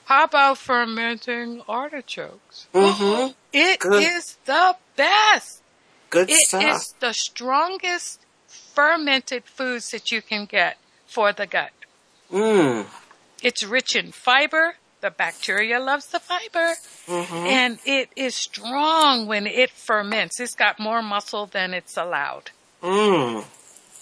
How 0.06 0.24
about 0.24 0.58
fermenting 0.58 1.62
artichokes? 1.68 2.66
Mm-hmm. 2.74 3.32
It 3.52 3.80
Good. 3.80 4.02
is 4.02 4.36
the 4.44 4.76
best. 4.96 5.62
Good 6.10 6.30
It 6.30 6.34
is 6.34 6.48
stuff. 6.48 7.00
the 7.00 7.12
strongest 7.12 8.20
fermented 8.48 9.44
foods 9.44 9.90
that 9.90 10.12
you 10.12 10.22
can 10.22 10.44
get 10.44 10.76
for 11.06 11.32
the 11.32 11.46
gut. 11.46 11.72
Mm. 12.30 12.86
It's 13.42 13.62
rich 13.64 13.96
in 13.96 14.12
fiber. 14.12 14.76
The 15.00 15.10
bacteria 15.10 15.78
loves 15.78 16.06
the 16.06 16.18
fiber. 16.18 16.74
Mm-hmm. 17.06 17.34
And 17.34 17.78
it 17.84 18.10
is 18.16 18.34
strong 18.34 19.26
when 19.26 19.46
it 19.46 19.70
ferments. 19.70 20.40
It's 20.40 20.54
got 20.54 20.78
more 20.78 21.02
muscle 21.02 21.46
than 21.46 21.74
it's 21.74 21.96
allowed. 21.96 22.50
Mm. 22.82 23.44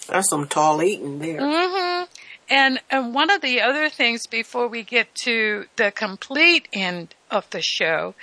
That's 0.07 0.29
some 0.29 0.47
tall 0.47 0.81
eating 0.81 1.19
there. 1.19 1.39
Mm-hmm. 1.39 2.03
And 2.47 2.79
and 2.91 3.13
one 3.13 3.31
of 3.31 3.41
the 3.41 3.61
other 3.61 3.89
things 3.89 4.27
before 4.27 4.67
we 4.67 4.83
get 4.83 5.13
to 5.23 5.65
the 5.77 5.91
complete 5.91 6.67
end 6.71 7.15
of 7.31 7.49
the 7.49 7.61
show, 7.61 8.13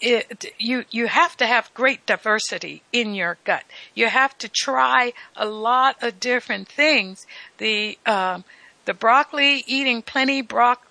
it, 0.00 0.52
you 0.58 0.84
you 0.90 1.06
have 1.06 1.36
to 1.38 1.46
have 1.46 1.72
great 1.74 2.04
diversity 2.06 2.82
in 2.92 3.14
your 3.14 3.38
gut. 3.44 3.64
You 3.94 4.08
have 4.08 4.36
to 4.38 4.48
try 4.48 5.12
a 5.34 5.46
lot 5.46 6.02
of 6.02 6.20
different 6.20 6.68
things. 6.68 7.26
The 7.58 7.98
um, 8.06 8.44
the 8.84 8.94
broccoli, 8.94 9.64
eating 9.66 10.02
plenty 10.02 10.42
broc 10.42 10.86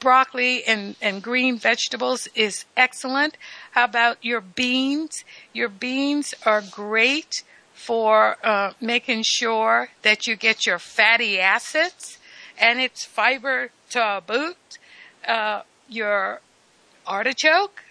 broccoli 0.00 0.64
and, 0.64 0.96
and 1.00 1.22
green 1.22 1.58
vegetables 1.58 2.26
is 2.34 2.64
excellent. 2.76 3.36
How 3.72 3.84
about 3.84 4.24
your 4.24 4.40
beans? 4.40 5.24
Your 5.52 5.68
beans 5.68 6.34
are 6.46 6.62
great 6.62 7.44
for 7.74 8.36
uh, 8.42 8.72
making 8.80 9.22
sure 9.22 9.90
that 10.02 10.26
you 10.26 10.36
get 10.36 10.66
your 10.66 10.78
fatty 10.78 11.38
acids 11.38 12.18
and 12.58 12.80
it's 12.80 13.04
fiber 13.04 13.70
to 13.90 14.22
boot. 14.26 14.56
Uh, 15.26 15.62
your 15.88 16.40
artichoke, 17.06 17.82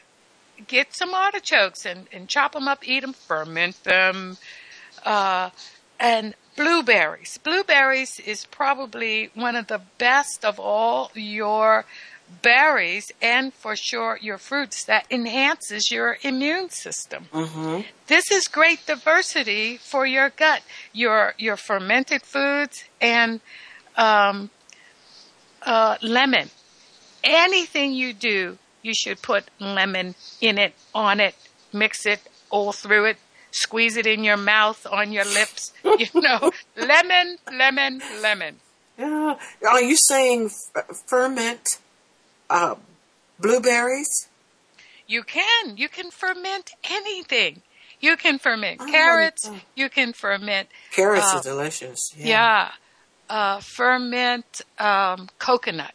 get 0.68 0.96
some 0.96 1.14
artichokes 1.14 1.86
and, 1.86 2.08
and 2.12 2.28
chop 2.28 2.54
them 2.54 2.68
up, 2.68 2.88
eat 2.88 3.02
them, 3.02 3.14
ferment 3.14 3.84
them. 3.84 4.38
Uh, 5.06 5.50
and 6.00 6.34
blueberries. 6.56 7.38
Blueberries 7.40 8.20
is 8.20 8.46
probably 8.46 9.30
one 9.34 9.56
of 9.56 9.68
the 9.68 9.82
best 9.98 10.44
of 10.44 10.60
all 10.60 11.12
your 11.14 11.86
berries 12.42 13.12
and 13.22 13.54
for 13.54 13.76
sure 13.76 14.20
your 14.22 14.38
fruits 14.38 14.84
that 14.86 15.06
enhances 15.10 15.90
your 15.92 16.18
immune 16.22 16.70
system. 16.70 17.26
Mm-hmm. 17.34 17.82
This 18.08 18.32
is 18.32 18.48
great 18.48 18.86
diversity 18.86 19.78
for 19.78 20.06
your 20.06 20.30
gut, 20.30 20.62
your 20.94 21.34
your 21.38 21.58
fermented 21.58 22.22
foods 22.22 22.84
and 23.02 23.40
um, 23.96 24.50
uh, 25.64 25.98
lemon. 26.02 26.50
Anything 27.24 27.94
you 27.94 28.14
do, 28.14 28.58
you 28.82 28.94
should 28.94 29.22
put 29.22 29.46
lemon 29.60 30.16
in 30.42 30.58
it, 30.58 30.74
on 30.94 31.20
it, 31.20 31.36
mix 31.74 32.06
it 32.06 32.20
all 32.50 32.72
through 32.72 33.06
it, 33.06 33.18
squeeze 33.52 33.98
it 33.98 34.06
in 34.08 34.24
your 34.24 34.38
mouth, 34.38 34.86
on 34.92 35.12
your 35.12 35.26
lips. 35.26 35.74
You 35.84 36.22
know, 36.22 36.52
lemon, 36.78 37.38
lemon, 37.52 38.02
lemon. 38.22 38.56
Yeah. 38.98 39.36
Are 39.68 39.82
you 39.82 39.96
saying 39.96 40.50
f- 40.76 41.02
ferment 41.08 41.78
uh, 42.50 42.76
blueberries? 43.40 44.28
You 45.08 45.24
can. 45.24 45.78
You 45.78 45.90
can 45.90 46.12
ferment 46.12 46.72
anything. 46.90 47.62
You 48.00 48.16
can 48.16 48.40
ferment 48.40 48.80
Oh, 48.82 48.86
carrots. 48.92 49.50
oh. 49.50 49.58
You 49.76 49.90
can 49.90 50.14
ferment, 50.14 50.70
Carrots 50.92 51.34
Uh, 51.34 51.38
are 51.38 51.44
delicious. 51.44 52.14
yeah, 52.16 52.72
uh, 53.30 53.60
ferment 53.62 54.62
um, 54.78 55.28
coconut 55.40 55.94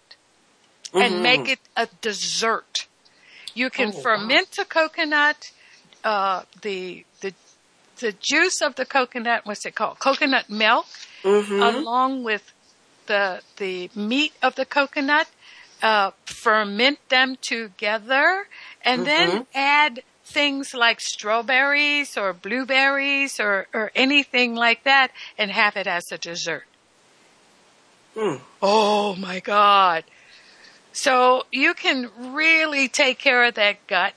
and 0.92 1.14
Mhm. 1.14 1.22
make 1.22 1.48
it 1.48 1.60
a 1.76 1.86
dessert. 2.02 2.73
You 3.54 3.70
can 3.70 3.92
Oh, 3.92 3.96
wow. 3.96 4.02
ferment 4.02 4.58
a 4.58 4.64
coconut. 4.64 5.50
Uh, 6.02 6.42
the 6.62 7.04
the 7.20 7.32
the 8.00 8.12
juice 8.20 8.60
of 8.60 8.74
the 8.74 8.84
coconut. 8.84 9.46
What's 9.46 9.64
it 9.64 9.74
called? 9.74 9.98
Coconut 10.00 10.50
milk, 10.50 10.86
Mm-hmm. 11.22 11.62
along 11.62 12.24
with 12.24 12.52
the 13.06 13.40
the 13.56 13.90
meat 13.94 14.32
of 14.42 14.54
the 14.56 14.66
coconut. 14.66 15.28
Uh, 15.82 16.12
ferment 16.26 16.98
them 17.10 17.36
together, 17.42 18.46
and 18.82 19.04
then 19.04 19.46
add 19.54 20.02
things 20.24 20.72
like 20.72 20.98
strawberries 21.00 22.16
or 22.16 22.32
blueberries 22.32 23.38
or 23.38 23.66
or 23.74 23.90
anything 23.94 24.54
like 24.54 24.84
that, 24.84 25.10
and 25.38 25.50
have 25.50 25.76
it 25.76 25.86
as 25.86 26.10
a 26.10 26.18
dessert. 26.18 26.64
Mm. 28.16 28.40
Oh 28.62 29.14
my 29.16 29.40
God. 29.40 30.04
So 30.94 31.42
you 31.50 31.74
can 31.74 32.08
really 32.16 32.86
take 32.86 33.18
care 33.18 33.42
of 33.42 33.54
that 33.54 33.84
gut 33.88 34.14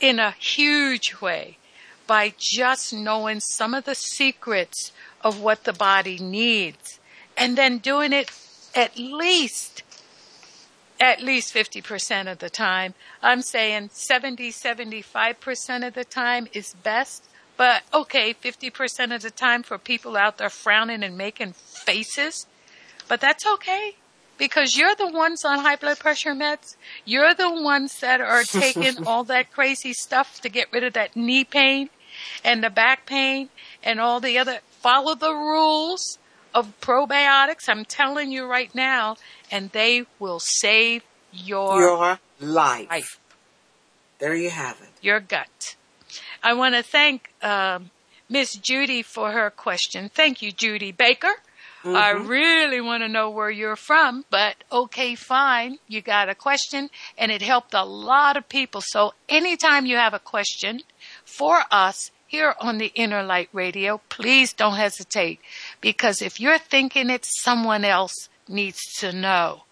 in 0.00 0.18
a 0.18 0.30
huge 0.30 1.20
way 1.20 1.58
by 2.06 2.32
just 2.38 2.90
knowing 2.90 3.40
some 3.40 3.74
of 3.74 3.84
the 3.84 3.94
secrets 3.94 4.92
of 5.20 5.42
what 5.42 5.64
the 5.64 5.74
body 5.74 6.18
needs 6.18 7.00
and 7.36 7.58
then 7.58 7.76
doing 7.76 8.14
it 8.14 8.30
at 8.74 8.96
least 8.96 9.82
at 10.98 11.20
least 11.20 11.52
50% 11.52 12.32
of 12.32 12.38
the 12.38 12.48
time. 12.48 12.94
I'm 13.22 13.42
saying 13.42 13.90
70, 13.92 14.50
75% 14.50 15.86
of 15.86 15.92
the 15.92 16.04
time 16.04 16.48
is 16.54 16.72
best. 16.82 17.24
But 17.58 17.82
okay, 17.92 18.32
50% 18.32 19.14
of 19.14 19.20
the 19.20 19.30
time 19.30 19.62
for 19.62 19.76
people 19.76 20.16
out 20.16 20.38
there 20.38 20.48
frowning 20.48 21.02
and 21.02 21.18
making 21.18 21.52
faces. 21.52 22.46
But 23.06 23.20
that's 23.20 23.46
okay 23.46 23.96
because 24.38 24.76
you're 24.76 24.94
the 24.94 25.08
ones 25.08 25.44
on 25.44 25.60
high 25.60 25.76
blood 25.76 25.98
pressure 25.98 26.32
meds. 26.34 26.76
You're 27.04 27.34
the 27.34 27.50
ones 27.50 28.00
that 28.00 28.20
are 28.20 28.42
taking 28.44 29.06
all 29.06 29.24
that 29.24 29.52
crazy 29.52 29.92
stuff 29.92 30.40
to 30.42 30.48
get 30.48 30.68
rid 30.72 30.84
of 30.84 30.92
that 30.94 31.16
knee 31.16 31.44
pain 31.44 31.90
and 32.44 32.62
the 32.62 32.70
back 32.70 33.06
pain 33.06 33.48
and 33.82 34.00
all 34.00 34.20
the 34.20 34.38
other. 34.38 34.58
Follow 34.70 35.14
the 35.14 35.32
rules 35.34 36.18
of 36.54 36.72
probiotics. 36.80 37.68
I'm 37.68 37.84
telling 37.84 38.30
you 38.30 38.46
right 38.46 38.74
now, 38.74 39.16
and 39.50 39.70
they 39.72 40.04
will 40.18 40.40
save 40.40 41.02
your, 41.32 41.80
Your 41.80 42.18
life. 42.40 42.88
life, 42.90 43.20
There 44.18 44.34
you 44.34 44.50
have 44.50 44.80
it. 44.80 44.88
your 45.02 45.20
gut. 45.20 45.76
I 46.42 46.52
want 46.54 46.74
to 46.74 46.82
thank 46.82 47.30
um, 47.42 47.90
Miss 48.30 48.54
Judy 48.54 49.02
for 49.02 49.32
her 49.32 49.50
question. 49.50 50.08
Thank 50.08 50.40
you, 50.40 50.52
Judy 50.52 50.92
Baker. 50.92 51.32
I 51.94 52.10
really 52.10 52.80
want 52.80 53.02
to 53.02 53.08
know 53.08 53.30
where 53.30 53.50
you're 53.50 53.76
from, 53.76 54.24
but 54.30 54.56
okay, 54.72 55.14
fine. 55.14 55.78
You 55.86 56.00
got 56.00 56.28
a 56.28 56.34
question 56.34 56.90
and 57.16 57.30
it 57.30 57.42
helped 57.42 57.74
a 57.74 57.84
lot 57.84 58.36
of 58.36 58.48
people. 58.48 58.80
So 58.80 59.14
anytime 59.28 59.86
you 59.86 59.96
have 59.96 60.14
a 60.14 60.18
question 60.18 60.80
for 61.24 61.62
us 61.70 62.10
here 62.26 62.54
on 62.60 62.78
the 62.78 62.92
Innerlight 62.96 63.48
Radio, 63.52 64.00
please 64.08 64.52
don't 64.52 64.76
hesitate 64.76 65.40
because 65.80 66.20
if 66.20 66.40
you're 66.40 66.58
thinking 66.58 67.10
it, 67.10 67.24
someone 67.24 67.84
else 67.84 68.28
needs 68.48 68.80
to 68.98 69.12
know. 69.12 69.62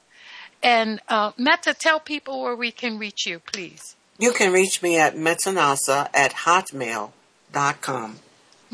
And 0.62 1.00
uh, 1.08 1.32
Meta, 1.36 1.74
tell 1.74 2.00
people 2.00 2.42
where 2.42 2.56
we 2.56 2.70
can 2.70 2.98
reach 2.98 3.26
you, 3.26 3.40
please. 3.40 3.96
You 4.18 4.32
can 4.32 4.52
reach 4.52 4.82
me 4.82 4.98
at 4.98 5.16
metanassa 5.16 6.08
at 6.14 6.32
hotmail.com. 6.46 8.20